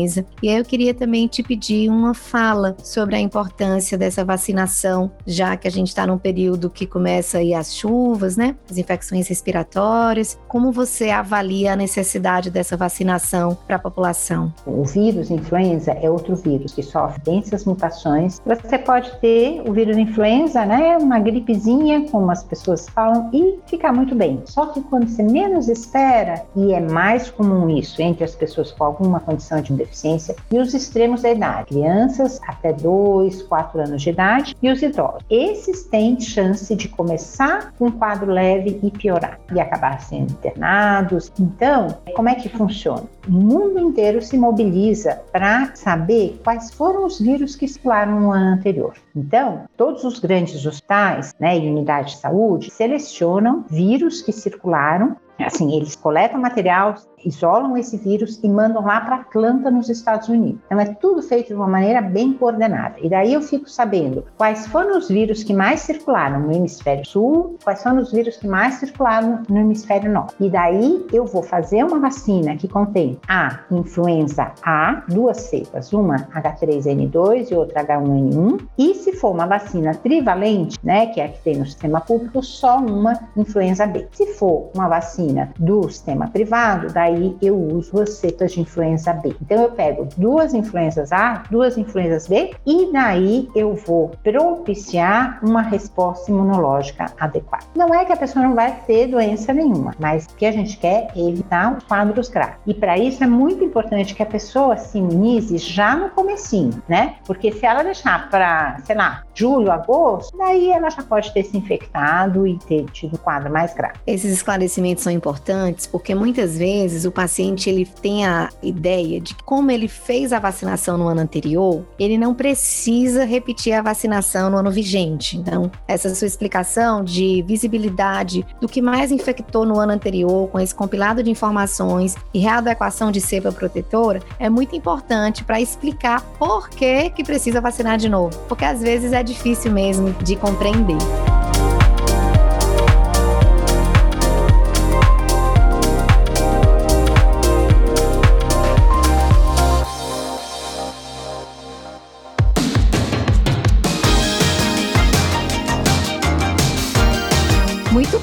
E 0.42 0.48
aí 0.48 0.56
eu 0.56 0.64
queria 0.64 0.94
também 0.94 1.26
te 1.26 1.42
pedir 1.42 1.88
uma 1.90 2.14
fala 2.14 2.76
sobre 2.82 3.16
a 3.16 3.20
importância 3.20 3.96
dessa 3.98 4.24
vacinação, 4.24 5.10
já 5.26 5.56
que 5.56 5.68
a 5.68 5.70
gente 5.70 5.88
está 5.88 6.06
num 6.06 6.18
período 6.18 6.70
que 6.70 6.86
começa 6.86 7.38
aí 7.38 7.54
as 7.54 7.74
chuvas, 7.74 8.36
né? 8.36 8.56
As 8.70 8.78
infecções 8.78 9.28
respiratórias. 9.28 10.38
Como 10.48 10.72
você 10.72 11.10
avalia 11.10 11.72
a 11.72 11.76
necessidade 11.76 12.50
dessa 12.50 12.76
vacinação 12.76 13.56
para 13.66 13.76
a 13.76 13.78
população? 13.78 14.52
O 14.66 14.84
vírus 14.84 15.30
influenza 15.30 15.92
é 15.92 16.08
outro 16.10 16.36
vírus 16.36 16.72
que 16.72 16.82
sofre 16.82 17.20
densas 17.24 17.64
mutações. 17.64 18.40
Você 18.44 18.78
pode 18.78 19.10
ter 19.20 19.62
o 19.68 19.72
vírus 19.72 19.96
influenza, 19.96 20.64
né? 20.64 20.96
Uma 20.96 21.18
gripezinha, 21.18 22.08
como 22.10 22.30
as 22.30 22.42
pessoas 22.42 22.88
falam, 22.88 23.30
e 23.32 23.58
ficar 23.66 23.92
muito 23.92 24.14
bem. 24.14 24.42
Só 24.44 24.66
que 24.66 24.80
quando 24.82 25.08
você 25.08 25.22
menos 25.22 25.68
espera, 25.68 26.44
e 26.56 26.72
é 26.72 26.80
mais 26.80 27.30
comum 27.30 27.68
isso 27.68 28.00
entre 28.00 28.24
as 28.24 28.34
pessoas 28.34 28.72
com 28.72 28.84
alguma 28.84 29.20
condição 29.20 29.60
de 29.60 29.72
deficiência, 29.84 30.36
e 30.50 30.58
os 30.58 30.74
extremos 30.74 31.22
da 31.22 31.30
idade, 31.30 31.68
crianças 31.68 32.40
até 32.46 32.72
2, 32.72 33.42
4 33.42 33.80
anos 33.80 34.02
de 34.02 34.10
idade, 34.10 34.56
e 34.62 34.70
os 34.70 34.82
idosos. 34.82 35.22
Esses 35.28 35.84
têm 35.84 36.20
chance 36.20 36.74
de 36.74 36.88
começar 36.88 37.72
com 37.78 37.86
um 37.86 37.90
quadro 37.90 38.30
leve 38.30 38.78
e 38.82 38.90
piorar 38.90 39.38
e 39.52 39.60
acabar 39.60 40.00
sendo 40.00 40.32
internados. 40.32 41.32
Então, 41.38 41.98
como 42.14 42.28
é 42.28 42.34
que 42.34 42.48
funciona? 42.48 43.04
O 43.26 43.32
mundo 43.32 43.78
inteiro 43.78 44.20
se 44.20 44.36
mobiliza 44.36 45.20
para 45.30 45.74
saber 45.74 46.40
quais 46.42 46.72
foram 46.72 47.04
os 47.04 47.20
vírus 47.20 47.54
que 47.54 47.68
circularam 47.68 48.20
no 48.20 48.32
ano 48.32 48.54
anterior. 48.54 48.94
Então, 49.14 49.64
todos 49.76 50.04
os 50.04 50.18
grandes 50.18 50.64
hospitais 50.64 51.34
né, 51.38 51.58
e 51.58 51.68
unidades 51.68 52.14
de 52.14 52.20
saúde 52.20 52.70
selecionam 52.70 53.64
vírus 53.68 54.22
que 54.22 54.32
circularam 54.32 55.16
Assim, 55.44 55.74
eles 55.76 55.96
coletam 55.96 56.40
material, 56.40 56.94
isolam 57.24 57.76
esse 57.76 57.96
vírus 57.96 58.40
e 58.42 58.48
mandam 58.48 58.84
lá 58.84 59.00
para 59.00 59.16
Atlanta, 59.16 59.70
nos 59.70 59.88
Estados 59.88 60.28
Unidos. 60.28 60.60
Então 60.66 60.80
é 60.80 60.86
tudo 60.86 61.22
feito 61.22 61.48
de 61.48 61.54
uma 61.54 61.68
maneira 61.68 62.00
bem 62.00 62.32
coordenada. 62.32 62.96
E 63.00 63.08
daí 63.08 63.32
eu 63.32 63.42
fico 63.42 63.68
sabendo 63.68 64.24
quais 64.36 64.66
foram 64.66 64.98
os 64.98 65.08
vírus 65.08 65.42
que 65.42 65.54
mais 65.54 65.80
circularam 65.80 66.40
no 66.40 66.52
hemisfério 66.52 67.04
sul, 67.06 67.56
quais 67.62 67.82
foram 67.82 67.98
os 67.98 68.12
vírus 68.12 68.36
que 68.36 68.46
mais 68.46 68.74
circularam 68.74 69.42
no 69.48 69.58
hemisfério 69.58 70.10
norte. 70.10 70.34
E 70.40 70.50
daí 70.50 71.06
eu 71.12 71.24
vou 71.24 71.42
fazer 71.42 71.84
uma 71.84 71.98
vacina 71.98 72.56
que 72.56 72.68
contém 72.68 73.18
a 73.28 73.60
influenza 73.70 74.52
A, 74.62 75.02
duas 75.08 75.38
cepas, 75.38 75.92
uma 75.92 76.16
H3N2 76.16 77.50
e 77.50 77.54
outra 77.54 77.84
H1N1. 77.84 78.60
E 78.78 78.94
se 78.94 79.12
for 79.12 79.32
uma 79.32 79.46
vacina 79.46 79.94
trivalente, 79.94 80.78
né, 80.82 81.06
que 81.06 81.20
é 81.20 81.26
a 81.26 81.28
que 81.28 81.42
tem 81.42 81.56
no 81.56 81.66
sistema 81.66 82.00
público, 82.00 82.42
só 82.42 82.78
uma 82.78 83.18
influenza 83.36 83.86
B. 83.86 84.08
Se 84.12 84.26
for 84.34 84.70
uma 84.74 84.88
vacina 84.88 85.31
do 85.58 85.88
sistema 85.88 86.28
privado, 86.28 86.92
daí 86.92 87.12
aí 87.12 87.36
eu 87.40 87.56
uso 87.56 88.00
as 88.00 88.10
cepas 88.14 88.52
de 88.52 88.60
influenza 88.60 89.12
B. 89.12 89.34
Então 89.40 89.62
eu 89.62 89.70
pego 89.70 90.08
duas 90.16 90.54
influenzas 90.54 91.12
A, 91.12 91.44
duas 91.50 91.78
influenzas 91.78 92.26
B 92.26 92.54
e 92.66 92.92
daí 92.92 93.48
eu 93.54 93.74
vou 93.74 94.10
propiciar 94.22 95.38
uma 95.42 95.62
resposta 95.62 96.30
imunológica 96.30 97.06
adequada. 97.18 97.64
Não 97.74 97.94
é 97.94 98.04
que 98.04 98.12
a 98.12 98.16
pessoa 98.16 98.44
não 98.44 98.54
vai 98.54 98.72
ter 98.86 99.06
doença 99.06 99.52
nenhuma, 99.52 99.94
mas 99.98 100.26
o 100.26 100.36
que 100.36 100.46
a 100.46 100.52
gente 100.52 100.76
quer 100.76 101.08
é 101.14 101.20
evitar 101.20 101.76
os 101.76 101.84
quadros 101.84 102.28
graves. 102.28 102.56
E 102.66 102.74
para 102.74 102.98
isso 102.98 103.22
é 103.22 103.26
muito 103.26 103.62
importante 103.64 104.14
que 104.14 104.22
a 104.22 104.26
pessoa 104.26 104.76
se 104.76 104.98
imunize 104.98 105.58
já 105.58 105.94
no 105.94 106.10
comecinho, 106.10 106.82
né? 106.88 107.16
Porque 107.26 107.52
se 107.52 107.64
ela 107.66 107.82
deixar 107.82 108.30
para, 108.30 108.78
sei 108.84 108.96
lá, 108.96 109.22
julho, 109.34 109.70
agosto, 109.70 110.36
daí 110.36 110.70
ela 110.70 110.90
já 110.90 111.02
pode 111.02 111.32
ter 111.32 111.44
se 111.44 111.56
infectado 111.56 112.46
e 112.46 112.58
ter 112.58 112.84
tido 112.86 113.14
um 113.14 113.18
quadro 113.18 113.52
mais 113.52 113.74
grave. 113.74 113.94
Esses 114.06 114.32
esclarecimentos 114.32 115.02
são 115.02 115.11
importantes 115.12 115.86
porque 115.86 116.14
muitas 116.14 116.56
vezes 116.56 117.04
o 117.04 117.12
paciente 117.12 117.68
ele 117.68 117.84
tem 117.84 118.26
a 118.26 118.48
ideia 118.62 119.20
de 119.20 119.34
como 119.44 119.70
ele 119.70 119.88
fez 119.88 120.32
a 120.32 120.38
vacinação 120.38 120.96
no 120.96 121.08
ano 121.08 121.20
anterior, 121.20 121.84
ele 121.98 122.18
não 122.18 122.34
precisa 122.34 123.24
repetir 123.24 123.72
a 123.72 123.82
vacinação 123.82 124.50
no 124.50 124.56
ano 124.56 124.70
vigente. 124.70 125.36
Então, 125.36 125.70
essa 125.86 126.14
sua 126.14 126.26
explicação 126.26 127.04
de 127.04 127.42
visibilidade 127.46 128.44
do 128.60 128.68
que 128.68 128.80
mais 128.80 129.10
infectou 129.10 129.64
no 129.64 129.78
ano 129.78 129.92
anterior, 129.92 130.48
com 130.48 130.58
esse 130.58 130.74
compilado 130.74 131.22
de 131.22 131.30
informações 131.30 132.16
e 132.32 132.38
readequação 132.38 133.10
de 133.10 133.20
cepa 133.20 133.52
protetora, 133.52 134.20
é 134.38 134.48
muito 134.48 134.74
importante 134.74 135.44
para 135.44 135.60
explicar 135.60 136.22
por 136.38 136.68
que, 136.68 137.10
que 137.10 137.24
precisa 137.24 137.60
vacinar 137.60 137.98
de 137.98 138.08
novo. 138.08 138.36
Porque 138.48 138.64
às 138.64 138.80
vezes 138.80 139.12
é 139.12 139.22
difícil 139.22 139.72
mesmo 139.72 140.12
de 140.22 140.36
compreender. 140.36 140.98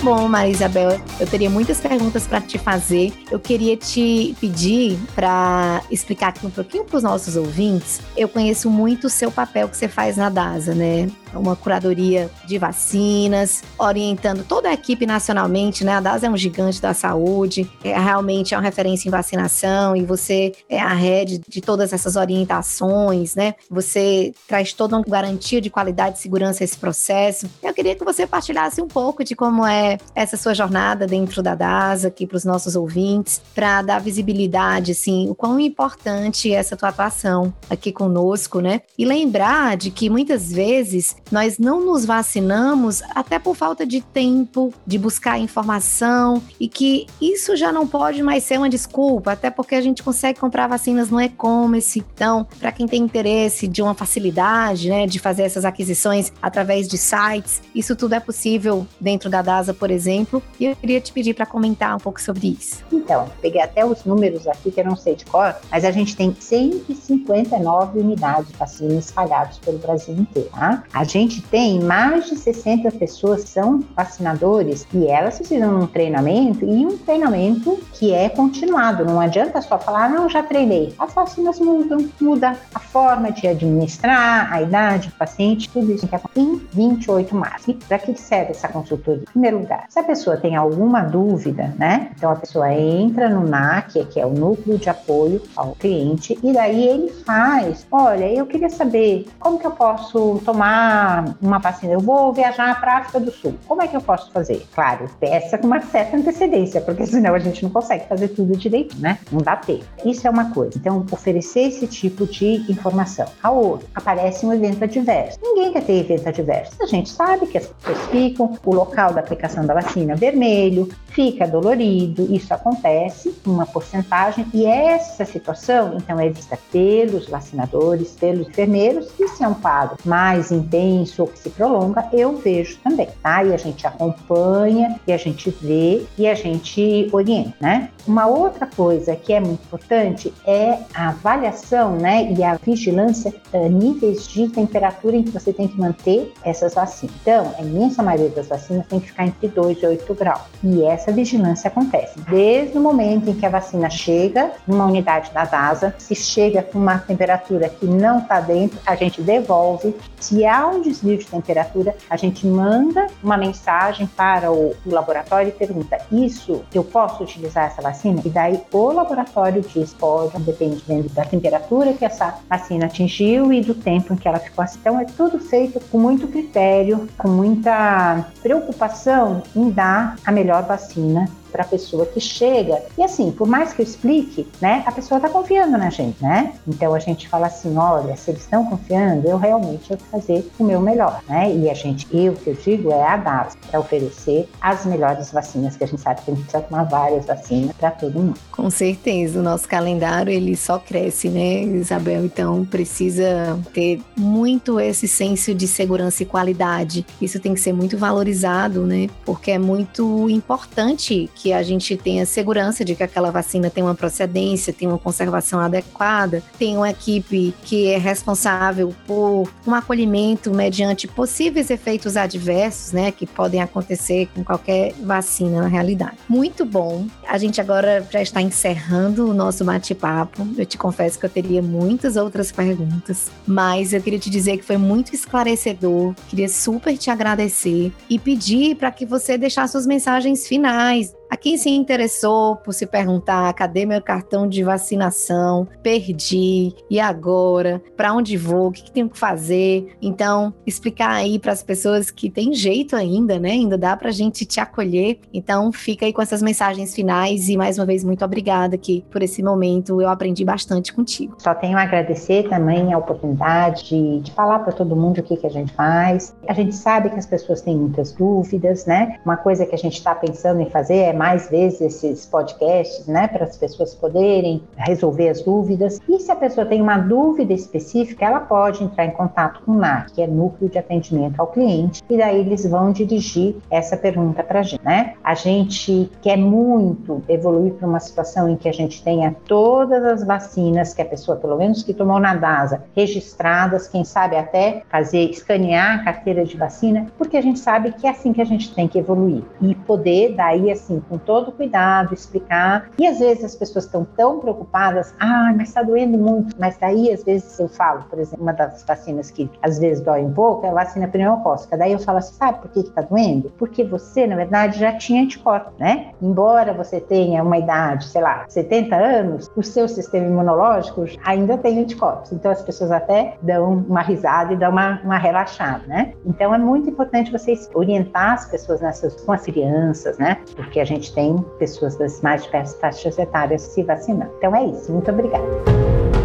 Bom, 0.09 0.27
Maria 0.27 0.51
Isabel. 0.51 0.99
Eu 1.19 1.27
teria 1.27 1.51
muitas 1.51 1.79
perguntas 1.79 2.25
para 2.25 2.41
te 2.41 2.57
fazer. 2.57 3.13
Eu 3.29 3.39
queria 3.39 3.77
te 3.77 4.35
pedir 4.41 4.97
para 5.13 5.83
explicar 5.91 6.29
aqui 6.29 6.47
um 6.47 6.49
pouquinho 6.49 6.83
para 6.83 6.97
os 6.97 7.03
nossos 7.03 7.35
ouvintes. 7.35 8.01
Eu 8.17 8.27
conheço 8.27 8.71
muito 8.71 9.05
o 9.05 9.09
seu 9.09 9.31
papel 9.31 9.69
que 9.69 9.77
você 9.77 9.87
faz 9.87 10.17
na 10.17 10.29
DASA, 10.29 10.73
né? 10.73 11.07
Uma 11.33 11.55
curadoria 11.55 12.29
de 12.45 12.57
vacinas, 12.57 13.63
orientando 13.77 14.43
toda 14.43 14.69
a 14.69 14.73
equipe 14.73 15.05
nacionalmente, 15.05 15.83
né? 15.83 15.93
A 15.93 15.99
DAS 15.99 16.23
é 16.23 16.29
um 16.29 16.37
gigante 16.37 16.81
da 16.81 16.93
saúde, 16.93 17.69
é, 17.83 17.97
realmente 17.97 18.53
é 18.53 18.57
uma 18.57 18.63
referência 18.63 19.07
em 19.07 19.11
vacinação 19.11 19.95
e 19.95 20.03
você 20.03 20.53
é 20.67 20.79
a 20.79 20.93
rede 20.93 21.41
de 21.47 21.61
todas 21.61 21.93
essas 21.93 22.15
orientações, 22.15 23.35
né? 23.35 23.55
Você 23.69 24.33
traz 24.47 24.73
toda 24.73 24.95
uma 24.95 25.03
garantia 25.03 25.61
de 25.61 25.69
qualidade 25.69 26.17
e 26.17 26.21
segurança 26.21 26.63
a 26.63 26.65
esse 26.65 26.77
processo. 26.77 27.49
Eu 27.61 27.73
queria 27.73 27.95
que 27.95 28.03
você 28.03 28.25
partilhasse 28.25 28.81
um 28.81 28.87
pouco 28.87 29.23
de 29.23 29.35
como 29.35 29.65
é 29.65 29.97
essa 30.15 30.37
sua 30.37 30.53
jornada 30.53 31.05
dentro 31.05 31.41
da 31.41 31.55
DAS 31.55 32.05
aqui 32.05 32.25
para 32.25 32.37
os 32.37 32.45
nossos 32.45 32.75
ouvintes, 32.75 33.41
para 33.53 33.81
dar 33.81 33.99
visibilidade, 33.99 34.91
assim, 34.91 35.29
o 35.29 35.35
quão 35.35 35.59
importante 35.59 36.51
é 36.51 36.55
essa 36.55 36.75
tua 36.75 36.89
atuação 36.89 37.53
aqui 37.69 37.91
conosco, 37.91 38.59
né? 38.59 38.81
E 38.97 39.05
lembrar 39.05 39.77
de 39.77 39.91
que 39.91 40.09
muitas 40.09 40.51
vezes 40.51 41.15
nós 41.31 41.57
não 41.57 41.85
nos 41.85 42.05
vacinamos 42.05 43.01
até 43.15 43.37
por 43.39 43.55
falta 43.55 43.85
de 43.85 44.01
tempo, 44.01 44.73
de 44.85 44.97
buscar 44.97 45.39
informação 45.39 46.41
e 46.59 46.67
que 46.67 47.07
isso 47.21 47.55
já 47.55 47.71
não 47.71 47.87
pode 47.87 48.21
mais 48.23 48.43
ser 48.43 48.57
uma 48.57 48.69
desculpa, 48.69 49.31
até 49.31 49.49
porque 49.49 49.75
a 49.75 49.81
gente 49.81 50.03
consegue 50.03 50.39
comprar 50.39 50.67
vacinas 50.67 51.09
no 51.09 51.21
e-commerce. 51.21 52.03
Então, 52.13 52.47
para 52.59 52.71
quem 52.71 52.87
tem 52.87 53.01
interesse 53.01 53.67
de 53.67 53.81
uma 53.81 53.93
facilidade, 53.93 54.89
né, 54.89 55.05
de 55.05 55.19
fazer 55.19 55.43
essas 55.43 55.65
aquisições 55.65 56.31
através 56.41 56.87
de 56.87 56.97
sites, 56.97 57.61
isso 57.73 57.95
tudo 57.95 58.13
é 58.13 58.19
possível 58.19 58.85
dentro 58.99 59.29
da 59.29 59.41
DASA, 59.41 59.73
por 59.73 59.91
exemplo. 59.91 60.41
E 60.59 60.65
eu 60.65 60.75
queria 60.75 60.99
te 60.99 61.11
pedir 61.11 61.33
para 61.33 61.45
comentar 61.45 61.95
um 61.95 61.99
pouco 61.99 62.21
sobre 62.21 62.55
isso. 62.59 62.83
Então, 62.91 63.29
peguei 63.41 63.61
até 63.61 63.85
os 63.85 64.03
números 64.03 64.47
aqui 64.47 64.71
que 64.71 64.79
eu 64.79 64.85
não 64.85 64.95
sei 64.95 65.15
de 65.15 65.25
cor, 65.25 65.55
mas 65.69 65.85
a 65.85 65.91
gente 65.91 66.15
tem 66.15 66.35
159 66.37 67.99
unidades 67.99 68.47
de 68.51 68.57
vacinas 68.57 69.05
espalhadas 69.05 69.57
pelo 69.59 69.77
Brasil 69.77 70.15
inteiro. 70.15 70.49
Tá? 70.49 70.83
A 70.93 71.03
gente 71.03 71.18
tem 71.27 71.79
mais 71.79 72.27
de 72.27 72.37
60 72.37 72.91
pessoas 72.91 73.43
que 73.43 73.49
são 73.49 73.83
vacinadores 73.95 74.87
e 74.93 75.07
elas 75.07 75.37
precisam 75.37 75.77
de 75.77 75.83
um 75.83 75.87
treinamento 75.87 76.65
e 76.65 76.85
um 76.85 76.97
treinamento 76.97 77.79
que 77.93 78.13
é 78.13 78.29
continuado. 78.29 79.03
Não 79.03 79.19
adianta 79.19 79.61
só 79.61 79.77
falar, 79.77 80.09
não, 80.09 80.29
já 80.29 80.43
treinei. 80.43 80.93
As 80.97 81.13
vacinas 81.13 81.59
mudam, 81.59 82.09
muda 82.21 82.55
a 82.73 82.79
forma 82.79 83.31
de 83.31 83.47
administrar, 83.47 84.51
a 84.51 84.61
idade 84.61 85.09
do 85.09 85.15
paciente, 85.15 85.69
tudo 85.69 85.91
isso 85.91 86.07
que 86.07 86.15
é 86.15 86.21
em 86.35 86.61
28 86.71 87.35
março. 87.35 87.71
E 87.71 87.73
para 87.73 87.97
que 87.99 88.15
serve 88.19 88.51
essa 88.51 88.67
consultoria? 88.67 89.23
Em 89.23 89.31
primeiro 89.31 89.59
lugar, 89.59 89.85
se 89.89 89.99
a 89.99 90.03
pessoa 90.03 90.37
tem 90.37 90.55
alguma 90.55 91.01
dúvida, 91.01 91.73
né? 91.77 92.11
Então 92.15 92.31
a 92.31 92.35
pessoa 92.35 92.71
entra 92.73 93.29
no 93.29 93.47
NAC, 93.47 94.05
que 94.05 94.19
é 94.19 94.25
o 94.25 94.31
núcleo 94.31 94.77
de 94.77 94.89
apoio 94.89 95.41
ao 95.55 95.73
cliente, 95.75 96.37
e 96.41 96.53
daí 96.53 96.87
ele 96.87 97.09
faz, 97.25 97.85
olha, 97.91 98.31
eu 98.31 98.45
queria 98.45 98.69
saber 98.69 99.27
como 99.39 99.59
que 99.59 99.67
eu 99.67 99.71
posso 99.71 100.41
tomar 100.45 100.98
uma, 101.41 101.59
vacina, 101.59 101.93
eu 101.93 101.99
vou 101.99 102.33
viajar 102.33 102.79
para 102.79 102.93
a 102.93 102.97
África 102.97 103.19
do 103.19 103.31
Sul, 103.31 103.55
como 103.67 103.81
é 103.81 103.87
que 103.87 103.95
eu 103.95 104.01
posso 104.01 104.31
fazer? 104.31 104.65
Claro, 104.73 105.09
peça 105.19 105.57
com 105.57 105.67
uma 105.67 105.81
certa 105.81 106.17
antecedência, 106.17 106.81
porque 106.81 107.05
senão 107.05 107.33
a 107.33 107.39
gente 107.39 107.63
não 107.63 107.69
consegue 107.69 108.05
fazer 108.07 108.29
tudo 108.29 108.55
direito, 108.57 108.97
né? 108.99 109.19
Não 109.31 109.39
dá 109.39 109.55
tempo. 109.55 109.85
Isso 110.05 110.27
é 110.27 110.29
uma 110.29 110.51
coisa. 110.51 110.77
Então, 110.77 111.05
oferecer 111.11 111.61
esse 111.61 111.87
tipo 111.87 112.25
de 112.25 112.65
informação. 112.69 113.25
A 113.41 113.51
outra, 113.51 113.87
aparece 113.95 114.45
um 114.45 114.53
evento 114.53 114.83
adverso. 114.83 115.39
Ninguém 115.41 115.71
quer 115.71 115.83
ter 115.83 115.99
evento 115.99 116.27
adverso. 116.27 116.73
A 116.81 116.85
gente 116.85 117.09
sabe 117.09 117.47
que 117.47 117.57
as 117.57 117.67
pessoas 117.67 118.05
ficam, 118.07 118.57
o 118.65 118.73
local 118.73 119.13
da 119.13 119.21
aplicação 119.21 119.65
da 119.65 119.73
vacina 119.73 120.13
é 120.13 120.15
vermelho, 120.15 120.89
fica 121.07 121.47
dolorido, 121.47 122.33
isso 122.33 122.53
acontece, 122.53 123.35
uma 123.45 123.65
porcentagem, 123.65 124.45
e 124.53 124.65
essa 124.65 125.25
situação, 125.25 125.95
então, 125.97 126.19
é 126.19 126.29
vista 126.29 126.57
pelos 126.71 127.27
vacinadores, 127.27 128.11
pelos 128.11 128.47
enfermeiros, 128.47 129.09
se 129.39 129.43
é 129.43 129.47
um 129.47 129.53
quadro 129.53 129.97
mais 130.05 130.51
intenso, 130.51 130.88
intenso 130.89 131.21
ou 131.23 131.27
que 131.27 131.39
se 131.39 131.49
prolonga, 131.49 132.07
eu 132.11 132.35
vejo 132.37 132.77
também, 132.83 133.07
tá? 133.21 133.43
E 133.43 133.53
a 133.53 133.57
gente 133.57 133.85
acompanha, 133.85 134.99
e 135.07 135.13
a 135.13 135.17
gente 135.17 135.49
vê, 135.61 136.05
e 136.17 136.27
a 136.27 136.35
gente 136.35 137.07
orienta, 137.11 137.53
né? 137.59 137.89
Uma 138.07 138.25
outra 138.25 138.65
coisa 138.65 139.15
que 139.15 139.33
é 139.33 139.39
muito 139.39 139.61
importante 139.63 140.33
é 140.45 140.79
a 140.93 141.09
avaliação, 141.09 141.95
né, 141.95 142.31
e 142.33 142.43
a 142.43 142.55
vigilância 142.55 143.33
uh, 143.53 143.69
níveis 143.69 144.27
de 144.27 144.47
temperatura 144.49 145.15
em 145.15 145.23
que 145.23 145.29
você 145.29 145.53
tem 145.53 145.67
que 145.67 145.79
manter 145.79 146.33
essas 146.43 146.73
vacinas. 146.73 147.15
Então, 147.21 147.53
a 147.57 147.61
imensa 147.61 148.01
maioria 148.01 148.29
das 148.29 148.47
vacinas 148.47 148.85
tem 148.87 148.99
que 148.99 149.07
ficar 149.07 149.27
entre 149.27 149.47
2 149.47 149.83
e 149.83 149.85
8 149.85 150.13
graus. 150.15 150.41
E 150.63 150.83
essa 150.83 151.11
vigilância 151.11 151.67
acontece 151.67 152.19
desde 152.29 152.77
o 152.77 152.81
momento 152.81 153.29
em 153.29 153.33
que 153.33 153.45
a 153.45 153.49
vacina 153.49 153.89
chega 153.89 154.51
numa 154.67 154.85
unidade 154.85 155.31
da 155.31 155.45
DASA, 155.45 155.93
se 155.97 156.15
chega 156.15 156.63
com 156.63 156.79
uma 156.79 156.97
temperatura 156.97 157.69
que 157.69 157.85
não 157.85 158.19
está 158.19 158.39
dentro, 158.39 158.79
a 158.85 158.95
gente 158.95 159.21
devolve. 159.21 159.95
Se 160.19 160.45
há 160.45 160.67
desvio 160.81 161.17
de 161.17 161.25
temperatura, 161.25 161.95
a 162.09 162.17
gente 162.17 162.45
manda 162.45 163.07
uma 163.23 163.37
mensagem 163.37 164.07
para 164.07 164.51
o, 164.51 164.75
o 164.85 164.91
laboratório 164.91 165.49
e 165.49 165.51
pergunta: 165.51 165.97
Isso 166.11 166.63
eu 166.73 166.83
posso 166.83 167.23
utilizar 167.23 167.65
essa 167.65 167.81
vacina? 167.81 168.21
E 168.25 168.29
daí 168.29 168.61
o 168.71 168.91
laboratório 168.91 169.61
diz: 169.61 169.93
Pode, 169.93 170.39
dependendo 170.39 171.09
da 171.09 171.25
temperatura 171.25 171.93
que 171.93 172.05
essa 172.05 172.39
vacina 172.49 172.85
atingiu 172.85 173.51
e 173.53 173.61
do 173.61 173.73
tempo 173.73 174.13
em 174.13 174.17
que 174.17 174.27
ela 174.27 174.39
ficou. 174.39 174.63
Assim. 174.63 174.79
Então 174.79 174.99
é 174.99 175.05
tudo 175.05 175.39
feito 175.39 175.79
com 175.89 175.97
muito 175.97 176.27
critério, 176.27 177.07
com 177.17 177.27
muita 177.27 178.25
preocupação 178.41 179.43
em 179.55 179.69
dar 179.69 180.15
a 180.25 180.31
melhor 180.31 180.63
vacina 180.63 181.29
para 181.51 181.63
a 181.63 181.67
pessoa 181.67 182.05
que 182.05 182.19
chega. 182.19 182.81
E 182.97 183.03
assim, 183.03 183.31
por 183.31 183.47
mais 183.47 183.73
que 183.73 183.81
eu 183.81 183.85
explique, 183.85 184.47
né, 184.61 184.83
a 184.85 184.91
pessoa 184.91 185.17
está 185.17 185.29
confiando 185.29 185.77
na 185.77 185.89
gente, 185.89 186.21
né? 186.21 186.53
Então 186.67 186.93
a 186.93 186.99
gente 186.99 187.27
fala 187.27 187.47
assim, 187.47 187.75
olha, 187.77 188.15
se 188.15 188.31
eles 188.31 188.41
estão 188.41 188.65
confiando, 188.65 189.27
eu 189.27 189.37
realmente 189.37 189.89
vou 189.89 189.97
fazer 190.11 190.49
o 190.57 190.63
meu 190.63 190.79
melhor, 190.79 191.21
né? 191.27 191.53
E 191.53 191.69
a 191.69 191.73
gente, 191.73 192.07
eu 192.15 192.33
que 192.33 192.49
eu 192.49 192.53
digo 192.53 192.91
é 192.91 193.03
a 193.03 193.17
DAS, 193.17 193.57
para 193.69 193.79
oferecer 193.79 194.49
as 194.61 194.85
melhores 194.85 195.31
vacinas, 195.31 195.75
que 195.75 195.83
a 195.83 195.87
gente 195.87 196.01
sabe 196.01 196.21
que 196.21 196.31
a 196.31 196.33
gente 196.33 196.43
precisa 196.43 196.63
tomar 196.63 196.83
várias 196.83 197.25
vacinas 197.25 197.75
para 197.75 197.91
todo 197.91 198.19
mundo. 198.19 198.39
Com 198.51 198.69
certeza, 198.69 199.39
o 199.39 199.43
nosso 199.43 199.67
calendário 199.67 200.31
ele 200.31 200.55
só 200.55 200.77
cresce, 200.79 201.29
né, 201.29 201.63
Isabel? 201.63 202.25
Então 202.25 202.65
precisa 202.65 203.59
ter 203.73 204.01
muito 204.17 204.79
esse 204.79 205.07
senso 205.07 205.53
de 205.53 205.67
segurança 205.67 206.23
e 206.23 206.25
qualidade. 206.25 207.05
Isso 207.21 207.39
tem 207.39 207.53
que 207.53 207.59
ser 207.59 207.73
muito 207.73 207.97
valorizado, 207.97 208.85
né? 208.85 209.07
Porque 209.25 209.51
é 209.51 209.59
muito 209.59 210.29
importante 210.29 211.29
que 211.39 211.53
a 211.53 211.63
gente 211.63 211.95
tenha 211.95 212.25
segurança 212.25 212.83
de 212.83 212.95
que 212.95 213.01
aquela 213.01 213.31
vacina 213.31 213.69
tem 213.69 213.81
uma 213.81 213.95
procedência, 213.95 214.73
tem 214.73 214.87
uma 214.87 214.99
conservação 214.99 215.59
adequada, 215.59 216.43
tem 216.57 216.75
uma 216.75 216.89
equipe 216.89 217.53
que 217.63 217.87
é 217.87 217.97
responsável 217.97 218.93
por 219.07 219.49
um 219.65 219.73
acolhimento 219.73 220.51
mediante 220.53 221.07
possíveis 221.07 221.69
efeitos 221.69 222.17
adversos, 222.17 222.91
né, 222.91 223.11
que 223.11 223.25
podem 223.25 223.61
acontecer 223.61 224.27
com 224.35 224.43
qualquer 224.43 224.93
vacina 225.01 225.61
na 225.61 225.67
realidade. 225.67 226.17
Muito 226.27 226.65
bom. 226.65 227.07
A 227.25 227.37
gente 227.37 227.61
agora 227.61 228.05
já 228.11 228.21
está 228.21 228.41
encerrando 228.41 229.29
o 229.29 229.33
nosso 229.33 229.63
bate-papo. 229.63 230.45
Eu 230.57 230.65
te 230.65 230.77
confesso 230.77 231.17
que 231.17 231.25
eu 231.25 231.29
teria 231.29 231.61
muitas 231.61 232.17
outras 232.17 232.51
perguntas, 232.51 233.31
mas 233.47 233.93
eu 233.93 234.01
queria 234.01 234.19
te 234.19 234.29
dizer 234.29 234.57
que 234.57 234.65
foi 234.65 234.77
muito 234.77 235.15
esclarecedor. 235.15 236.13
Queria 236.27 236.49
super 236.49 236.97
te 236.97 237.09
agradecer 237.09 237.93
e 238.09 238.19
pedir 238.19 238.75
para 238.75 238.91
que 238.91 239.05
você 239.05 239.37
deixasse 239.37 239.71
suas 239.71 239.87
mensagens 239.87 240.47
finais, 240.47 241.13
a 241.29 241.37
quem 241.37 241.57
se 241.57 241.69
interessou 241.69 242.55
por 242.55 242.73
se 242.73 242.87
perguntar: 242.87 243.53
cadê 243.53 243.85
meu 243.85 244.01
cartão 244.01 244.47
de 244.47 244.63
vacinação? 244.63 245.67
Perdi. 245.83 246.73
E 246.89 246.99
agora? 246.99 247.81
Para 247.95 248.13
onde 248.13 248.35
vou? 248.35 248.67
O 248.67 248.71
que, 248.71 248.83
que 248.83 248.91
tenho 248.91 249.09
que 249.09 249.17
fazer? 249.17 249.95
Então, 250.01 250.53
explicar 250.65 251.11
aí 251.11 251.37
para 251.37 251.51
as 251.51 251.61
pessoas 251.61 252.09
que 252.09 252.29
tem 252.29 252.53
jeito 252.53 252.95
ainda, 252.95 253.37
né? 253.37 253.51
Ainda 253.51 253.77
dá 253.77 253.95
para 253.95 254.09
a 254.09 254.13
gente 254.13 254.45
te 254.45 254.59
acolher. 254.59 255.19
Então, 255.33 255.71
fica 255.71 256.05
aí 256.05 256.13
com 256.13 256.21
essas 256.21 256.41
mensagens 256.41 256.95
finais 256.95 257.47
e 257.49 257.55
mais 257.55 257.77
uma 257.77 257.85
vez 257.85 258.03
muito 258.03 258.25
obrigada 258.25 258.75
aqui 258.75 259.05
por 259.11 259.21
esse 259.21 259.43
momento. 259.43 260.01
Eu 260.01 260.09
aprendi 260.09 260.43
bastante 260.43 260.91
contigo. 260.91 261.35
Só 261.37 261.53
tenho 261.53 261.77
a 261.77 261.83
agradecer 261.83 262.49
também 262.49 262.91
a 262.93 262.97
oportunidade 262.97 263.89
de, 263.89 264.21
de 264.21 264.31
falar 264.31 264.59
para 264.59 264.71
todo 264.71 264.95
mundo 264.95 265.19
o 265.19 265.23
que, 265.23 265.37
que 265.37 265.45
a 265.45 265.49
gente 265.49 265.71
faz. 265.73 266.35
A 266.47 266.53
gente 266.53 266.73
sabe 266.75 267.09
que 267.09 267.19
as 267.19 267.25
pessoas 267.25 267.61
têm 267.61 267.75
muitas 267.75 268.13
dúvidas, 268.13 268.85
né? 268.85 269.19
Uma 269.23 269.37
coisa 269.37 269.65
que 269.65 269.75
a 269.75 269.77
gente 269.77 269.97
está 269.97 270.15
pensando 270.15 270.61
em 270.61 270.69
fazer 270.69 270.97
é 270.97 271.13
mais 271.19 271.49
vezes 271.49 271.81
esses 271.81 272.25
podcasts, 272.25 273.05
né, 273.05 273.27
para 273.27 273.43
as 273.43 273.57
pessoas 273.57 273.93
poderem 273.93 274.63
resolver 274.77 275.27
as 275.27 275.41
dúvidas. 275.41 275.99
E 276.07 276.17
se 276.17 276.31
a 276.31 276.35
pessoa 276.35 276.65
tem 276.65 276.81
uma 276.81 276.97
dúvida 276.97 277.51
específica, 277.51 278.25
ela 278.25 278.39
pode 278.39 278.81
entrar 278.81 279.05
em 279.05 279.11
contato 279.11 279.61
com 279.65 279.73
o 279.73 279.75
NAC, 279.75 280.13
que 280.13 280.21
é 280.21 280.27
Núcleo 280.27 280.69
de 280.69 280.77
Atendimento 280.77 281.37
ao 281.37 281.47
Cliente, 281.47 282.01
e 282.09 282.17
daí 282.17 282.39
eles 282.39 282.65
vão 282.65 282.93
dirigir 282.93 283.57
essa 283.69 283.97
pergunta 283.97 284.41
para 284.41 284.61
a 284.61 284.63
gente, 284.63 284.81
né? 284.81 285.15
A 285.21 285.35
gente 285.35 286.09
quer 286.21 286.37
muito 286.37 287.21
evoluir 287.27 287.73
para 287.73 287.85
uma 287.85 287.99
situação 287.99 288.47
em 288.47 288.55
que 288.55 288.69
a 288.69 288.71
gente 288.71 289.03
tenha 289.03 289.35
todas 289.45 290.01
as 290.05 290.23
vacinas 290.23 290.93
que 290.93 291.01
a 291.01 291.05
pessoa, 291.05 291.35
pelo 291.35 291.57
menos 291.57 291.83
que 291.83 291.93
tomou 291.93 292.17
na 292.17 292.33
DASA, 292.33 292.83
registradas, 292.95 293.89
quem 293.89 294.05
sabe 294.05 294.37
até 294.37 294.83
fazer 294.89 295.29
escanear 295.29 295.99
a 295.99 296.03
carteira 296.05 296.45
de 296.45 296.55
vacina, 296.55 297.07
porque 297.17 297.35
a 297.35 297.41
gente 297.41 297.59
sabe 297.59 297.91
que 297.91 298.07
é 298.07 298.11
assim 298.11 298.31
que 298.31 298.41
a 298.41 298.45
gente 298.45 298.73
tem 298.73 298.87
que 298.87 298.97
evoluir 298.97 299.43
e 299.61 299.75
poder 299.75 300.35
daí 300.35 300.71
assim 300.71 301.01
com 301.09 301.17
todo 301.17 301.51
cuidado, 301.51 302.13
explicar. 302.13 302.89
E 302.97 303.07
às 303.07 303.19
vezes 303.19 303.43
as 303.43 303.55
pessoas 303.55 303.85
estão 303.85 304.05
tão 304.15 304.39
preocupadas, 304.39 305.13
ah, 305.19 305.51
mas 305.55 305.69
está 305.69 305.81
doendo 305.81 306.17
muito. 306.17 306.55
Mas 306.59 306.77
daí, 306.77 307.11
às 307.11 307.23
vezes, 307.23 307.59
eu 307.59 307.67
falo, 307.67 308.03
por 308.09 308.19
exemplo, 308.19 308.43
uma 308.43 308.53
das 308.53 308.83
vacinas 308.83 309.31
que 309.31 309.49
às 309.61 309.79
vezes 309.79 310.03
dói 310.03 310.21
um 310.21 310.33
pouco 310.33 310.65
é 310.65 310.69
a 310.69 310.73
vacina 310.73 311.07
pneumocócica. 311.07 311.77
Daí 311.77 311.91
eu 311.91 311.99
falo 311.99 312.19
assim, 312.19 312.33
sabe 312.35 312.59
por 312.59 312.69
que 312.71 312.79
está 312.79 313.01
doendo? 313.01 313.51
Porque 313.57 313.83
você, 313.83 314.27
na 314.27 314.35
verdade, 314.35 314.79
já 314.79 314.93
tinha 314.93 315.23
anticorpos, 315.23 315.73
né? 315.77 316.11
Embora 316.21 316.73
você 316.73 316.99
tenha 316.99 317.43
uma 317.43 317.57
idade, 317.57 318.05
sei 318.05 318.21
lá, 318.21 318.45
70 318.47 318.95
anos, 318.95 319.49
o 319.55 319.63
seu 319.63 319.87
sistema 319.87 320.27
imunológico 320.27 321.05
ainda 321.25 321.57
tem 321.57 321.79
anticorpos. 321.79 322.31
Então 322.31 322.51
as 322.51 322.61
pessoas 322.61 322.91
até 322.91 323.37
dão 323.41 323.85
uma 323.87 324.01
risada 324.01 324.53
e 324.53 324.55
dão 324.55 324.71
uma, 324.71 325.01
uma 325.03 325.17
relaxada, 325.17 325.85
né? 325.87 326.13
Então 326.25 326.53
é 326.53 326.57
muito 326.57 326.89
importante 326.89 327.31
vocês 327.31 327.69
orientar 327.73 328.33
as 328.33 328.45
pessoas 328.45 328.81
nessas, 328.81 329.15
com 329.21 329.31
as 329.31 329.43
crianças, 329.43 330.17
né? 330.17 330.37
Porque 330.55 330.79
a 330.79 330.85
gente 330.99 331.13
tem 331.13 331.37
pessoas 331.57 331.95
das 331.95 332.21
mais 332.21 332.43
diversas 332.43 332.79
faixas 332.79 333.17
etárias 333.17 333.61
se 333.61 333.83
vacinando. 333.83 334.31
Então 334.37 334.55
é 334.55 334.65
isso. 334.65 334.91
Muito 334.91 335.09
obrigada. 335.09 336.18